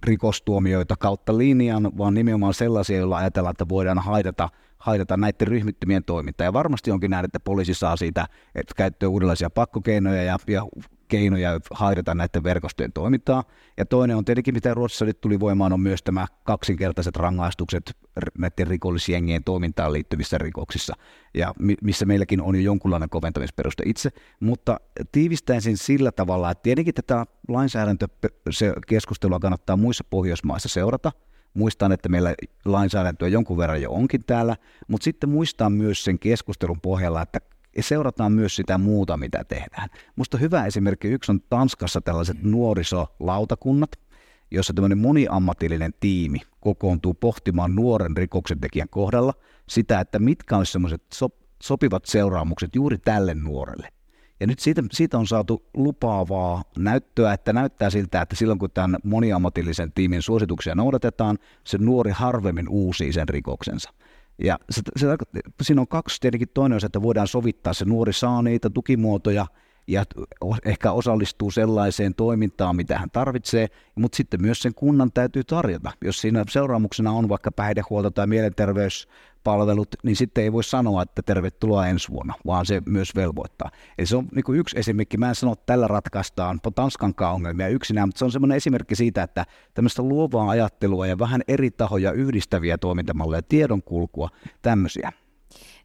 rikostuomioita 0.03 0.95
kautta 0.95 1.37
linjan, 1.37 1.97
vaan 1.97 2.13
nimenomaan 2.13 2.53
sellaisia, 2.53 2.97
joilla 2.97 3.17
ajatellaan, 3.17 3.51
että 3.51 3.69
voidaan 3.69 3.99
haidata, 3.99 4.49
haidata 4.77 5.17
näiden 5.17 5.47
ryhmittymien 5.47 6.03
toimintaa. 6.03 6.45
Ja 6.45 6.53
varmasti 6.53 6.91
onkin 6.91 7.11
näin, 7.11 7.25
että 7.25 7.39
poliisi 7.39 7.73
saa 7.73 7.95
siitä 7.95 8.25
että 8.55 8.73
käyttöön 8.77 9.11
uudenlaisia 9.11 9.49
pakkokeinoja 9.49 10.23
ja, 10.23 10.37
ja 10.47 10.65
keinoja 11.09 11.59
haidata 11.71 12.15
näiden 12.15 12.43
verkostojen 12.43 12.93
toimintaa. 12.93 13.43
Ja 13.77 13.85
toinen 13.85 14.17
on 14.17 14.25
tietenkin, 14.25 14.53
mitä 14.53 14.73
Ruotsissa 14.73 15.05
nyt 15.05 15.21
tuli 15.21 15.39
voimaan, 15.39 15.73
on 15.73 15.79
myös 15.79 16.03
tämä 16.03 16.27
kaksinkertaiset 16.43 17.15
rangaistukset 17.15 17.97
näiden 18.37 18.67
rikollisjengien 18.67 19.43
toimintaan 19.43 19.93
liittyvissä 19.93 20.37
rikoksissa, 20.37 20.93
ja 21.33 21.53
missä 21.81 22.05
meilläkin 22.05 22.41
on 22.41 22.55
jo 22.55 22.61
jonkunlainen 22.61 23.09
koventamisperuste 23.09 23.83
itse. 23.85 24.09
Mutta 24.39 24.79
tiivistäisin 25.11 25.77
sillä 25.77 26.11
tavalla, 26.11 26.51
että 26.51 26.61
tietenkin 26.61 26.93
tätä 26.93 27.25
lainsäädäntökeskustelua 27.47 29.39
kannattaa 29.39 29.77
muissa 29.77 30.03
Pohjoismaissa 30.09 30.69
seurata, 30.69 31.11
Muistan, 31.53 31.91
että 31.91 32.09
meillä 32.09 32.35
lainsäädäntöä 32.65 33.27
jonkun 33.27 33.57
verran 33.57 33.81
jo 33.81 33.91
onkin 33.91 34.23
täällä, 34.25 34.55
mutta 34.87 35.03
sitten 35.03 35.29
muistaa 35.29 35.69
myös 35.69 36.03
sen 36.03 36.19
keskustelun 36.19 36.81
pohjalla, 36.81 37.21
että 37.21 37.39
ja 37.79 37.83
seurataan 37.83 38.31
myös 38.31 38.55
sitä 38.55 38.77
muuta, 38.77 39.17
mitä 39.17 39.43
tehdään. 39.43 39.89
Musta 40.15 40.37
hyvä 40.37 40.65
esimerkki 40.65 41.07
yksi 41.07 41.31
on 41.31 41.41
Tanskassa 41.49 42.01
tällaiset 42.01 42.43
nuorisolautakunnat, 42.43 43.91
jossa 44.51 44.73
tämmöinen 44.73 44.97
moniammatillinen 44.97 45.93
tiimi 45.99 46.41
kokoontuu 46.59 47.13
pohtimaan 47.13 47.75
nuoren 47.75 48.17
rikoksentekijän 48.17 48.89
kohdalla 48.89 49.33
sitä, 49.69 49.99
että 49.99 50.19
mitkä 50.19 50.57
olisi 50.57 50.71
semmoiset 50.71 51.03
sopivat 51.63 52.05
seuraamukset 52.05 52.75
juuri 52.75 52.97
tälle 52.97 53.33
nuorelle. 53.33 53.89
Ja 54.39 54.47
nyt 54.47 54.59
siitä, 54.59 54.83
siitä 54.91 55.17
on 55.17 55.27
saatu 55.27 55.65
lupaavaa 55.73 56.63
näyttöä, 56.77 57.33
että 57.33 57.53
näyttää 57.53 57.89
siltä, 57.89 58.21
että 58.21 58.35
silloin 58.35 58.59
kun 58.59 58.71
tämän 58.71 58.97
moniammatillisen 59.03 59.91
tiimin 59.91 60.21
suosituksia 60.21 60.75
noudatetaan, 60.75 61.37
se 61.63 61.77
nuori 61.77 62.11
harvemmin 62.11 62.69
uusii 62.69 63.13
sen 63.13 63.29
rikoksensa. 63.29 63.89
Ja 64.43 64.59
se, 64.69 64.81
se, 64.97 65.07
siinä 65.61 65.81
on 65.81 65.87
kaksi 65.87 66.21
tietenkin. 66.21 66.49
Toinen 66.53 66.75
on 66.75 66.81
se, 66.81 66.85
että 66.85 67.01
voidaan 67.01 67.27
sovittaa 67.27 67.73
se 67.73 67.85
nuori 67.85 68.13
saa 68.13 68.41
niitä 68.41 68.69
tukimuotoja 68.69 69.45
ja 69.89 70.05
ehkä 70.65 70.91
osallistuu 70.91 71.51
sellaiseen 71.51 72.15
toimintaan, 72.15 72.75
mitä 72.75 72.99
hän 72.99 73.09
tarvitsee, 73.11 73.67
mutta 73.95 74.15
sitten 74.15 74.41
myös 74.41 74.61
sen 74.61 74.73
kunnan 74.73 75.11
täytyy 75.13 75.43
tarjota. 75.43 75.91
Jos 76.01 76.21
siinä 76.21 76.45
seuraamuksena 76.49 77.11
on 77.11 77.29
vaikka 77.29 77.51
päihdehuolto 77.51 78.11
tai 78.11 78.27
mielenterveys 78.27 79.07
palvelut, 79.43 79.87
niin 80.03 80.15
sitten 80.15 80.43
ei 80.43 80.53
voi 80.53 80.63
sanoa, 80.63 81.01
että 81.01 81.21
tervetuloa 81.21 81.87
ensi 81.87 82.09
vuonna, 82.09 82.33
vaan 82.45 82.65
se 82.65 82.81
myös 82.85 83.15
velvoittaa. 83.15 83.71
Eli 83.97 84.07
se 84.07 84.17
on 84.17 84.27
niin 84.35 84.43
kuin 84.43 84.59
yksi 84.59 84.79
esimerkki. 84.79 85.17
Mä 85.17 85.29
en 85.29 85.35
sano, 85.35 85.53
että 85.53 85.65
tällä 85.65 85.87
ratkaistaan 85.87 86.59
Tanskankaan 86.75 87.35
ongelmia 87.35 87.67
yksinään, 87.67 88.07
mutta 88.07 88.19
se 88.19 88.25
on 88.25 88.31
semmoinen 88.31 88.57
esimerkki 88.57 88.95
siitä, 88.95 89.23
että 89.23 89.45
tämmöistä 89.73 90.01
luovaa 90.01 90.49
ajattelua 90.49 91.07
ja 91.07 91.19
vähän 91.19 91.41
eri 91.47 91.71
tahoja 91.71 92.11
yhdistäviä 92.11 92.77
toimintamalleja, 92.77 93.41
tiedonkulkua, 93.41 94.29
tämmöisiä 94.61 95.11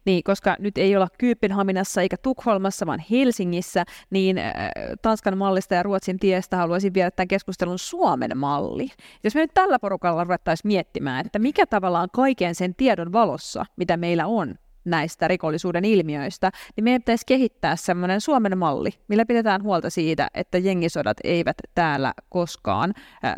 niin, 0.05 0.23
koska 0.23 0.55
nyt 0.59 0.77
ei 0.77 0.95
olla 0.95 1.07
Kööpenhaminassa 1.17 2.01
eikä 2.01 2.17
Tukholmassa, 2.17 2.85
vaan 2.85 3.03
Helsingissä, 3.11 3.85
niin 4.09 4.37
äh, 4.37 4.53
Tanskan 5.01 5.37
mallista 5.37 5.75
ja 5.75 5.83
Ruotsin 5.83 6.19
tiestä 6.19 6.57
haluaisin 6.57 6.93
viedä 6.93 7.11
tämän 7.11 7.27
keskustelun 7.27 7.79
Suomen 7.79 8.37
malli. 8.37 8.87
Jos 9.23 9.35
me 9.35 9.41
nyt 9.41 9.53
tällä 9.53 9.79
porukalla 9.79 10.23
ruvettaisiin 10.23 10.69
miettimään, 10.69 11.25
että 11.25 11.39
mikä 11.39 11.65
tavallaan 11.65 12.09
kaiken 12.13 12.55
sen 12.55 12.75
tiedon 12.75 13.11
valossa, 13.11 13.65
mitä 13.75 13.97
meillä 13.97 14.27
on 14.27 14.55
näistä 14.85 15.27
rikollisuuden 15.27 15.85
ilmiöistä, 15.85 16.51
niin 16.75 16.83
meidän 16.83 17.01
pitäisi 17.01 17.25
kehittää 17.25 17.75
semmoinen 17.75 18.21
Suomen 18.21 18.57
malli, 18.57 18.89
millä 19.07 19.25
pidetään 19.25 19.63
huolta 19.63 19.89
siitä, 19.89 20.27
että 20.33 20.57
jengisodat 20.57 21.17
eivät 21.23 21.57
täällä 21.75 22.13
koskaan 22.29 22.93
äh, 23.25 23.33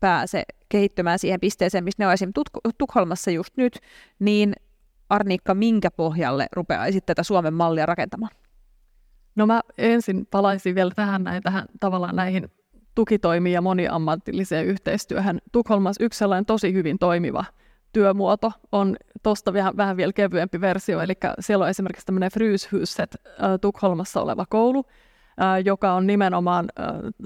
pääse 0.00 0.42
kehittymään 0.68 1.18
siihen 1.18 1.40
pisteeseen, 1.40 1.84
missä 1.84 2.02
ne 2.02 2.06
on 2.06 2.12
esimerkiksi 2.12 2.72
Tukholmassa 2.78 3.30
just 3.30 3.56
nyt, 3.56 3.78
niin 4.18 4.54
Arniikka, 5.10 5.54
minkä 5.54 5.90
pohjalle 5.90 6.46
rupeaisit 6.52 7.06
tätä 7.06 7.22
Suomen 7.22 7.54
mallia 7.54 7.86
rakentamaan? 7.86 8.32
No 9.36 9.46
mä 9.46 9.60
ensin 9.78 10.26
palaisin 10.30 10.74
vielä 10.74 10.90
tähän, 10.96 11.24
näin, 11.24 11.42
tähän 11.42 11.66
tavallaan 11.80 12.16
näihin 12.16 12.48
tukitoimiin 12.94 13.54
ja 13.54 13.62
moniammatilliseen 13.62 14.66
yhteistyöhön. 14.66 15.38
Tukholmassa 15.52 16.04
yksi 16.04 16.18
sellainen 16.18 16.46
tosi 16.46 16.72
hyvin 16.72 16.98
toimiva 16.98 17.44
työmuoto 17.92 18.52
on 18.72 18.96
tuosta 19.22 19.52
vähän, 19.52 19.76
vähän 19.76 19.96
vielä 19.96 20.12
kevyempi 20.12 20.60
versio, 20.60 21.00
eli 21.00 21.12
siellä 21.40 21.62
on 21.62 21.68
esimerkiksi 21.68 22.06
tämmöinen 22.06 22.30
Fryshuset 22.30 23.16
Tukholmassa 23.60 24.22
oleva 24.22 24.46
koulu, 24.48 24.84
joka 25.64 25.92
on 25.92 26.06
nimenomaan 26.06 26.68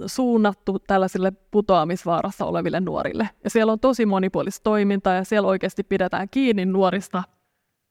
suunnattu 0.07 0.79
tällaisille 0.79 1.33
putoamisvaarassa 1.51 2.45
oleville 2.45 2.81
nuorille. 2.81 3.29
Ja 3.45 3.51
siellä 3.51 3.73
on 3.73 3.81
tosi 3.81 4.07
monipuolista 4.07 4.63
toimintaa 4.65 5.15
ja 5.15 5.25
siellä 5.25 5.49
oikeasti 5.49 5.83
pidetään 5.83 6.29
kiinni 6.31 6.65
nuorista 6.65 7.23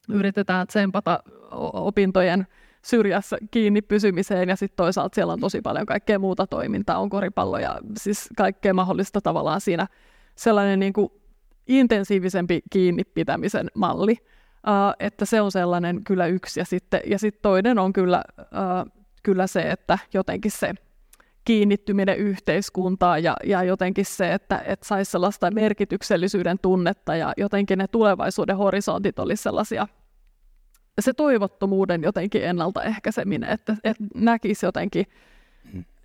yritetään 0.10 0.68
tsempata 0.68 1.20
opintojen 1.74 2.48
syrjässä 2.82 3.38
kiinni 3.52 3.82
pysymiseen 3.82 4.50
ja 4.50 4.56
sitten 4.56 4.78
toisaalta 4.78 5.16
siellä 5.16 5.34
on 5.34 5.40
tosi 5.40 5.62
paljon 5.62 5.86
kaikkea 5.86 6.20
muuta 6.20 6.48
toimintaa, 6.48 7.00
on 7.00 7.10
koripallo 7.10 7.58
ja 7.58 7.80
siis 7.98 8.30
kaikkea 8.38 8.74
mahdollista 8.74 9.22
tavallaan 9.22 9.62
siinä 9.62 9.88
sellainen 10.36 10.80
niin 10.80 10.94
kuin 10.94 11.10
intensiivisempi 11.68 12.62
kiinni 12.70 13.04
pitämisen 13.04 13.72
malli, 13.76 14.12
uh, 14.12 14.94
että 15.00 15.26
se 15.26 15.42
on 15.42 15.52
sellainen 15.52 16.04
kyllä 16.04 16.26
yksi 16.26 16.60
ja 16.60 16.66
sitten 16.66 17.02
ja 17.06 17.20
sit 17.20 17.42
toinen 17.42 17.80
on 17.80 17.94
kyllä, 17.94 18.24
uh, 18.40 18.92
kyllä 19.24 19.48
se, 19.48 19.62
että 19.62 20.00
jotenkin 20.14 20.52
se 20.52 20.74
kiinnittyminen 21.46 22.18
yhteiskuntaan 22.18 23.24
ja, 23.24 23.36
ja 23.44 23.64
jotenkin 23.64 24.06
se, 24.06 24.34
että, 24.34 24.62
että 24.66 24.88
saisi 24.88 25.12
sellaista 25.12 25.52
merkityksellisyyden 25.52 26.60
tunnetta 26.60 27.16
ja 27.16 27.34
jotenkin 27.38 27.78
ne 27.78 27.88
tulevaisuuden 27.88 28.58
horisontit 28.58 29.20
olisi 29.20 29.44
sellaisia, 29.44 29.88
se 31.00 31.14
toivottomuuden 31.14 32.04
jotenkin 32.04 32.44
ennaltaehkäiseminen, 32.44 33.50
että, 33.50 33.78
että 33.84 34.04
näkisi 34.16 34.66
jotenkin 34.66 35.06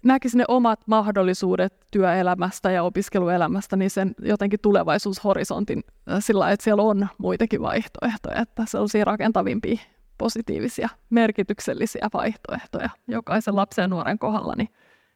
näkisi 0.03 0.39
ne 0.39 0.45
omat 0.49 0.81
mahdollisuudet 0.87 1.75
työelämästä 1.91 2.71
ja 2.71 2.83
opiskeluelämästä, 2.83 3.77
niin 3.77 3.91
sen 3.91 4.15
jotenkin 4.19 4.61
tulevaisuushorisontin 4.61 5.85
sillä 6.19 6.51
että 6.51 6.65
siellä 6.65 6.83
on 6.83 7.09
muitakin 7.19 7.63
vaihtoehtoja, 7.63 8.37
että 8.43 8.65
sellaisia 8.67 9.05
rakentavimpia, 9.05 9.79
positiivisia, 10.19 10.89
merkityksellisiä 11.11 12.09
vaihtoehtoja 12.13 12.91
jokaisen 13.09 13.57
lapsen 13.57 13.83
ja 13.83 13.89
nuoren 13.89 14.19
kohdalla, 14.19 14.55
niin, 14.57 14.69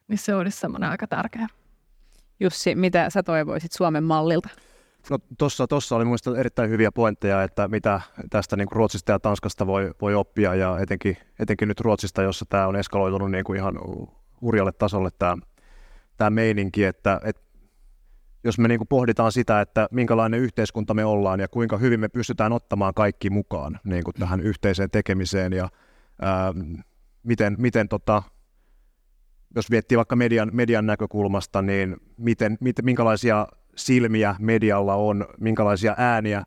niin 0.07 0.17
se 0.17 0.35
olisi 0.35 0.59
semmoinen 0.59 0.89
aika 0.89 1.07
tärkeä. 1.07 1.47
Jussi, 2.39 2.75
mitä 2.75 3.09
sä 3.09 3.23
toivoisit 3.23 3.71
Suomen 3.71 4.03
mallilta? 4.03 4.49
No 5.09 5.19
tuossa 5.37 5.67
tossa 5.67 5.95
oli 5.95 6.05
mielestäni 6.05 6.39
erittäin 6.39 6.69
hyviä 6.69 6.91
pointteja, 6.91 7.43
että 7.43 7.67
mitä 7.67 8.01
tästä 8.29 8.55
niin 8.55 8.67
kuin 8.67 8.75
Ruotsista 8.75 9.11
ja 9.11 9.19
Tanskasta 9.19 9.67
voi, 9.67 9.91
voi 10.01 10.15
oppia 10.15 10.55
ja 10.55 10.79
etenkin, 10.79 11.17
etenkin 11.39 11.67
nyt 11.67 11.79
Ruotsista, 11.79 12.21
jossa 12.21 12.45
tämä 12.49 12.67
on 12.67 12.75
eskaloitunut 12.75 13.31
niin 13.31 13.43
kuin 13.43 13.57
ihan 13.57 13.75
hurjalle 14.41 14.71
tasolle 14.71 15.09
tämä, 15.19 15.37
tämä 16.17 16.29
meininki, 16.29 16.83
että, 16.83 17.21
että 17.23 17.41
jos 18.43 18.59
me 18.59 18.67
niin 18.67 18.79
kuin 18.79 18.87
pohditaan 18.87 19.31
sitä, 19.31 19.61
että 19.61 19.87
minkälainen 19.91 20.39
yhteiskunta 20.39 20.93
me 20.93 21.05
ollaan 21.05 21.39
ja 21.39 21.47
kuinka 21.47 21.77
hyvin 21.77 21.99
me 21.99 22.09
pystytään 22.09 22.53
ottamaan 22.53 22.93
kaikki 22.93 23.29
mukaan 23.29 23.79
niin 23.83 24.03
kuin 24.03 24.13
tähän 24.13 24.41
yhteiseen 24.41 24.89
tekemiseen 24.91 25.53
ja 25.53 25.69
ää, 26.21 26.53
miten, 27.23 27.55
miten 27.59 27.89
tota, 27.89 28.23
jos 29.55 29.69
miettii 29.69 29.97
vaikka 29.97 30.15
median, 30.15 30.49
median 30.53 30.85
näkökulmasta, 30.85 31.61
niin 31.61 31.97
miten, 32.17 32.57
miten, 32.59 32.85
minkälaisia 32.85 33.47
silmiä 33.75 34.35
medialla 34.39 34.95
on, 34.95 35.25
minkälaisia 35.39 35.95
ääniä 35.97 36.43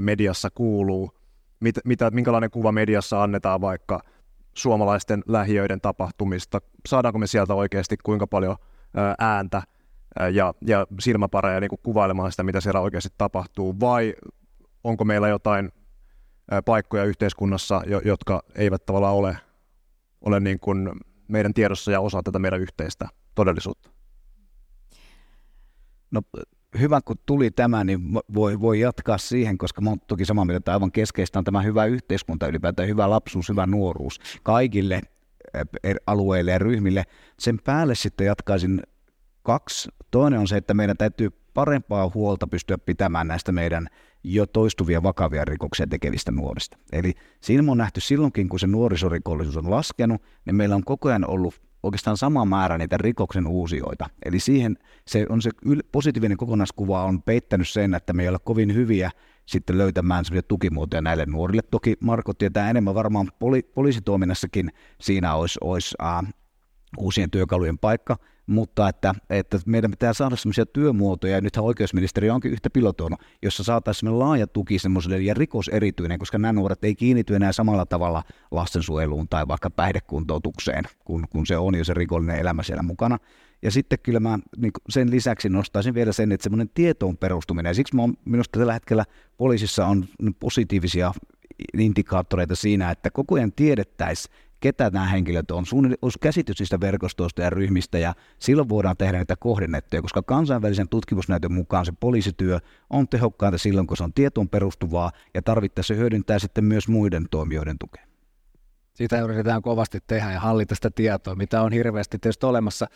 mediassa 0.00 0.48
kuuluu, 0.54 1.10
mit, 1.60 1.74
mitä, 1.84 2.10
minkälainen 2.10 2.50
kuva 2.50 2.72
mediassa 2.72 3.22
annetaan 3.22 3.60
vaikka 3.60 4.00
suomalaisten 4.54 5.22
lähiöiden 5.28 5.80
tapahtumista, 5.80 6.60
saadaanko 6.88 7.18
me 7.18 7.26
sieltä 7.26 7.54
oikeasti 7.54 7.96
kuinka 8.02 8.26
paljon 8.26 8.56
ääntä 9.18 9.62
ja, 10.32 10.54
ja 10.66 10.86
silmäpareja 11.00 11.60
niin 11.60 11.68
kuin 11.68 11.80
kuvailemaan 11.82 12.30
sitä, 12.30 12.42
mitä 12.42 12.60
siellä 12.60 12.80
oikeasti 12.80 13.08
tapahtuu, 13.18 13.80
vai 13.80 14.14
onko 14.84 15.04
meillä 15.04 15.28
jotain 15.28 15.72
paikkoja 16.64 17.04
yhteiskunnassa, 17.04 17.82
jotka 18.04 18.42
eivät 18.54 18.86
tavallaan 18.86 19.14
ole, 19.14 19.36
ole 20.20 20.40
niin 20.40 20.60
kuin 20.60 20.90
meidän 21.30 21.54
tiedossa 21.54 21.92
ja 21.92 22.00
osa 22.00 22.22
tätä 22.22 22.38
meidän 22.38 22.60
yhteistä 22.60 23.08
todellisuutta. 23.34 23.90
No 26.10 26.22
hyvä, 26.80 27.00
kun 27.04 27.16
tuli 27.26 27.50
tämä, 27.50 27.84
niin 27.84 28.00
voi, 28.34 28.60
voi 28.60 28.80
jatkaa 28.80 29.18
siihen, 29.18 29.58
koska 29.58 29.80
mä 29.80 29.90
toki 30.06 30.24
samaa 30.24 30.44
mieltä, 30.44 30.58
että 30.58 30.72
aivan 30.72 30.92
keskeistä 30.92 31.38
on 31.38 31.44
tämä 31.44 31.62
hyvä 31.62 31.84
yhteiskunta 31.84 32.46
ylipäätään, 32.46 32.88
hyvä 32.88 33.10
lapsuus, 33.10 33.48
hyvä 33.48 33.66
nuoruus 33.66 34.20
kaikille 34.42 35.00
eh, 35.84 35.94
alueille 36.06 36.50
ja 36.50 36.58
ryhmille. 36.58 37.04
Sen 37.38 37.58
päälle 37.64 37.94
sitten 37.94 38.26
jatkaisin 38.26 38.82
kaksi. 39.42 39.88
Toinen 40.10 40.40
on 40.40 40.48
se, 40.48 40.56
että 40.56 40.74
meidän 40.74 40.96
täytyy 40.96 41.30
parempaa 41.54 42.10
huolta 42.14 42.46
pystyä 42.46 42.78
pitämään 42.78 43.28
näistä 43.28 43.52
meidän 43.52 43.88
jo 44.24 44.46
toistuvia 44.46 45.02
vakavia 45.02 45.44
rikoksia 45.44 45.86
tekevistä 45.86 46.32
nuorista. 46.32 46.78
Eli 46.92 47.14
siinä 47.40 47.72
on 47.72 47.78
nähty 47.78 48.00
silloinkin, 48.00 48.48
kun 48.48 48.60
se 48.60 48.66
nuorisorikollisuus 48.66 49.56
on 49.56 49.70
laskenut, 49.70 50.22
niin 50.44 50.56
meillä 50.56 50.76
on 50.76 50.84
koko 50.84 51.08
ajan 51.08 51.30
ollut 51.30 51.60
oikeastaan 51.82 52.16
sama 52.16 52.44
määrä 52.44 52.78
niitä 52.78 52.96
rikoksen 52.98 53.46
uusioita. 53.46 54.10
Eli 54.24 54.40
siihen 54.40 54.78
se 55.06 55.26
on 55.28 55.42
se 55.42 55.50
yl- 55.66 55.88
positiivinen 55.92 56.36
kokonaiskuva 56.36 57.04
on 57.04 57.22
peittänyt 57.22 57.68
sen, 57.68 57.94
että 57.94 58.12
me 58.12 58.22
ei 58.22 58.28
ole 58.28 58.38
kovin 58.44 58.74
hyviä 58.74 59.10
sitten 59.46 59.78
löytämään 59.78 60.24
sellaisia 60.24 60.48
tukimuotoja 60.48 61.02
näille 61.02 61.26
nuorille. 61.26 61.62
Toki 61.70 61.96
Marko 62.00 62.34
tietää 62.34 62.70
enemmän 62.70 62.94
varmaan 62.94 63.28
poli- 63.38 63.70
poliisitoiminnassakin 63.74 64.70
siinä 65.00 65.34
olisi, 65.34 65.58
olisi 65.62 65.94
äh, 66.02 66.34
uusien 66.98 67.30
työkalujen 67.30 67.78
paikka, 67.78 68.16
mutta 68.50 68.88
että, 68.88 69.14
että 69.30 69.58
meidän 69.66 69.90
pitää 69.90 70.12
saada 70.12 70.36
sellaisia 70.36 70.66
työmuotoja, 70.66 71.34
ja 71.34 71.40
nythän 71.40 71.64
oikeusministeri 71.64 72.30
onkin 72.30 72.52
yhtä 72.52 72.70
pilotoinut, 72.70 73.20
jossa 73.42 73.64
saataisiin 73.64 74.18
laaja 74.18 74.46
tuki 74.46 74.78
semmoiselle 74.78 75.18
ja 75.18 75.34
rikos 75.34 75.68
erityinen, 75.68 76.18
koska 76.18 76.38
nämä 76.38 76.52
nuoret 76.52 76.84
ei 76.84 76.94
kiinnity 76.94 77.36
enää 77.36 77.52
samalla 77.52 77.86
tavalla 77.86 78.22
lastensuojeluun 78.50 79.28
tai 79.28 79.48
vaikka 79.48 79.70
päihdekuntoutukseen, 79.70 80.84
kun, 81.04 81.24
kun 81.30 81.46
se 81.46 81.56
on 81.56 81.74
jo 81.74 81.84
se 81.84 81.94
rikollinen 81.94 82.38
elämä 82.38 82.62
siellä 82.62 82.82
mukana. 82.82 83.18
Ja 83.62 83.70
sitten 83.70 83.98
kyllä 84.02 84.20
mä 84.20 84.38
niin 84.56 84.72
sen 84.88 85.10
lisäksi 85.10 85.48
nostaisin 85.48 85.94
vielä 85.94 86.12
sen, 86.12 86.32
että 86.32 86.44
semmoinen 86.44 86.70
tietoon 86.74 87.16
perustuminen, 87.16 87.70
ja 87.70 87.74
siksi 87.74 87.96
mä 87.96 88.02
oon, 88.02 88.14
minusta 88.24 88.58
tällä 88.58 88.72
hetkellä 88.72 89.04
poliisissa 89.36 89.86
on 89.86 90.04
positiivisia 90.40 91.12
indikaattoreita 91.78 92.56
siinä, 92.56 92.90
että 92.90 93.10
koko 93.10 93.34
ajan 93.34 93.52
tiedettäisiin, 93.52 94.34
ketä 94.60 94.90
nämä 94.90 95.06
henkilöt 95.06 95.50
on, 95.50 95.64
olisi 96.02 96.18
käsitys 96.18 96.58
niistä 96.58 96.80
verkostoista 96.80 97.42
ja 97.42 97.50
ryhmistä, 97.50 97.98
ja 97.98 98.14
silloin 98.38 98.68
voidaan 98.68 98.96
tehdä 98.96 99.18
näitä 99.18 99.36
kohdennettuja, 99.36 100.02
koska 100.02 100.22
kansainvälisen 100.22 100.88
tutkimusnäytön 100.88 101.52
mukaan 101.52 101.86
se 101.86 101.92
poliisityö 102.00 102.58
on 102.90 103.08
tehokkainta 103.08 103.58
silloin, 103.58 103.86
kun 103.86 103.96
se 103.96 104.04
on 104.04 104.12
tietoon 104.12 104.48
perustuvaa, 104.48 105.10
ja 105.34 105.42
tarvittaessa 105.42 105.94
hyödyntää 105.94 106.38
sitten 106.38 106.64
myös 106.64 106.88
muiden 106.88 107.26
toimijoiden 107.30 107.76
tukea. 107.78 108.04
Sitä 108.94 109.20
yritetään 109.20 109.62
kovasti 109.62 109.98
tehdä 110.06 110.32
ja 110.32 110.40
hallita 110.40 110.74
sitä 110.74 110.90
tietoa, 110.90 111.34
mitä 111.34 111.62
on 111.62 111.72
hirveästi 111.72 112.18
tietysti 112.18 112.46
olemassa. 112.46 112.86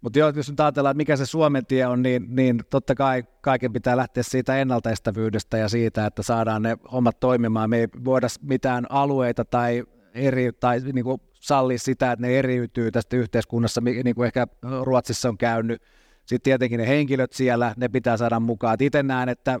Mutta 0.00 0.18
jos 0.18 0.50
nyt 0.50 0.60
ajatellaan, 0.60 0.90
että 0.90 0.96
mikä 0.96 1.16
se 1.16 1.26
Suomen 1.26 1.66
tie 1.66 1.86
on, 1.86 2.02
niin, 2.02 2.26
niin 2.28 2.60
totta 2.70 2.94
kai 2.94 3.24
kaiken 3.40 3.72
pitää 3.72 3.96
lähteä 3.96 4.22
siitä 4.22 4.56
ennaltaestävyydestä 4.56 5.58
ja 5.58 5.68
siitä, 5.68 6.06
että 6.06 6.22
saadaan 6.22 6.62
ne 6.62 6.78
hommat 6.92 7.20
toimimaan. 7.20 7.70
Me 7.70 7.78
ei 7.78 7.88
voida 8.04 8.26
mitään 8.42 8.86
alueita 8.90 9.44
tai 9.44 9.84
eri, 10.14 10.52
tai 10.52 10.80
niin 10.92 11.04
kuin 11.04 11.20
salli 11.40 11.78
sitä, 11.78 12.12
että 12.12 12.26
ne 12.26 12.38
eriytyy 12.38 12.90
tästä 12.90 13.16
yhteiskunnassa, 13.16 13.80
niin 13.80 14.14
kuin 14.14 14.26
ehkä 14.26 14.46
Ruotsissa 14.82 15.28
on 15.28 15.38
käynyt. 15.38 15.82
Sitten 16.26 16.44
tietenkin 16.44 16.78
ne 16.78 16.88
henkilöt 16.88 17.32
siellä, 17.32 17.74
ne 17.76 17.88
pitää 17.88 18.16
saada 18.16 18.40
mukaan. 18.40 18.76
Itse 18.80 19.02
näen, 19.02 19.28
että, 19.28 19.60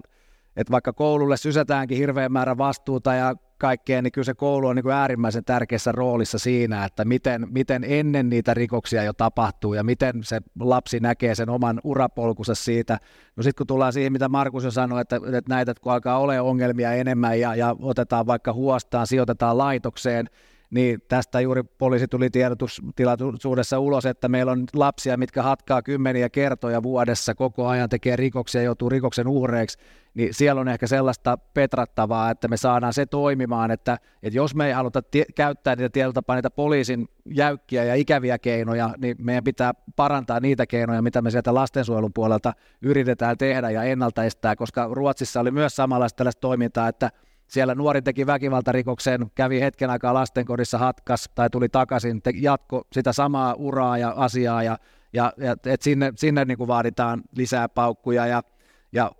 että 0.56 0.70
vaikka 0.70 0.92
koululle 0.92 1.36
sysätäänkin 1.36 1.98
hirveän 1.98 2.32
määrä 2.32 2.58
vastuuta 2.58 3.14
ja 3.14 3.34
kaikkea, 3.58 4.02
niin 4.02 4.12
kyllä 4.12 4.24
se 4.24 4.34
koulu 4.34 4.66
on 4.66 4.76
niin 4.76 4.82
kuin 4.82 4.94
äärimmäisen 4.94 5.44
tärkeässä 5.44 5.92
roolissa 5.92 6.38
siinä, 6.38 6.84
että 6.84 7.04
miten, 7.04 7.46
miten 7.50 7.84
ennen 7.84 8.28
niitä 8.28 8.54
rikoksia 8.54 9.02
jo 9.02 9.12
tapahtuu 9.12 9.74
ja 9.74 9.84
miten 9.84 10.24
se 10.24 10.40
lapsi 10.60 11.00
näkee 11.00 11.34
sen 11.34 11.48
oman 11.50 11.80
urapolkunsa 11.84 12.54
siitä. 12.54 12.98
No 13.36 13.42
sitten 13.42 13.58
kun 13.58 13.66
tullaan 13.66 13.92
siihen, 13.92 14.12
mitä 14.12 14.28
Markus 14.28 14.64
jo 14.64 14.70
sanoi, 14.70 15.00
että, 15.00 15.16
että 15.16 15.54
näitä 15.54 15.74
kun 15.80 15.92
alkaa 15.92 16.18
olla 16.18 16.42
ongelmia 16.42 16.92
enemmän 16.92 17.40
ja, 17.40 17.54
ja 17.54 17.76
otetaan 17.82 18.26
vaikka 18.26 18.52
huostaan, 18.52 19.06
sijoitetaan 19.06 19.58
laitokseen, 19.58 20.30
niin 20.74 21.02
tästä 21.08 21.40
juuri 21.40 21.62
poliisi 21.62 22.08
tuli 22.08 22.30
tiedotustilaisuudessa 22.30 23.78
ulos, 23.78 24.06
että 24.06 24.28
meillä 24.28 24.52
on 24.52 24.64
lapsia, 24.74 25.16
mitkä 25.16 25.42
hatkaa 25.42 25.82
kymmeniä 25.82 26.28
kertoja 26.28 26.82
vuodessa, 26.82 27.34
koko 27.34 27.66
ajan 27.66 27.88
tekee 27.88 28.16
rikoksia 28.16 28.60
ja 28.60 28.64
joutuu 28.64 28.88
rikoksen 28.88 29.28
uhreiksi, 29.28 29.78
niin 30.14 30.34
siellä 30.34 30.60
on 30.60 30.68
ehkä 30.68 30.86
sellaista 30.86 31.38
petrattavaa, 31.54 32.30
että 32.30 32.48
me 32.48 32.56
saadaan 32.56 32.92
se 32.92 33.06
toimimaan, 33.06 33.70
että, 33.70 33.98
että 34.22 34.36
jos 34.36 34.54
me 34.54 34.66
ei 34.66 34.72
haluta 34.72 35.02
tie- 35.02 35.24
käyttää 35.34 35.76
niitä 35.76 35.88
tietyllä 35.88 36.12
tapaa 36.12 36.36
niitä 36.36 36.50
poliisin 36.50 37.08
jäykkiä 37.26 37.84
ja 37.84 37.94
ikäviä 37.94 38.38
keinoja, 38.38 38.90
niin 38.98 39.16
meidän 39.18 39.44
pitää 39.44 39.72
parantaa 39.96 40.40
niitä 40.40 40.66
keinoja, 40.66 41.02
mitä 41.02 41.22
me 41.22 41.30
sieltä 41.30 41.54
lastensuojelun 41.54 42.12
puolelta 42.12 42.52
yritetään 42.82 43.38
tehdä 43.38 43.70
ja 43.70 43.82
ennaltaistää, 43.82 44.56
koska 44.56 44.88
Ruotsissa 44.92 45.40
oli 45.40 45.50
myös 45.50 45.76
samanlaista 45.76 46.16
tällaista 46.16 46.40
toimintaa, 46.40 46.88
että 46.88 47.10
siellä 47.54 47.74
nuori 47.74 48.02
teki 48.02 48.26
väkivaltarikoksen, 48.26 49.30
kävi 49.34 49.60
hetken 49.60 49.90
aikaa 49.90 50.14
lastenkodissa 50.14 50.78
hatkas 50.78 51.30
tai 51.34 51.50
tuli 51.50 51.68
takaisin, 51.68 52.22
te, 52.22 52.32
jatko 52.34 52.86
sitä 52.92 53.12
samaa 53.12 53.54
uraa 53.54 53.98
ja 53.98 54.14
asiaa 54.16 54.62
ja, 54.62 54.78
ja, 55.12 55.32
ja 55.36 55.56
et 55.66 55.82
sinne, 55.82 56.12
sinne 56.16 56.44
niin 56.44 56.58
kuin 56.58 56.68
vaaditaan 56.68 57.22
lisää 57.36 57.68
paukkuja 57.68 58.26
ja, 58.26 58.42
ja 58.92 59.10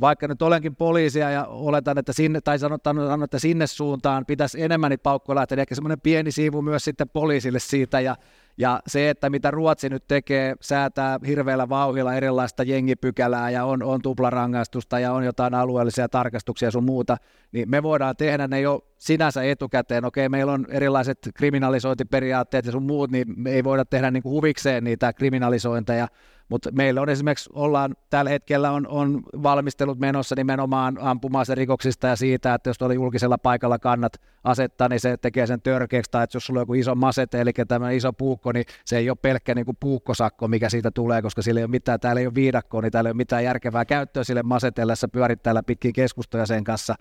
vaikka 0.00 0.28
nyt 0.28 0.42
olenkin 0.42 0.76
poliisia 0.76 1.30
ja 1.30 1.44
oletan, 1.44 1.98
että 1.98 2.12
sinne, 2.12 2.40
tai 2.40 2.58
sanotaan, 2.58 3.22
että 3.22 3.38
sinne 3.38 3.66
suuntaan 3.66 4.26
pitäisi 4.26 4.62
enemmän 4.62 4.90
niitä 4.90 5.02
paukkoja 5.02 5.34
lähteä, 5.34 5.56
niin 5.56 5.60
ehkä 5.60 5.74
semmoinen 5.74 6.00
pieni 6.00 6.32
siivu 6.32 6.62
myös 6.62 6.84
sitten 6.84 7.08
poliisille 7.08 7.58
siitä, 7.58 8.00
ja, 8.00 8.16
ja 8.58 8.80
se, 8.86 9.10
että 9.10 9.30
mitä 9.30 9.50
Ruotsi 9.50 9.88
nyt 9.88 10.04
tekee, 10.08 10.54
säätää 10.60 11.18
hirveällä 11.26 11.68
vauhilla 11.68 12.14
erilaista 12.14 12.62
jengipykälää 12.62 13.50
ja 13.50 13.64
on, 13.64 13.82
on 13.82 14.02
tuplarangaistusta 14.02 14.98
ja 14.98 15.12
on 15.12 15.24
jotain 15.24 15.54
alueellisia 15.54 16.08
tarkastuksia 16.08 16.70
sun 16.70 16.84
muuta, 16.84 17.16
niin 17.52 17.70
me 17.70 17.82
voidaan 17.82 18.16
tehdä 18.16 18.48
ne 18.48 18.60
jo 18.60 18.80
sinänsä 18.98 19.42
etukäteen. 19.42 20.04
Okei, 20.04 20.28
meillä 20.28 20.52
on 20.52 20.66
erilaiset 20.70 21.18
kriminalisointiperiaatteet 21.34 22.66
ja 22.66 22.72
sun 22.72 22.82
muut, 22.82 23.10
niin 23.10 23.26
me 23.36 23.50
ei 23.50 23.64
voida 23.64 23.84
tehdä 23.84 24.10
niin 24.10 24.22
kuin 24.22 24.32
huvikseen 24.32 24.84
niitä 24.84 25.12
kriminalisointeja, 25.12 26.08
mutta 26.48 26.70
meillä 26.72 27.00
on 27.00 27.08
esimerkiksi, 27.08 27.50
ollaan 27.52 27.96
tällä 28.10 28.30
hetkellä 28.30 28.70
on, 28.70 28.86
on 28.86 29.22
valmistelut 29.42 29.98
menossa 29.98 30.34
nimenomaan 30.36 30.98
ampuma-rikoksista 31.00 32.06
ja 32.06 32.16
siitä, 32.16 32.54
että 32.54 32.70
jos 32.70 32.82
oli 32.82 32.94
julkisella 32.94 33.38
paikalla 33.38 33.78
kannat 33.78 34.12
asettaa, 34.44 34.88
niin 34.88 35.00
se 35.00 35.16
tekee 35.16 35.46
sen 35.46 35.62
törkeäksi, 35.62 36.10
tai 36.10 36.24
että 36.24 36.36
jos 36.36 36.46
sulla 36.46 36.60
on 36.60 36.62
joku 36.62 36.74
iso 36.74 36.94
masete, 36.94 37.40
eli 37.40 37.52
tämä 37.68 37.90
iso 37.90 38.12
puukko, 38.12 38.52
niin 38.52 38.64
se 38.84 38.98
ei 38.98 39.10
ole 39.10 39.18
pelkkä 39.22 39.54
niin 39.54 39.64
kuin 39.64 39.76
puukkosakko, 39.80 40.48
mikä 40.48 40.70
siitä 40.70 40.90
tulee, 40.90 41.22
koska 41.22 41.42
sillä 41.42 41.60
ei 41.60 41.64
ole 41.64 41.70
mitään, 41.70 42.00
täällä 42.00 42.20
ei 42.20 42.26
ole 42.26 42.34
viidakkoa, 42.34 42.82
niin 42.82 42.92
täällä 42.92 43.08
ei 43.08 43.12
ole 43.12 43.16
mitään 43.16 43.44
järkevää 43.44 43.84
käyttöä 43.84 44.24
sille 44.24 44.42
masetellessa 44.42 45.08
pyörittäjällä 45.08 45.62
pitkin 45.62 45.92
keskustoja 45.92 46.46
sen 46.46 46.64
kanssa, 46.64 46.94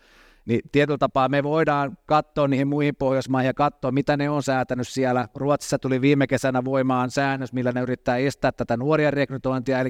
niin 0.47 0.61
tietyllä 0.71 0.97
tapaa 0.97 1.29
me 1.29 1.43
voidaan 1.43 1.97
katsoa 2.05 2.47
niihin 2.47 2.67
muihin 2.67 2.95
Pohjoismaihin 2.95 3.47
ja 3.47 3.53
katsoa, 3.53 3.91
mitä 3.91 4.17
ne 4.17 4.29
on 4.29 4.43
säätänyt 4.43 4.87
siellä. 4.87 5.27
Ruotsissa 5.35 5.79
tuli 5.79 6.01
viime 6.01 6.27
kesänä 6.27 6.65
voimaan 6.65 7.11
säännös, 7.11 7.53
millä 7.53 7.71
ne 7.71 7.81
yrittää 7.81 8.17
estää 8.17 8.51
tätä 8.51 8.77
nuorien 8.77 9.13
rekrytointia, 9.13 9.79
eli 9.79 9.89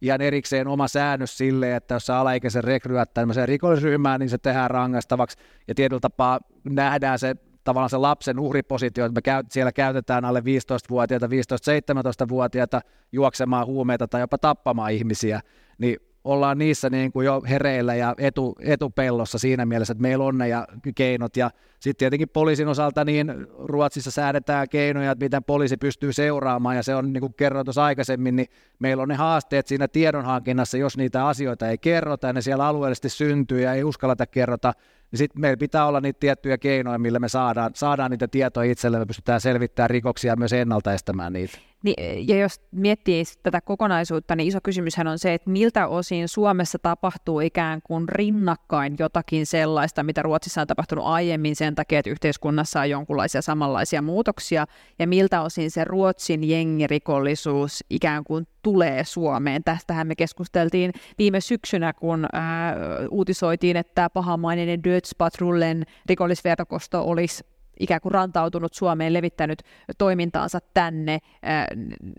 ihan 0.00 0.20
erikseen 0.20 0.68
oma 0.68 0.88
säännös 0.88 1.38
sille, 1.38 1.76
että 1.76 1.94
jos 1.94 2.06
sä 2.06 2.18
alaikäisen 2.18 2.64
rekryät 2.64 3.14
tämmöiseen 3.14 3.48
rikollisryhmään, 3.48 4.20
niin 4.20 4.30
se 4.30 4.38
tehdään 4.38 4.70
rangaistavaksi. 4.70 5.38
Ja 5.68 5.74
tietyllä 5.74 6.00
tapaa 6.00 6.40
nähdään 6.64 7.18
se 7.18 7.36
tavallaan 7.64 7.90
se 7.90 7.96
lapsen 7.96 8.38
uhripositio, 8.38 9.04
että 9.04 9.14
me 9.14 9.22
käy, 9.22 9.42
siellä 9.50 9.72
käytetään 9.72 10.24
alle 10.24 10.40
15-vuotiaita, 10.40 11.26
15-17-vuotiaita 11.26 12.80
juoksemaan 13.12 13.66
huumeita 13.66 14.08
tai 14.08 14.20
jopa 14.20 14.38
tappamaan 14.38 14.92
ihmisiä, 14.92 15.40
niin 15.78 15.96
ollaan 16.26 16.58
niissä 16.58 16.90
niin 16.90 17.12
kuin 17.12 17.26
jo 17.26 17.42
hereillä 17.48 17.94
ja 17.94 18.14
etu, 18.18 18.56
etupellossa 18.60 19.38
siinä 19.38 19.66
mielessä, 19.66 19.92
että 19.92 20.02
meillä 20.02 20.24
on 20.24 20.38
ne 20.38 20.48
ja 20.48 20.66
keinot. 20.94 21.36
Ja 21.36 21.50
sitten 21.80 21.98
tietenkin 21.98 22.28
poliisin 22.28 22.68
osalta 22.68 23.04
niin 23.04 23.32
Ruotsissa 23.58 24.10
säädetään 24.10 24.68
keinoja, 24.68 25.10
että 25.10 25.24
miten 25.24 25.44
poliisi 25.44 25.76
pystyy 25.76 26.12
seuraamaan, 26.12 26.76
ja 26.76 26.82
se 26.82 26.94
on 26.94 27.12
niin 27.12 27.20
kuin 27.20 27.34
kerroin 27.34 27.66
tuossa 27.66 27.84
aikaisemmin, 27.84 28.36
niin 28.36 28.48
meillä 28.78 29.02
on 29.02 29.08
ne 29.08 29.14
haasteet 29.14 29.66
siinä 29.66 29.88
tiedonhankinnassa, 29.88 30.78
jos 30.78 30.96
niitä 30.96 31.26
asioita 31.26 31.68
ei 31.68 31.78
kerrota 31.78 32.26
ja 32.26 32.32
ne 32.32 32.40
siellä 32.40 32.66
alueellisesti 32.66 33.08
syntyy 33.08 33.60
ja 33.60 33.74
ei 33.74 33.84
uskalleta 33.84 34.26
kerrota, 34.26 34.72
niin 35.16 35.28
sitten 35.28 35.40
meillä 35.40 35.56
pitää 35.56 35.86
olla 35.86 36.00
niitä 36.00 36.20
tiettyjä 36.20 36.58
keinoja, 36.58 36.98
millä 36.98 37.18
me 37.18 37.28
saadaan, 37.28 37.70
saadaan 37.74 38.10
niitä 38.10 38.28
tietoja 38.28 38.72
itselle, 38.72 38.98
me 38.98 39.06
pystytään 39.06 39.40
selvittämään 39.40 39.90
rikoksia 39.90 40.32
ja 40.32 40.36
myös 40.36 40.52
ennaltaestämään 40.52 41.32
niitä. 41.32 41.58
Niin, 41.82 42.28
ja 42.28 42.38
jos 42.38 42.60
miettii 42.70 43.24
tätä 43.42 43.60
kokonaisuutta, 43.60 44.36
niin 44.36 44.48
iso 44.48 44.58
kysymyshän 44.62 45.06
on 45.06 45.18
se, 45.18 45.34
että 45.34 45.50
miltä 45.50 45.86
osin 45.86 46.28
Suomessa 46.28 46.78
tapahtuu 46.78 47.40
ikään 47.40 47.80
kuin 47.84 48.08
rinnakkain 48.08 48.96
jotakin 48.98 49.46
sellaista, 49.46 50.02
mitä 50.02 50.22
Ruotsissa 50.22 50.60
on 50.60 50.66
tapahtunut 50.66 51.04
aiemmin 51.04 51.56
sen 51.56 51.74
takia, 51.74 51.98
että 51.98 52.10
yhteiskunnassa 52.10 52.80
on 52.80 52.90
jonkinlaisia 52.90 53.42
samanlaisia 53.42 54.02
muutoksia, 54.02 54.66
ja 54.98 55.06
miltä 55.06 55.42
osin 55.42 55.70
se 55.70 55.84
Ruotsin 55.84 56.44
jengirikollisuus 56.44 57.84
ikään 57.90 58.24
kuin 58.24 58.46
tulee 58.66 59.04
Suomeen. 59.04 59.64
Tästähän 59.64 60.06
me 60.06 60.14
keskusteltiin 60.14 60.92
viime 61.18 61.40
syksynä, 61.40 61.92
kun 61.92 62.26
ää, 62.32 62.76
uutisoitiin, 63.10 63.76
että 63.76 64.10
pahamainen 64.10 64.84
Dödspatrullen 64.84 65.84
rikollisverkosto 66.06 67.02
olisi 67.08 67.44
ikään 67.80 68.00
kuin 68.00 68.12
rantautunut 68.12 68.74
Suomeen, 68.74 69.12
levittänyt 69.12 69.62
toimintaansa 69.98 70.58
tänne. 70.74 71.18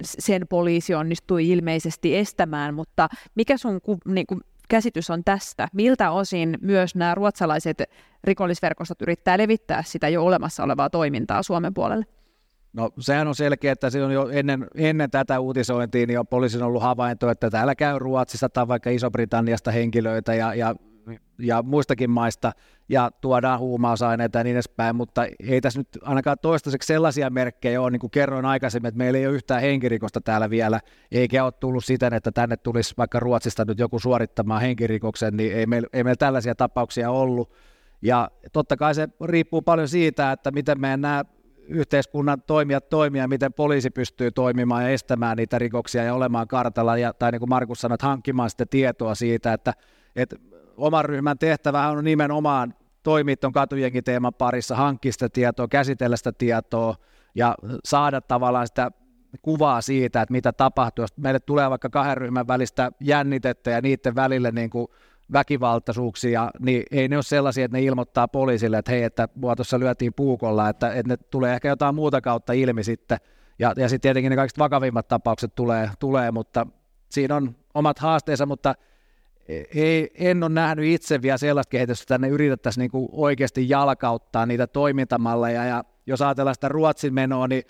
Sen 0.01 0.47
poliisi 0.49 0.95
onnistui 0.95 1.49
ilmeisesti 1.49 2.17
estämään, 2.17 2.73
mutta 2.73 3.07
mikä 3.35 3.57
sun 3.57 3.79
niin 4.05 4.27
kuin, 4.27 4.41
käsitys 4.69 5.09
on 5.09 5.23
tästä? 5.23 5.67
Miltä 5.73 6.11
osin 6.11 6.57
myös 6.61 6.95
nämä 6.95 7.15
ruotsalaiset 7.15 7.83
rikollisverkostot 8.23 9.01
yrittää 9.01 9.37
levittää 9.37 9.83
sitä 9.83 10.09
jo 10.09 10.25
olemassa 10.25 10.63
olevaa 10.63 10.89
toimintaa 10.89 11.43
Suomen 11.43 11.73
puolelle? 11.73 12.05
No 12.73 12.89
sehän 12.99 13.27
on 13.27 13.35
selkeä, 13.35 13.71
että 13.71 13.89
se 13.89 14.03
on 14.03 14.11
jo 14.11 14.29
ennen, 14.29 14.67
ennen 14.75 15.11
tätä 15.11 15.39
uutisointia, 15.39 16.05
niin 16.05 16.19
on 16.19 16.27
poliisin 16.27 16.63
ollut 16.63 16.81
havainto, 16.81 17.29
että 17.29 17.49
täällä 17.49 17.75
käy 17.75 17.99
Ruotsista 17.99 18.49
tai 18.49 18.67
vaikka 18.67 18.89
Iso-Britanniasta 18.89 19.71
henkilöitä 19.71 20.33
ja, 20.33 20.53
ja 20.53 20.75
ja 21.39 21.63
muistakin 21.63 22.09
maista 22.09 22.51
ja 22.89 23.11
tuodaan 23.21 23.59
huumausaineita 23.59 24.37
ja 24.37 24.43
niin 24.43 24.55
edespäin, 24.55 24.95
mutta 24.95 25.25
ei 25.49 25.61
tässä 25.61 25.79
nyt 25.79 25.87
ainakaan 26.01 26.37
toistaiseksi 26.41 26.87
sellaisia 26.87 27.29
merkkejä 27.29 27.81
ole, 27.81 27.91
niin 27.91 27.99
kuin 27.99 28.11
kerroin 28.11 28.45
aikaisemmin, 28.45 28.87
että 28.87 28.97
meillä 28.97 29.19
ei 29.19 29.27
ole 29.27 29.35
yhtään 29.35 29.61
henkirikosta 29.61 30.21
täällä 30.21 30.49
vielä, 30.49 30.79
eikä 31.11 31.43
ole 31.43 31.51
tullut 31.51 31.85
siten, 31.85 32.13
että 32.13 32.31
tänne 32.31 32.57
tulisi 32.57 32.93
vaikka 32.97 33.19
Ruotsista 33.19 33.65
nyt 33.65 33.79
joku 33.79 33.99
suorittamaan 33.99 34.61
henkirikoksen, 34.61 35.37
niin 35.37 35.53
ei 35.53 35.65
meillä, 35.65 35.87
ei 35.93 36.03
meillä 36.03 36.17
tällaisia 36.19 36.55
tapauksia 36.55 37.11
ollut. 37.11 37.53
Ja 38.01 38.31
totta 38.53 38.77
kai 38.77 38.95
se 38.95 39.07
riippuu 39.25 39.61
paljon 39.61 39.87
siitä, 39.87 40.31
että 40.31 40.51
miten 40.51 40.81
meidän 40.81 41.01
nämä 41.01 41.25
yhteiskunnan 41.67 42.41
toimijat 42.47 42.89
toimia, 42.89 43.27
miten 43.27 43.53
poliisi 43.53 43.89
pystyy 43.89 44.31
toimimaan 44.31 44.83
ja 44.83 44.89
estämään 44.89 45.37
niitä 45.37 45.59
rikoksia 45.59 46.03
ja 46.03 46.13
olemaan 46.13 46.47
kartalla, 46.47 46.97
ja, 46.97 47.13
tai 47.13 47.31
niin 47.31 47.39
kuin 47.39 47.49
Markus 47.49 47.81
sanoi, 47.81 47.97
hankkimaan 48.01 48.49
sitä 48.49 48.65
tietoa 48.65 49.15
siitä, 49.15 49.53
että, 49.53 49.73
että 50.15 50.35
oman 50.77 51.05
ryhmän 51.05 51.37
tehtävä 51.37 51.87
on 51.87 52.03
nimenomaan 52.03 52.73
toimia 53.03 53.37
tuon 53.37 53.53
teeman 54.05 54.33
parissa, 54.33 54.75
hankkia 54.75 55.11
sitä 55.11 55.29
tietoa, 55.29 55.67
käsitellä 55.67 56.17
sitä 56.17 56.31
tietoa 56.31 56.95
ja 57.35 57.55
saada 57.85 58.21
tavallaan 58.21 58.67
sitä 58.67 58.91
kuvaa 59.41 59.81
siitä, 59.81 60.21
että 60.21 60.31
mitä 60.31 60.53
tapahtuu. 60.53 61.03
Jos 61.03 61.17
meille 61.17 61.39
tulee 61.39 61.69
vaikka 61.69 61.89
kahden 61.89 62.17
ryhmän 62.17 62.47
välistä 62.47 62.91
jännitettä 62.99 63.71
ja 63.71 63.81
niiden 63.81 64.15
välille 64.15 64.51
niin 64.51 64.69
kuin 64.69 64.87
väkivaltaisuuksia, 65.33 66.51
niin 66.59 66.83
ei 66.91 67.07
ne 67.07 67.17
ole 67.17 67.23
sellaisia, 67.23 67.65
että 67.65 67.77
ne 67.77 67.83
ilmoittaa 67.83 68.27
poliisille, 68.27 68.77
että 68.77 68.91
hei, 68.91 69.03
että 69.03 69.27
mua 69.35 69.55
tuossa 69.55 69.79
lyötiin 69.79 70.13
puukolla, 70.13 70.69
että, 70.69 70.93
että 70.93 71.13
ne 71.13 71.17
tulee 71.17 71.53
ehkä 71.53 71.67
jotain 71.67 71.95
muuta 71.95 72.21
kautta 72.21 72.53
ilmi 72.53 72.83
sitten. 72.83 73.17
Ja, 73.59 73.73
ja 73.77 73.89
sitten 73.89 74.01
tietenkin 74.01 74.29
ne 74.29 74.35
kaikista 74.35 74.63
vakavimmat 74.63 75.07
tapaukset 75.07 75.55
tulee, 75.55 75.89
tulee, 75.99 76.31
mutta 76.31 76.67
siinä 77.09 77.35
on 77.35 77.55
omat 77.73 77.99
haasteensa, 77.99 78.45
mutta 78.45 78.75
ei, 79.75 80.11
en 80.15 80.43
ole 80.43 80.51
nähnyt 80.51 80.85
itse 80.85 81.21
vielä 81.21 81.37
sellaista 81.37 81.69
kehitystä, 81.69 82.03
että 82.03 82.13
tänne 82.13 82.29
yritettäisiin 82.29 82.81
niin 82.81 82.91
kuin 82.91 83.09
oikeasti 83.11 83.69
jalkauttaa 83.69 84.45
niitä 84.45 84.67
toimintamalleja, 84.67 85.65
ja 85.65 85.83
jos 86.05 86.21
ajatellaan 86.21 86.55
sitä 86.55 86.69
Ruotsin 86.69 87.13
menoa, 87.13 87.47
niin 87.47 87.63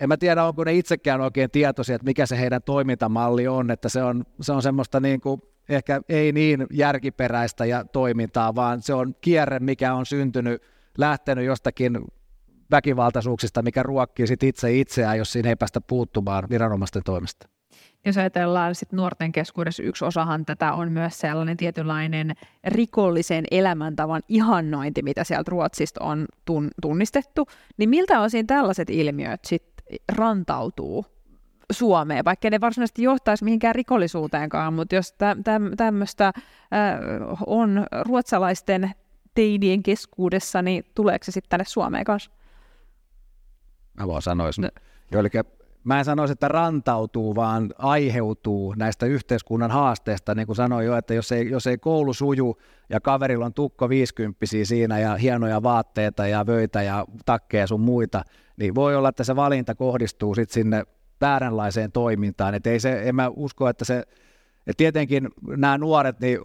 en 0.00 0.08
mä 0.08 0.16
tiedä, 0.16 0.44
onko 0.44 0.64
ne 0.64 0.74
itsekään 0.74 1.20
oikein 1.20 1.50
tietoisia, 1.50 1.94
että 1.94 2.04
mikä 2.04 2.26
se 2.26 2.40
heidän 2.40 2.62
toimintamalli 2.62 3.48
on, 3.48 3.70
että 3.70 3.88
se 3.88 4.02
on, 4.02 4.24
se 4.40 4.52
on 4.52 4.62
semmoista 4.62 5.00
niin 5.00 5.20
kuin, 5.20 5.42
ehkä 5.70 6.00
ei 6.08 6.32
niin 6.32 6.66
järkiperäistä 6.72 7.64
ja 7.64 7.84
toimintaa, 7.84 8.54
vaan 8.54 8.82
se 8.82 8.94
on 8.94 9.14
kierre, 9.20 9.58
mikä 9.58 9.94
on 9.94 10.06
syntynyt, 10.06 10.62
lähtenyt 10.98 11.44
jostakin 11.44 11.98
väkivaltaisuuksista, 12.70 13.62
mikä 13.62 13.82
ruokkii 13.82 14.26
sit 14.26 14.42
itse 14.42 14.78
itseään, 14.78 15.18
jos 15.18 15.32
siinä 15.32 15.48
ei 15.48 15.56
päästä 15.56 15.80
puuttumaan 15.80 16.44
viranomaisten 16.50 17.02
toimesta. 17.04 17.48
Jos 18.04 18.18
ajatellaan 18.18 18.74
sit 18.74 18.92
nuorten 18.92 19.32
keskuudessa, 19.32 19.82
yksi 19.82 20.04
osahan 20.04 20.44
tätä 20.44 20.72
on 20.72 20.92
myös 20.92 21.18
sellainen 21.18 21.56
tietynlainen 21.56 22.32
rikollisen 22.64 23.44
elämäntavan 23.50 24.22
ihannointi, 24.28 25.02
mitä 25.02 25.24
sieltä 25.24 25.50
Ruotsista 25.50 26.04
on 26.04 26.26
tun- 26.50 26.70
tunnistettu, 26.82 27.46
niin 27.76 27.90
miltä 27.90 28.20
osin 28.20 28.46
tällaiset 28.46 28.90
ilmiöt 28.90 29.40
sitten 29.44 29.84
rantautuu 30.16 31.06
Suomeen, 31.70 32.24
vaikka 32.24 32.50
ne 32.50 32.60
varsinaisesti 32.60 33.02
johtaisi 33.02 33.44
mihinkään 33.44 33.74
rikollisuuteenkaan, 33.74 34.74
mutta 34.74 34.94
jos 34.94 35.12
tä- 35.12 35.36
tä- 35.44 35.60
tämmöistä 35.76 36.26
äh, 36.26 36.32
on 37.46 37.86
ruotsalaisten 38.02 38.90
teinien 39.34 39.82
keskuudessa, 39.82 40.62
niin 40.62 40.84
tuleeko 40.94 41.24
se 41.24 41.32
sitten 41.32 41.50
tänne 41.50 41.64
Suomeen 41.64 42.04
kanssa? 42.04 42.30
Mä 44.00 44.06
vaan 44.06 44.22
sanoisin. 44.22 44.62
No. 44.62 44.68
Joo, 45.12 45.20
eli 45.20 45.28
mä 45.84 45.98
en 45.98 46.04
sanoisi, 46.04 46.32
että 46.32 46.48
rantautuu, 46.48 47.34
vaan 47.34 47.74
aiheutuu 47.78 48.74
näistä 48.76 49.06
yhteiskunnan 49.06 49.70
haasteista, 49.70 50.34
niin 50.34 50.46
kuin 50.46 50.56
sanoin 50.56 50.86
jo, 50.86 50.96
että 50.96 51.14
jos 51.14 51.32
ei, 51.32 51.50
jos 51.50 51.66
ei 51.66 51.78
koulu 51.78 52.12
suju 52.12 52.58
ja 52.88 53.00
kaverilla 53.00 53.46
on 53.46 53.54
tukko 53.54 53.88
50 53.88 54.46
siinä 54.62 54.98
ja 54.98 55.16
hienoja 55.16 55.62
vaatteita 55.62 56.26
ja 56.26 56.46
vöitä 56.46 56.82
ja 56.82 57.04
takkeja 57.24 57.66
sun 57.66 57.80
muita, 57.80 58.22
niin 58.56 58.74
voi 58.74 58.96
olla, 58.96 59.08
että 59.08 59.24
se 59.24 59.36
valinta 59.36 59.74
kohdistuu 59.74 60.34
sitten 60.34 60.54
sinne 60.54 60.84
vääränlaiseen 61.20 61.92
toimintaan, 61.92 62.54
että 62.54 62.70
ei 62.70 62.80
se, 62.80 63.02
en 63.02 63.14
mä 63.14 63.28
usko, 63.28 63.68
että 63.68 63.84
se 63.84 64.02
et 64.66 64.76
tietenkin 64.76 65.28
nämä 65.56 65.78
nuoret 65.78 66.20
niin 66.20 66.38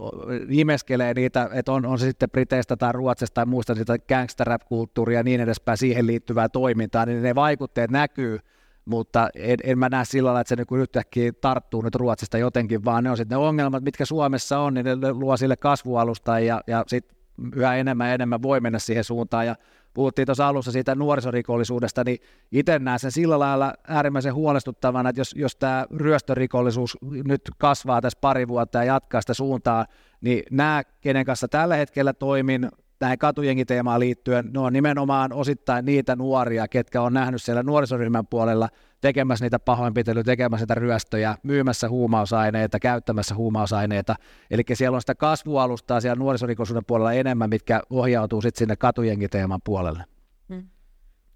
imeskelee 0.48 1.14
niitä, 1.14 1.48
että 1.52 1.72
on, 1.72 1.86
on 1.86 1.98
se 1.98 2.06
sitten 2.06 2.30
Briteistä 2.30 2.76
tai 2.76 2.92
Ruotsista 2.92 3.34
tai 3.34 3.46
muista 3.46 3.74
sitä 3.74 3.98
gangster-rap-kulttuuria 3.98 5.18
ja 5.18 5.22
niin 5.22 5.40
edespäin 5.40 5.78
siihen 5.78 6.06
liittyvää 6.06 6.48
toimintaa, 6.48 7.06
niin 7.06 7.22
ne 7.22 7.34
vaikutteet 7.34 7.90
näkyy 7.90 8.38
mutta 8.86 9.30
en, 9.34 9.56
en 9.64 9.78
mä 9.78 9.88
näe 9.88 10.04
sillä 10.04 10.26
lailla, 10.26 10.40
että 10.40 10.48
se 10.48 10.56
niin 10.56 10.80
yhtäkkiä 10.80 11.32
tarttuu 11.40 11.82
nyt 11.82 11.94
Ruotsista 11.94 12.38
jotenkin, 12.38 12.84
vaan 12.84 13.04
ne 13.04 13.10
on 13.10 13.16
sitten 13.16 13.38
ne 13.38 13.44
ongelmat, 13.44 13.84
mitkä 13.84 14.04
Suomessa 14.04 14.58
on, 14.58 14.74
niin 14.74 14.84
ne 14.84 15.12
luo 15.12 15.36
sille 15.36 15.56
kasvualusta 15.56 16.38
ja, 16.38 16.60
ja 16.66 16.84
sitten 16.86 17.16
yhä 17.56 17.76
enemmän 17.76 18.08
ja 18.08 18.14
enemmän 18.14 18.42
voi 18.42 18.60
mennä 18.60 18.78
siihen 18.78 19.04
suuntaan. 19.04 19.46
Ja 19.46 19.56
puhuttiin 19.96 20.26
tuossa 20.26 20.48
alussa 20.48 20.72
siitä 20.72 20.94
nuorisorikollisuudesta, 20.94 22.02
niin 22.04 22.18
itse 22.52 22.78
näen 22.78 22.98
sen 22.98 23.12
sillä 23.12 23.38
lailla 23.38 23.74
äärimmäisen 23.88 24.34
huolestuttavana, 24.34 25.08
että 25.08 25.20
jos, 25.20 25.34
jos 25.36 25.56
tämä 25.56 25.86
ryöstörikollisuus 25.96 26.98
nyt 27.24 27.40
kasvaa 27.58 28.00
tässä 28.00 28.18
pari 28.20 28.48
vuotta 28.48 28.78
ja 28.78 28.84
jatkaa 28.84 29.20
sitä 29.20 29.34
suuntaa, 29.34 29.86
niin 30.20 30.42
nämä, 30.50 30.82
kenen 31.00 31.24
kanssa 31.24 31.48
tällä 31.48 31.76
hetkellä 31.76 32.12
toimin, 32.12 32.68
tähän 32.98 33.18
katujengiteemaan 33.18 34.00
liittyen, 34.00 34.50
ne 34.54 34.60
on 34.60 34.72
nimenomaan 34.72 35.32
osittain 35.32 35.84
niitä 35.84 36.16
nuoria, 36.16 36.68
ketkä 36.68 37.02
on 37.02 37.12
nähnyt 37.12 37.42
siellä 37.42 37.62
nuorisoryhmän 37.62 38.26
puolella 38.26 38.68
tekemässä 39.00 39.44
niitä 39.44 39.58
pahoinpitelyä, 39.58 40.22
tekemässä 40.22 40.62
niitä 40.62 40.74
ryöstöjä, 40.74 41.36
myymässä 41.42 41.88
huumausaineita, 41.88 42.78
käyttämässä 42.78 43.34
huumausaineita. 43.34 44.14
Eli 44.50 44.62
siellä 44.72 44.96
on 44.96 45.00
sitä 45.00 45.14
kasvualustaa 45.14 46.00
siellä 46.00 46.18
nuorisorikollisuuden 46.18 46.84
puolella 46.84 47.12
enemmän, 47.12 47.50
mitkä 47.50 47.82
ohjautuu 47.90 48.42
sitten 48.42 48.58
sinne 48.58 48.76
katujengiteeman 48.76 49.60
puolelle. 49.64 50.04
Hmm. 50.48 50.68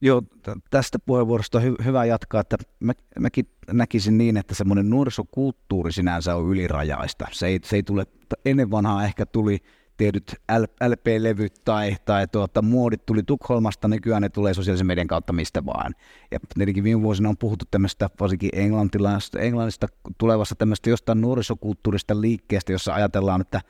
Joo, 0.00 0.22
tästä 0.70 0.98
puheenvuorosta 0.98 1.58
on 1.58 1.64
hy- 1.64 1.84
hyvä 1.84 2.04
jatkaa, 2.04 2.40
että 2.40 2.56
mä, 2.80 2.92
mäkin 3.18 3.48
näkisin 3.72 4.18
niin, 4.18 4.36
että 4.36 4.54
semmoinen 4.54 4.90
nuorisokulttuuri 4.90 5.92
sinänsä 5.92 6.36
on 6.36 6.50
ylirajaista. 6.50 7.26
Se 7.32 7.46
ei, 7.46 7.60
se 7.64 7.76
ei 7.76 7.82
tule, 7.82 8.06
ennen 8.44 8.70
vanhaa 8.70 9.04
ehkä 9.04 9.26
tuli 9.26 9.58
tietyt 10.00 10.34
LP-levyt 10.88 11.60
tai, 11.64 11.96
tai 12.04 12.28
tuota, 12.28 12.62
muodit 12.62 13.06
tuli 13.06 13.22
Tukholmasta, 13.22 13.88
nykyään 13.88 14.22
ne 14.22 14.28
tulee 14.28 14.54
sosiaalisen 14.54 14.86
median 14.86 15.06
kautta 15.06 15.32
mistä 15.32 15.66
vaan. 15.66 15.94
Ja 16.30 16.38
tietenkin 16.54 16.84
viime 16.84 17.02
vuosina 17.02 17.28
on 17.28 17.36
puhuttu 17.36 17.64
tämmöistä 17.70 18.10
varsinkin 18.20 18.50
englantilaista, 18.52 19.40
englannista 19.40 19.86
tulevasta 20.18 20.54
tämmöistä 20.54 20.90
jostain 20.90 21.20
nuorisokulttuurista 21.20 22.20
liikkeestä, 22.20 22.72
jossa 22.72 22.94
ajatellaan, 22.94 23.40
että 23.40 23.60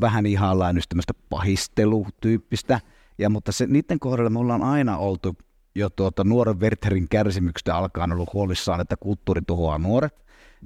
vähän 0.00 0.26
ihaillaan 0.26 0.74
nyt 0.74 0.84
tämmöistä 0.88 1.12
pahistelutyyppistä, 1.30 2.80
ja, 3.18 3.30
mutta 3.30 3.52
se, 3.52 3.66
niiden 3.66 3.98
kohdalla 4.00 4.30
me 4.30 4.38
ollaan 4.38 4.62
aina 4.62 4.98
oltu 4.98 5.36
jo 5.74 5.90
tuota, 5.90 6.24
nuoren 6.24 6.60
Wertherin 6.60 7.08
kärsimyksestä 7.08 7.76
alkaen 7.76 8.12
ollut 8.12 8.32
huolissaan, 8.32 8.80
että 8.80 8.96
kulttuuri 8.96 9.40
tuhoaa 9.46 9.78
nuoret. 9.78 10.14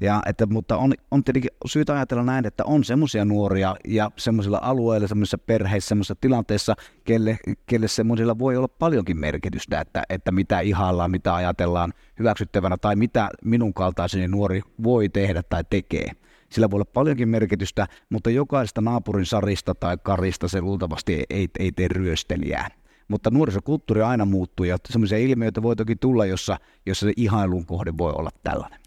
Ja, 0.00 0.22
että, 0.26 0.46
mutta 0.46 0.76
on, 0.76 0.94
on 1.10 1.24
tietenkin 1.24 1.50
syytä 1.66 1.94
ajatella 1.94 2.22
näin, 2.22 2.46
että 2.46 2.64
on 2.64 2.84
semmoisia 2.84 3.24
nuoria 3.24 3.76
ja 3.88 4.10
semmoisilla 4.16 4.58
alueilla, 4.62 5.08
semmoisissa 5.08 5.38
perheissä, 5.38 5.88
semmoisissa 5.88 6.14
tilanteissa, 6.20 6.74
kelle, 7.04 7.38
kelle 7.66 7.88
semmoisilla 7.88 8.38
voi 8.38 8.56
olla 8.56 8.68
paljonkin 8.68 9.20
merkitystä, 9.20 9.80
että, 9.80 10.02
että 10.08 10.32
mitä 10.32 10.60
ihaillaan, 10.60 11.10
mitä 11.10 11.34
ajatellaan 11.34 11.92
hyväksyttävänä 12.18 12.76
tai 12.76 12.96
mitä 12.96 13.28
minun 13.44 13.74
kaltaiseni 13.74 14.28
nuori 14.28 14.60
voi 14.82 15.08
tehdä 15.08 15.42
tai 15.42 15.64
tekee. 15.70 16.10
Sillä 16.50 16.70
voi 16.70 16.76
olla 16.76 16.84
paljonkin 16.84 17.28
merkitystä, 17.28 17.86
mutta 18.10 18.30
jokaista 18.30 18.80
naapurin 18.80 19.26
sarista 19.26 19.74
tai 19.74 19.96
karista 20.02 20.48
se 20.48 20.60
luultavasti 20.60 21.14
ei, 21.14 21.24
ei, 21.30 21.48
ei 21.58 21.72
tee 21.72 21.88
ryöstelijää. 21.88 22.68
Mutta 23.08 23.30
nuorisokulttuuri 23.30 24.02
aina 24.02 24.24
muuttuu 24.24 24.66
ja 24.66 24.76
semmoisia 24.88 25.18
ilmiöitä 25.18 25.62
voi 25.62 25.76
toki 25.76 25.96
tulla, 25.96 26.26
jossa, 26.26 26.56
jossa 26.86 27.06
se 27.06 27.12
ihailun 27.16 27.66
kohde 27.66 27.92
voi 27.98 28.12
olla 28.12 28.30
tällainen. 28.42 28.83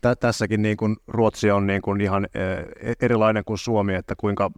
Tä, 0.00 0.16
tässäkin 0.16 0.62
niin 0.62 0.76
kuin 0.76 0.96
Ruotsi 1.08 1.50
on 1.50 1.66
niin 1.66 1.82
kuin 1.82 2.00
ihan 2.00 2.26
e, 2.34 2.38
erilainen 3.00 3.44
kuin 3.44 3.58
Suomi, 3.58 3.94
että 3.94 4.14
kuinka 4.16 4.50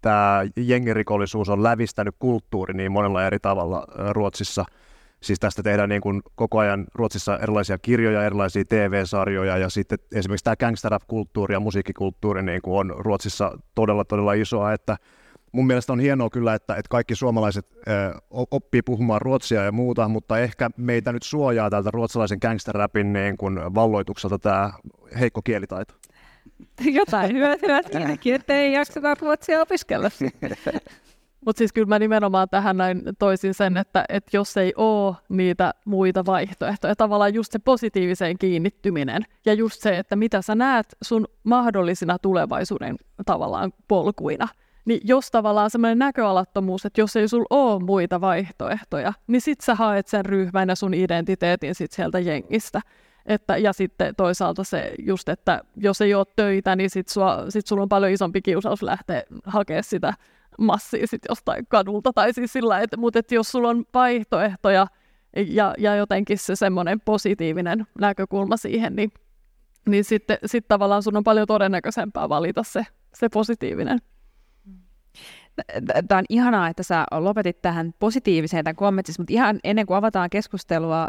tämä 0.00 0.42
jengirikollisuus 0.56 1.48
on 1.48 1.62
lävistänyt 1.62 2.14
kulttuuri 2.18 2.74
niin 2.74 2.92
monella 2.92 3.26
eri 3.26 3.38
tavalla 3.38 3.86
Ruotsissa. 4.10 4.64
Siis 5.22 5.40
tästä 5.40 5.62
tehdään 5.62 5.88
niin 5.88 6.00
kuin 6.00 6.22
koko 6.34 6.58
ajan 6.58 6.86
Ruotsissa 6.94 7.38
erilaisia 7.38 7.78
kirjoja, 7.78 8.24
erilaisia 8.24 8.64
TV-sarjoja 8.68 9.58
ja 9.58 9.70
sitten 9.70 9.98
esimerkiksi 10.14 10.44
tämä 10.44 10.56
gangster-kulttuuri 10.56 11.54
ja 11.54 11.60
musiikkikulttuuri 11.60 12.42
niin 12.42 12.62
kuin 12.62 12.78
on 12.78 12.94
Ruotsissa 12.98 13.58
todella 13.74 14.04
todella 14.04 14.32
isoa, 14.32 14.72
että 14.72 14.96
mun 15.56 15.66
mielestä 15.66 15.92
on 15.92 16.00
hienoa 16.00 16.30
kyllä, 16.30 16.54
että, 16.54 16.74
että 16.74 16.88
kaikki 16.88 17.14
suomalaiset 17.14 17.66
ö, 17.88 18.14
oppii 18.50 18.82
puhumaan 18.82 19.22
ruotsia 19.22 19.64
ja 19.64 19.72
muuta, 19.72 20.08
mutta 20.08 20.38
ehkä 20.38 20.70
meitä 20.76 21.12
nyt 21.12 21.22
suojaa 21.22 21.70
tältä 21.70 21.90
ruotsalaisen 21.90 22.38
gangsterrapin 22.42 23.12
niin 23.12 23.36
kuin 23.36 23.74
valloitukselta 23.74 24.38
tämä 24.38 24.72
heikko 25.20 25.42
kielitaito. 25.42 25.94
Jotain 26.84 27.36
hyötyä 27.36 27.80
siinäkin, 27.92 28.34
että 28.34 28.54
ei 28.54 28.72
jakseta 28.72 29.16
ruotsia 29.20 29.60
opiskella. 29.60 30.10
Mutta 31.46 31.58
siis 31.58 31.72
kyllä 31.72 31.86
mä 31.86 31.98
nimenomaan 31.98 32.48
tähän 32.48 32.76
näin 32.76 33.02
toisin 33.18 33.54
sen, 33.54 33.76
että, 33.76 34.04
että 34.08 34.36
jos 34.36 34.56
ei 34.56 34.72
ole 34.76 35.16
niitä 35.28 35.74
muita 35.84 36.26
vaihtoehtoja, 36.26 36.96
tavallaan 36.96 37.34
just 37.34 37.52
se 37.52 37.58
positiiviseen 37.58 38.38
kiinnittyminen 38.38 39.22
ja 39.46 39.54
just 39.54 39.82
se, 39.82 39.98
että 39.98 40.16
mitä 40.16 40.42
sä 40.42 40.54
näet 40.54 40.86
sun 41.02 41.26
mahdollisina 41.44 42.18
tulevaisuuden 42.18 42.96
tavallaan 43.26 43.72
polkuina– 43.88 44.48
niin 44.86 45.00
jos 45.04 45.30
tavallaan 45.30 45.70
semmoinen 45.70 45.98
näköalattomuus, 45.98 46.86
että 46.86 47.00
jos 47.00 47.16
ei 47.16 47.28
sulla 47.28 47.46
ole 47.50 47.84
muita 47.84 48.20
vaihtoehtoja, 48.20 49.12
niin 49.26 49.40
sit 49.40 49.60
sä 49.60 49.74
haet 49.74 50.06
sen 50.06 50.24
ryhmän 50.24 50.68
ja 50.68 50.74
sun 50.74 50.94
identiteetin 50.94 51.74
sit 51.74 51.92
sieltä 51.92 52.18
jengistä. 52.18 52.80
Että, 53.26 53.56
ja 53.56 53.72
sitten 53.72 54.14
toisaalta 54.16 54.64
se 54.64 54.94
just, 54.98 55.28
että 55.28 55.60
jos 55.76 56.00
ei 56.00 56.14
ole 56.14 56.26
töitä, 56.36 56.76
niin 56.76 56.90
sit, 56.90 57.08
sua, 57.08 57.44
sit 57.48 57.66
sulla 57.66 57.82
on 57.82 57.88
paljon 57.88 58.12
isompi 58.12 58.42
kiusaus 58.42 58.82
lähteä 58.82 59.22
hakemaan 59.44 59.84
sitä 59.84 60.14
massia 60.58 61.06
sit 61.06 61.22
jostain 61.28 61.66
kadulta. 61.68 62.12
Tai 62.12 62.32
siis 62.32 62.52
sillä, 62.52 62.80
että, 62.80 62.96
mutta 62.96 63.18
että 63.18 63.34
jos 63.34 63.50
sulla 63.50 63.68
on 63.68 63.84
vaihtoehtoja 63.94 64.86
ja, 65.46 65.74
ja 65.78 65.96
jotenkin 65.96 66.38
se 66.38 66.56
semmoinen 66.56 67.00
positiivinen 67.00 67.86
näkökulma 68.00 68.56
siihen, 68.56 68.96
niin, 68.96 69.12
niin 69.86 70.04
sitten 70.04 70.38
sit 70.46 70.68
tavallaan 70.68 71.02
sun 71.02 71.16
on 71.16 71.24
paljon 71.24 71.46
todennäköisempää 71.46 72.28
valita 72.28 72.62
se, 72.62 72.86
se 73.14 73.28
positiivinen. 73.28 73.98
Tämä 76.08 76.18
on 76.18 76.24
ihanaa, 76.28 76.68
että 76.68 76.82
sä 76.82 77.04
lopetit 77.12 77.62
tähän 77.62 77.94
positiiviseen 77.98 78.64
tämän 78.64 78.76
kommentissa, 78.76 79.22
mutta 79.22 79.32
ihan 79.32 79.60
ennen 79.64 79.86
kuin 79.86 79.96
avataan 79.96 80.30
keskustelua 80.30 81.08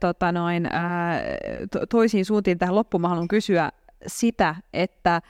tota 0.00 0.32
noin, 0.32 0.68
to- 1.70 1.86
toisiin 1.86 2.24
suuntiin 2.24 2.58
tähän 2.58 2.74
loppuun, 2.74 3.00
mä 3.00 3.08
haluan 3.08 3.28
kysyä 3.28 3.70
sitä, 4.06 4.54
että 4.72 5.22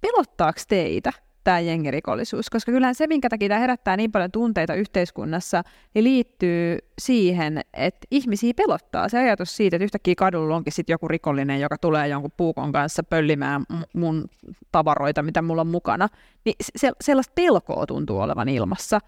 pelottaako 0.00 0.60
teitä 0.68 1.12
tämä 1.44 1.60
jengirikollisuus, 1.60 2.50
koska 2.50 2.72
kyllähän 2.72 2.94
se, 2.94 3.06
minkä 3.06 3.28
takia 3.28 3.48
tämä 3.48 3.60
herättää 3.60 3.96
niin 3.96 4.12
paljon 4.12 4.30
tunteita 4.30 4.74
yhteiskunnassa, 4.74 5.62
niin 5.94 6.04
liittyy 6.04 6.78
siihen, 6.98 7.60
että 7.74 8.06
ihmisiä 8.10 8.52
pelottaa. 8.56 9.08
Se 9.08 9.18
ajatus 9.18 9.56
siitä, 9.56 9.76
että 9.76 9.84
yhtäkkiä 9.84 10.14
kadulla 10.14 10.56
onkin 10.56 10.72
sitten 10.72 10.94
joku 10.94 11.08
rikollinen, 11.08 11.60
joka 11.60 11.78
tulee 11.78 12.08
jonkun 12.08 12.32
puukon 12.36 12.72
kanssa 12.72 13.02
pöllimään 13.02 13.64
mun 13.92 14.24
tavaroita, 14.72 15.22
mitä 15.22 15.42
mulla 15.42 15.60
on 15.60 15.66
mukana, 15.66 16.08
niin 16.44 16.54
se, 16.76 16.92
sellaista 17.00 17.32
pelkoa 17.34 17.86
tuntuu 17.86 18.20
olevan 18.20 18.48
ilmassa. 18.48 18.98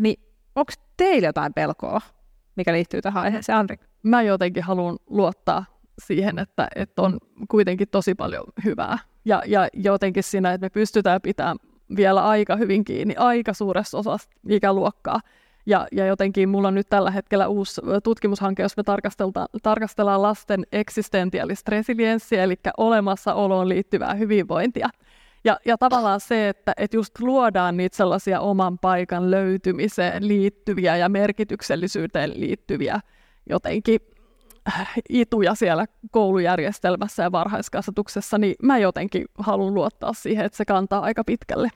Niin 0.00 0.20
onko 0.54 0.72
teillä 0.96 1.28
jotain 1.28 1.54
pelkoa, 1.54 2.00
mikä 2.56 2.72
liittyy 2.72 3.02
tähän 3.02 3.22
aiheeseen, 3.22 3.58
Andri? 3.58 3.76
Mä 4.02 4.22
jotenkin 4.22 4.62
haluan 4.62 4.96
luottaa 5.06 5.64
siihen, 6.06 6.38
että, 6.38 6.68
että 6.76 7.02
on 7.02 7.18
kuitenkin 7.48 7.88
tosi 7.88 8.14
paljon 8.14 8.44
hyvää 8.64 8.98
ja, 9.24 9.42
jotenkin 9.72 10.22
siinä, 10.22 10.52
että 10.52 10.64
me 10.64 10.70
pystytään 10.70 11.20
pitämään 11.20 11.56
vielä 11.96 12.24
aika 12.24 12.56
hyvin 12.56 12.84
kiinni 12.84 13.14
aika 13.18 13.52
suuressa 13.52 13.98
osassa 13.98 14.30
ikäluokkaa. 14.48 15.20
Ja, 15.66 15.88
ja 15.92 16.06
jotenkin 16.06 16.48
mulla 16.48 16.68
on 16.68 16.74
nyt 16.74 16.88
tällä 16.88 17.10
hetkellä 17.10 17.48
uusi 17.48 17.80
tutkimushanke, 18.04 18.62
jos 18.62 18.76
me 18.76 18.82
tarkastellaan 19.62 20.22
lasten 20.22 20.66
eksistentiaalista 20.72 21.70
resilienssiä, 21.70 22.44
eli 22.44 22.54
olemassaoloon 22.76 23.68
liittyvää 23.68 24.14
hyvinvointia. 24.14 24.88
Ja, 25.44 25.58
ja 25.64 25.78
tavallaan 25.78 26.20
se, 26.20 26.48
että, 26.48 26.72
että 26.76 26.96
just 26.96 27.20
luodaan 27.20 27.76
niitä 27.76 27.96
sellaisia 27.96 28.40
oman 28.40 28.78
paikan 28.78 29.30
löytymiseen 29.30 30.28
liittyviä 30.28 30.96
ja 30.96 31.08
merkityksellisyyteen 31.08 32.40
liittyviä 32.40 33.00
jotenkin 33.48 34.00
ituja 35.08 35.54
siellä 35.54 35.86
koulujärjestelmässä 36.10 37.22
ja 37.22 37.32
varhaiskasvatuksessa, 37.32 38.38
niin 38.38 38.54
mä 38.62 38.78
jotenkin 38.78 39.24
haluan 39.38 39.74
luottaa 39.74 40.12
siihen, 40.12 40.44
että 40.46 40.56
se 40.56 40.64
kantaa 40.64 41.00
aika 41.00 41.24
pitkälle. 41.24 41.68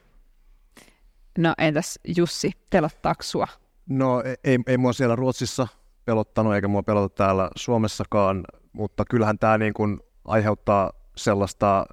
No 1.37 1.53
entäs 1.57 1.99
Jussi, 2.17 2.51
pelottaako 2.69 3.23
sua? 3.23 3.47
No 3.89 4.21
e-, 4.21 4.35
ei, 4.43 4.59
ei 4.67 4.77
mua 4.77 4.93
siellä 4.93 5.15
Ruotsissa 5.15 5.67
pelottanut 6.05 6.55
eikä 6.55 6.67
mua 6.67 6.83
pelota 6.83 7.15
täällä 7.15 7.49
Suomessakaan, 7.55 8.43
mutta 8.73 9.05
kyllähän 9.09 9.39
tämä 9.39 9.57
niin 9.57 9.73
kuin 9.73 9.99
aiheuttaa 10.25 10.91
sellaista 11.15 11.85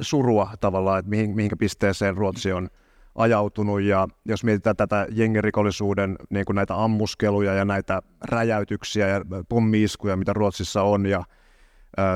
surua 0.00 0.50
tavallaan, 0.60 0.98
että 0.98 1.10
mihin, 1.10 1.36
mihinkä 1.36 1.56
pisteeseen 1.56 2.16
Ruotsi 2.16 2.52
on 2.52 2.70
ajautunut 3.14 3.80
ja 3.80 4.08
jos 4.24 4.44
mietitään 4.44 4.76
tätä 4.76 5.06
jengirikollisuuden 5.10 6.16
niin 6.30 6.44
kuin 6.44 6.56
näitä 6.56 6.84
ammuskeluja 6.84 7.54
ja 7.54 7.64
näitä 7.64 8.02
räjäytyksiä 8.24 9.08
ja 9.08 9.20
pommiiskuja, 9.48 10.16
mitä 10.16 10.32
Ruotsissa 10.32 10.82
on 10.82 11.06
ja 11.06 11.24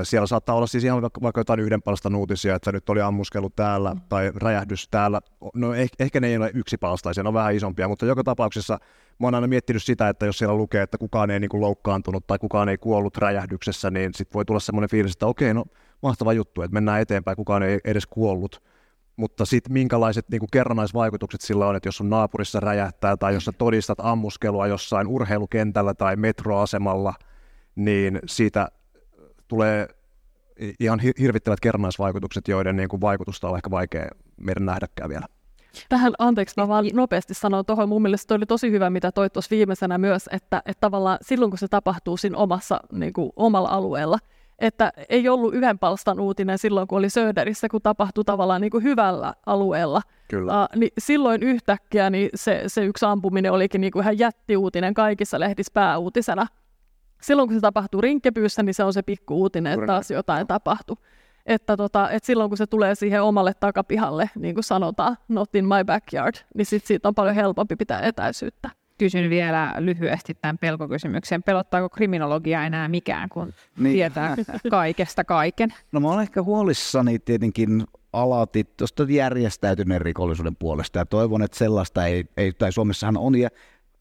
siellä 0.02 0.26
saattaa 0.26 0.54
olla 0.54 0.66
siis 0.66 0.84
ihan 0.84 1.02
vaikka 1.02 1.40
jotain 1.40 1.60
yhden 1.60 1.82
palstan 1.82 2.14
uutisia, 2.14 2.54
että 2.54 2.72
nyt 2.72 2.88
oli 2.88 3.00
ammuskelu 3.00 3.50
täällä 3.50 3.94
mm. 3.94 4.00
tai 4.08 4.32
räjähdys 4.34 4.88
täällä. 4.88 5.20
No 5.54 5.74
eh, 5.74 5.90
ehkä 5.98 6.20
ne 6.20 6.26
ei 6.26 6.36
ole 6.36 6.50
yksipalstaisia, 6.54 7.22
ne 7.22 7.28
on 7.28 7.34
vähän 7.34 7.54
isompia, 7.54 7.88
mutta 7.88 8.06
joka 8.06 8.24
tapauksessa 8.24 8.78
mä 9.20 9.26
oon 9.26 9.34
aina 9.34 9.46
miettinyt 9.46 9.82
sitä, 9.82 10.08
että 10.08 10.26
jos 10.26 10.38
siellä 10.38 10.54
lukee, 10.54 10.82
että 10.82 10.98
kukaan 10.98 11.30
ei 11.30 11.40
niin 11.40 11.48
kuin 11.48 11.60
loukkaantunut 11.60 12.26
tai 12.26 12.38
kukaan 12.38 12.68
ei 12.68 12.78
kuollut 12.78 13.16
räjähdyksessä, 13.16 13.90
niin 13.90 14.14
sitten 14.14 14.34
voi 14.34 14.44
tulla 14.44 14.60
semmoinen 14.60 14.90
fiilis, 14.90 15.12
että 15.12 15.26
okei, 15.26 15.54
no 15.54 15.64
mahtava 16.02 16.32
juttu, 16.32 16.62
että 16.62 16.74
mennään 16.74 17.00
eteenpäin, 17.00 17.36
kukaan 17.36 17.62
ei 17.62 17.78
edes 17.84 18.06
kuollut 18.06 18.62
mutta 19.16 19.44
sitten 19.44 19.72
minkälaiset 19.72 20.28
niin 20.28 20.40
kuin 20.40 20.50
kerrannaisvaikutukset 20.52 21.40
sillä 21.40 21.66
on, 21.66 21.76
että 21.76 21.88
jos 21.88 21.96
sun 21.96 22.10
naapurissa 22.10 22.60
räjähtää 22.60 23.16
tai 23.16 23.34
jos 23.34 23.44
sä 23.44 23.52
todistat 23.52 23.98
ammuskelua 24.00 24.66
jossain 24.66 25.06
urheilukentällä 25.06 25.94
tai 25.94 26.16
metroasemalla, 26.16 27.14
niin 27.76 28.20
siitä 28.26 28.68
tulee 29.48 29.88
ihan 30.80 31.00
hirvittävät 31.18 31.60
kerrannaisvaikutukset, 31.60 32.48
joiden 32.48 32.76
niin 32.76 32.88
kuin 32.88 33.00
vaikutusta 33.00 33.48
on 33.48 33.56
ehkä 33.56 33.70
vaikea 33.70 34.08
meidän 34.40 34.66
nähdäkään 34.66 35.10
vielä. 35.10 35.26
Tähän, 35.88 36.12
anteeksi, 36.18 36.54
mä 36.56 36.68
vaan 36.68 36.84
nopeasti 36.92 37.34
sanon 37.34 37.64
tuohon, 37.64 37.88
mun 37.88 38.02
mielestä 38.02 38.34
oli 38.34 38.46
tosi 38.46 38.70
hyvä, 38.70 38.90
mitä 38.90 39.12
toit 39.12 39.32
tuossa 39.32 39.50
viimeisenä 39.50 39.98
myös, 39.98 40.28
että, 40.32 40.62
että 40.66 40.80
tavallaan 40.80 41.18
silloin, 41.22 41.50
kun 41.50 41.58
se 41.58 41.68
tapahtuu 41.68 42.16
siinä 42.16 42.38
omassa, 42.38 42.80
niin 42.92 43.12
kuin, 43.12 43.32
omalla 43.36 43.68
alueella, 43.68 44.18
että 44.58 44.92
ei 45.08 45.28
ollut 45.28 45.54
yhden 45.54 45.78
palstan 45.78 46.20
uutinen 46.20 46.58
silloin, 46.58 46.88
kun 46.88 46.98
oli 46.98 47.10
Söderissä, 47.10 47.68
kun 47.68 47.82
tapahtui 47.82 48.24
tavallaan 48.24 48.60
niin 48.60 48.70
kuin 48.70 48.84
hyvällä 48.84 49.34
alueella. 49.46 50.02
Kyllä. 50.28 50.62
Uh, 50.62 50.78
niin 50.78 50.90
silloin 50.98 51.42
yhtäkkiä 51.42 52.10
niin 52.10 52.30
se, 52.34 52.62
se 52.66 52.84
yksi 52.84 53.06
ampuminen 53.06 53.52
olikin 53.52 53.80
niin 53.80 53.92
kuin 53.92 54.02
ihan 54.02 54.18
jättiuutinen 54.18 54.94
kaikissa 54.94 55.40
lehdissä 55.40 55.70
pääuutisena. 55.74 56.46
Silloin 57.22 57.48
kun 57.48 57.56
se 57.56 57.60
tapahtuu 57.60 58.00
Rinkkepyyssä, 58.00 58.62
niin 58.62 58.74
se 58.74 58.84
on 58.84 58.92
se 58.92 59.02
pikku 59.02 59.34
uutinen, 59.34 59.72
että 59.72 59.86
taas 59.86 60.10
jotain 60.10 60.46
tapahtui. 60.46 60.96
että, 61.46 61.76
tota, 61.76 62.10
että 62.10 62.26
silloin 62.26 62.50
kun 62.50 62.56
se 62.56 62.66
tulee 62.66 62.94
siihen 62.94 63.22
omalle 63.22 63.52
takapihalle, 63.60 64.30
niin 64.38 64.54
kuin 64.54 64.64
sanotaan, 64.64 65.16
not 65.28 65.54
in 65.54 65.64
my 65.64 65.84
backyard, 65.86 66.34
niin 66.54 66.66
sit 66.66 66.84
siitä 66.84 67.08
on 67.08 67.14
paljon 67.14 67.34
helpompi 67.34 67.76
pitää 67.76 68.00
etäisyyttä. 68.00 68.70
Kysyn 68.98 69.30
vielä 69.30 69.74
lyhyesti 69.78 70.34
tämän 70.34 70.58
pelkokysymyksen. 70.58 71.42
Pelottaako 71.42 71.88
kriminologia 71.88 72.64
enää 72.64 72.88
mikään, 72.88 73.28
kun 73.28 73.52
niin. 73.78 73.94
tietää 73.94 74.36
kaikesta 74.70 75.24
kaiken? 75.24 75.74
No 75.92 76.00
mä 76.00 76.08
olen 76.08 76.22
ehkä 76.22 76.42
huolissani 76.42 77.18
tietenkin 77.18 77.84
alati 78.12 78.64
tuosta 78.76 79.06
järjestäytyneen 79.08 80.00
rikollisuuden 80.00 80.56
puolesta 80.56 80.98
ja 80.98 81.06
toivon, 81.06 81.42
että 81.42 81.58
sellaista 81.58 82.06
ei, 82.06 82.24
ei 82.36 82.52
tai 82.52 82.72
Suomessahan 82.72 83.16
on 83.16 83.34
ja 83.34 83.48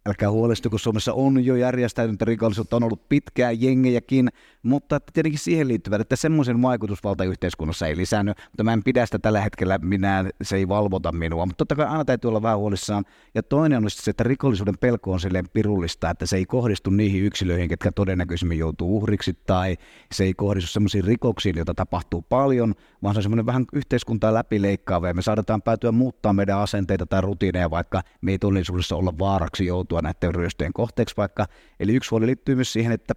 älkää 0.06 0.32
huolestuko, 0.32 0.78
Suomessa 0.78 1.14
on 1.14 1.46
jo 1.46 1.56
järjestäytyntä 1.56 2.26
rikollisuutta, 2.26 2.76
on 2.76 2.84
ollut 2.84 3.10
pitkään 3.10 3.62
jengejäkin, 3.62 4.30
mutta 4.64 5.00
tietenkin 5.00 5.40
siihen 5.40 5.68
liittyvät, 5.68 6.02
että 6.02 6.16
semmoisen 6.16 6.62
vaikutusvalta 6.62 7.24
yhteiskunnassa 7.24 7.88
ei 7.88 7.98
lisännyt, 7.98 8.38
mutta 8.44 8.64
mä 8.64 8.74
en 8.74 8.84
pidä 8.84 9.06
sitä 9.06 9.20
tällä 9.20 9.42
hetkellä, 9.42 9.78
minä, 9.78 10.26
se 10.42 10.56
ei 10.56 10.68
valvota 10.68 11.12
minua, 11.12 11.46
mutta 11.46 11.58
totta 11.58 11.76
kai 11.76 11.86
aina 11.86 12.06
täytyy 12.06 12.28
olla 12.28 12.42
vähän 12.42 12.58
huolissaan. 12.58 13.06
Ja 13.36 13.44
toinen 13.44 13.84
on 13.84 13.90
se, 13.90 14.12
että 14.12 14.24
rikollisuuden 14.24 14.78
pelko 14.78 15.12
on 15.12 15.20
silleen 15.20 15.50
pirullista, 15.54 16.10
että 16.10 16.26
se 16.26 16.38
ei 16.38 16.46
kohdistu 16.46 16.90
niihin 16.90 17.24
yksilöihin, 17.24 17.70
ketkä 17.70 17.92
todennäköisemmin 17.92 18.58
joutuu 18.58 18.98
uhriksi, 18.98 19.38
tai 19.46 19.78
se 20.12 20.24
ei 20.24 20.34
kohdistu 20.34 20.72
semmoisiin 20.72 21.04
rikoksiin, 21.04 21.56
joita 21.56 21.74
tapahtuu 21.74 22.22
paljon, 22.22 22.74
vaan 23.04 23.16
se 23.16 23.20
on 23.20 23.24
semmoinen 23.24 23.46
vähän 23.46 23.66
yhteiskuntaa 23.74 24.34
läpileikkaava, 24.34 25.08
ja 25.08 25.14
me 25.14 25.22
saadaan 25.22 25.62
päätyä 25.62 25.92
muuttaa 25.92 26.34
meidän 26.34 26.60
asenteita 26.60 27.06
tai 27.06 27.22
rutiineja, 27.22 27.70
vaikka 27.70 28.02
me 28.22 28.32
ei 28.32 28.40
todellisuudessa 28.40 28.96
olla 28.96 29.14
vaaraksi 29.20 29.66
joutua 29.66 29.93
näiden 30.02 30.36
ryöstöjen 30.36 30.74
kohteeksi 30.74 31.18
vaikka. 31.18 31.46
Eli 31.80 31.96
yksi 31.96 32.10
huoli 32.10 32.26
liittyy 32.26 32.56
myös 32.56 32.74
siihen, 32.74 32.92
että 32.92 33.14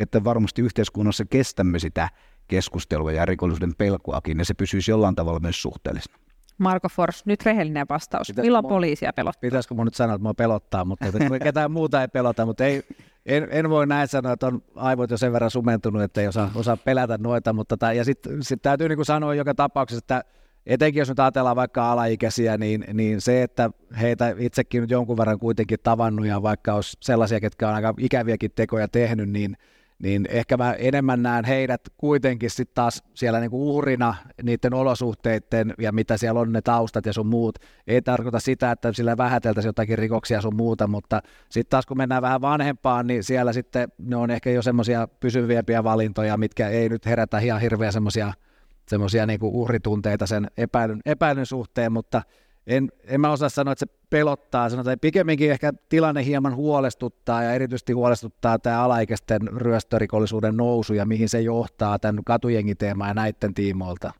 että 0.00 0.24
varmasti 0.24 0.62
yhteiskunnassa 0.62 1.24
kestämme 1.24 1.78
sitä 1.78 2.08
keskustelua 2.48 3.12
ja 3.12 3.24
rikollisuuden 3.24 3.74
pelkoakin, 3.78 4.38
ja 4.38 4.44
se 4.44 4.54
pysyisi 4.54 4.90
jollain 4.90 5.14
tavalla 5.14 5.40
myös 5.40 5.62
suhteellisena. 5.62 6.18
Marko 6.58 6.88
Fors, 6.88 7.26
nyt 7.26 7.44
rehellinen 7.44 7.86
vastaus. 7.88 8.26
Pitäis 8.26 8.46
Milloin 8.46 8.66
poliisia 8.66 9.12
pelottaa? 9.12 9.40
Pitäisikö 9.40 9.74
mun 9.74 9.84
nyt 9.84 9.94
sanoa, 9.94 10.14
että 10.14 10.22
mua 10.22 10.34
pelottaa, 10.34 10.84
mutta 10.84 11.04
ketään 11.42 11.70
muuta 11.70 12.00
ei 12.02 12.08
pelota, 12.08 12.46
mutta 12.46 12.64
ei, 12.64 12.82
en, 13.26 13.48
en, 13.50 13.70
voi 13.70 13.86
näin 13.86 14.08
sanoa, 14.08 14.32
että 14.32 14.46
on 14.46 14.62
aivot 14.74 15.10
jo 15.10 15.16
sen 15.16 15.32
verran 15.32 15.50
sumentunut, 15.50 16.02
että 16.02 16.20
ei 16.20 16.28
osaa, 16.28 16.50
osaa 16.54 16.76
pelätä 16.76 17.18
noita, 17.18 17.52
mutta 17.52 17.76
tai, 17.76 17.96
ja 17.96 18.04
sitten 18.04 18.42
sit 18.42 18.62
täytyy 18.62 18.88
niin 18.88 18.96
kuin 18.96 19.06
sanoa 19.06 19.34
joka 19.34 19.54
tapauksessa, 19.54 19.98
että 19.98 20.24
etenkin 20.66 21.00
jos 21.00 21.08
nyt 21.08 21.20
ajatellaan 21.20 21.56
vaikka 21.56 21.92
alaikäisiä, 21.92 22.58
niin, 22.58 22.84
niin 22.92 23.20
se, 23.20 23.42
että 23.42 23.70
heitä 24.00 24.34
itsekin 24.38 24.80
nyt 24.80 24.90
jonkun 24.90 25.16
verran 25.16 25.38
kuitenkin 25.38 25.78
tavannut 25.82 26.26
ja 26.26 26.42
vaikka 26.42 26.74
olisi 26.74 26.96
sellaisia, 27.00 27.40
ketkä 27.40 27.68
on 27.68 27.74
aika 27.74 27.94
ikäviäkin 27.98 28.50
tekoja 28.54 28.88
tehnyt, 28.88 29.30
niin 29.30 29.56
niin 29.98 30.26
ehkä 30.30 30.56
mä 30.56 30.72
enemmän 30.72 31.22
näen 31.22 31.44
heidät 31.44 31.80
kuitenkin 31.96 32.50
sitten 32.50 32.74
taas 32.74 33.02
siellä 33.14 33.40
niinku 33.40 33.76
uhrina 33.76 34.14
niiden 34.42 34.74
olosuhteiden 34.74 35.74
ja 35.78 35.92
mitä 35.92 36.16
siellä 36.16 36.40
on 36.40 36.52
ne 36.52 36.62
taustat 36.62 37.06
ja 37.06 37.12
sun 37.12 37.26
muut. 37.26 37.58
Ei 37.86 38.02
tarkoita 38.02 38.40
sitä, 38.40 38.70
että 38.70 38.92
sillä 38.92 39.16
vähäteltäisiin 39.16 39.68
jotakin 39.68 39.98
rikoksia 39.98 40.40
sun 40.40 40.56
muuta, 40.56 40.86
mutta 40.86 41.22
sitten 41.48 41.70
taas 41.70 41.86
kun 41.86 41.96
mennään 41.96 42.22
vähän 42.22 42.40
vanhempaan, 42.40 43.06
niin 43.06 43.22
siellä 43.22 43.52
sitten 43.52 43.88
ne 43.98 44.16
on 44.16 44.30
ehkä 44.30 44.50
jo 44.50 44.62
semmoisia 44.62 45.08
pysyviämpiä 45.20 45.84
valintoja, 45.84 46.36
mitkä 46.36 46.68
ei 46.68 46.88
nyt 46.88 47.06
herätä 47.06 47.38
ihan 47.38 47.60
hirveä 47.60 47.90
semmoisia 47.90 48.32
semmoisia 48.88 49.26
niinku 49.26 49.62
uhritunteita 49.62 50.26
sen 50.26 50.46
epäilyn, 50.56 51.00
epäilyn 51.06 51.46
suhteen, 51.46 51.92
mutta 51.92 52.22
en, 52.66 52.92
en 53.04 53.20
mä 53.20 53.30
osaa 53.30 53.48
sanoa, 53.48 53.72
että 53.72 53.86
se 53.86 53.92
pelottaa, 54.10 54.68
sanotaan, 54.68 54.92
että 54.92 55.00
pikemminkin 55.00 55.50
ehkä 55.50 55.72
tilanne 55.88 56.24
hieman 56.24 56.56
huolestuttaa 56.56 57.42
ja 57.42 57.52
erityisesti 57.52 57.92
huolestuttaa 57.92 58.58
tämä 58.58 58.82
alaikäisten 58.82 59.42
ryöstörikollisuuden 59.48 60.56
nousu 60.56 60.94
ja 60.94 61.06
mihin 61.06 61.28
se 61.28 61.40
johtaa 61.40 61.98
tämän 61.98 62.24
katujengiteemaan 62.24 63.10
ja 63.10 63.14
näiden 63.14 63.54
tiimoilta. 63.54 64.12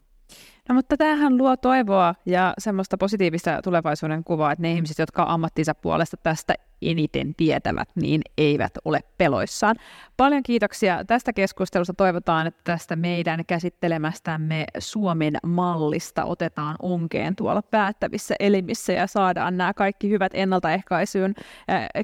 No 0.68 0.74
mutta 0.74 0.96
tämähän 0.96 1.38
luo 1.38 1.56
toivoa 1.56 2.14
ja 2.26 2.54
semmoista 2.58 2.98
positiivista 2.98 3.60
tulevaisuuden 3.64 4.24
kuvaa, 4.24 4.52
että 4.52 4.62
ne 4.62 4.72
ihmiset, 4.72 4.98
jotka 4.98 5.24
ammattinsa 5.28 5.74
puolesta 5.74 6.16
tästä 6.16 6.54
eniten 6.90 7.34
tietävät, 7.34 7.88
niin 7.94 8.22
eivät 8.38 8.72
ole 8.84 9.00
peloissaan. 9.18 9.76
Paljon 10.16 10.42
kiitoksia 10.42 11.04
tästä 11.04 11.32
keskustelusta. 11.32 11.94
Toivotaan, 11.94 12.46
että 12.46 12.60
tästä 12.64 12.96
meidän 12.96 13.44
käsittelemästämme 13.46 14.64
Suomen 14.78 15.36
mallista 15.46 16.24
otetaan 16.24 16.76
onkeen 16.82 17.36
tuolla 17.36 17.62
päättävissä 17.62 18.34
elimissä 18.40 18.92
ja 18.92 19.06
saadaan 19.06 19.56
nämä 19.56 19.74
kaikki 19.74 20.10
hyvät 20.10 20.32
ennaltaehkäisyyn 20.34 21.34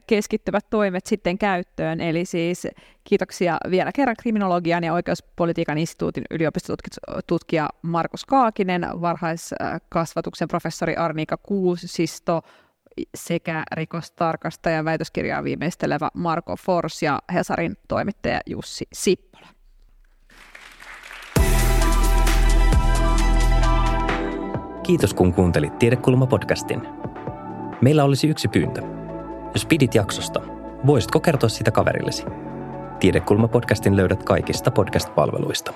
keskittyvät 0.07 0.67
toimet 0.71 1.07
sitten 1.07 1.39
käyttöön. 1.39 2.01
Eli 2.01 2.25
siis 2.25 2.67
kiitoksia 3.05 3.59
vielä 3.71 3.93
kerran 3.95 4.17
kriminologian 4.21 4.85
ja 4.85 4.93
oikeuspolitiikan 4.93 5.79
instituutin 5.79 6.25
yliopistotutkija 6.31 7.69
Markus 7.83 8.25
Kaakinen, 8.25 8.87
varhaiskasvatuksen 9.01 10.49
professori 10.49 10.97
Arnika 10.97 11.37
Kuusisto, 11.37 12.43
sekä 13.15 13.63
rikostarkastajan 13.73 14.85
väitöskirjaa 14.85 15.45
viimeistelevä 15.45 16.09
Marko 16.15 16.57
Fors 16.57 17.03
ja 17.03 17.19
Hesarin 17.35 17.77
toimittaja 17.89 18.41
Jussi 18.47 18.87
Sippola. 18.93 19.47
Kiitos 24.83 25.15
kun 25.15 25.35
kuuntelit 25.35 25.73
Tiedekulma-podcastin. 25.79 26.87
Meillä 27.81 28.05
olisi 28.05 28.29
yksi 28.29 28.49
pyyntö. 28.49 28.83
Jos 29.55 29.67
pidit 29.67 29.95
jaksosta, 29.95 30.41
voisitko 30.87 31.21
kertoa 31.21 31.49
sitä 31.49 31.71
kaverillesi? 31.71 32.25
Tiedekulma-podcastin 33.01 33.97
löydät 33.97 34.23
kaikista 34.23 34.71
podcast-palveluista. 34.71 35.73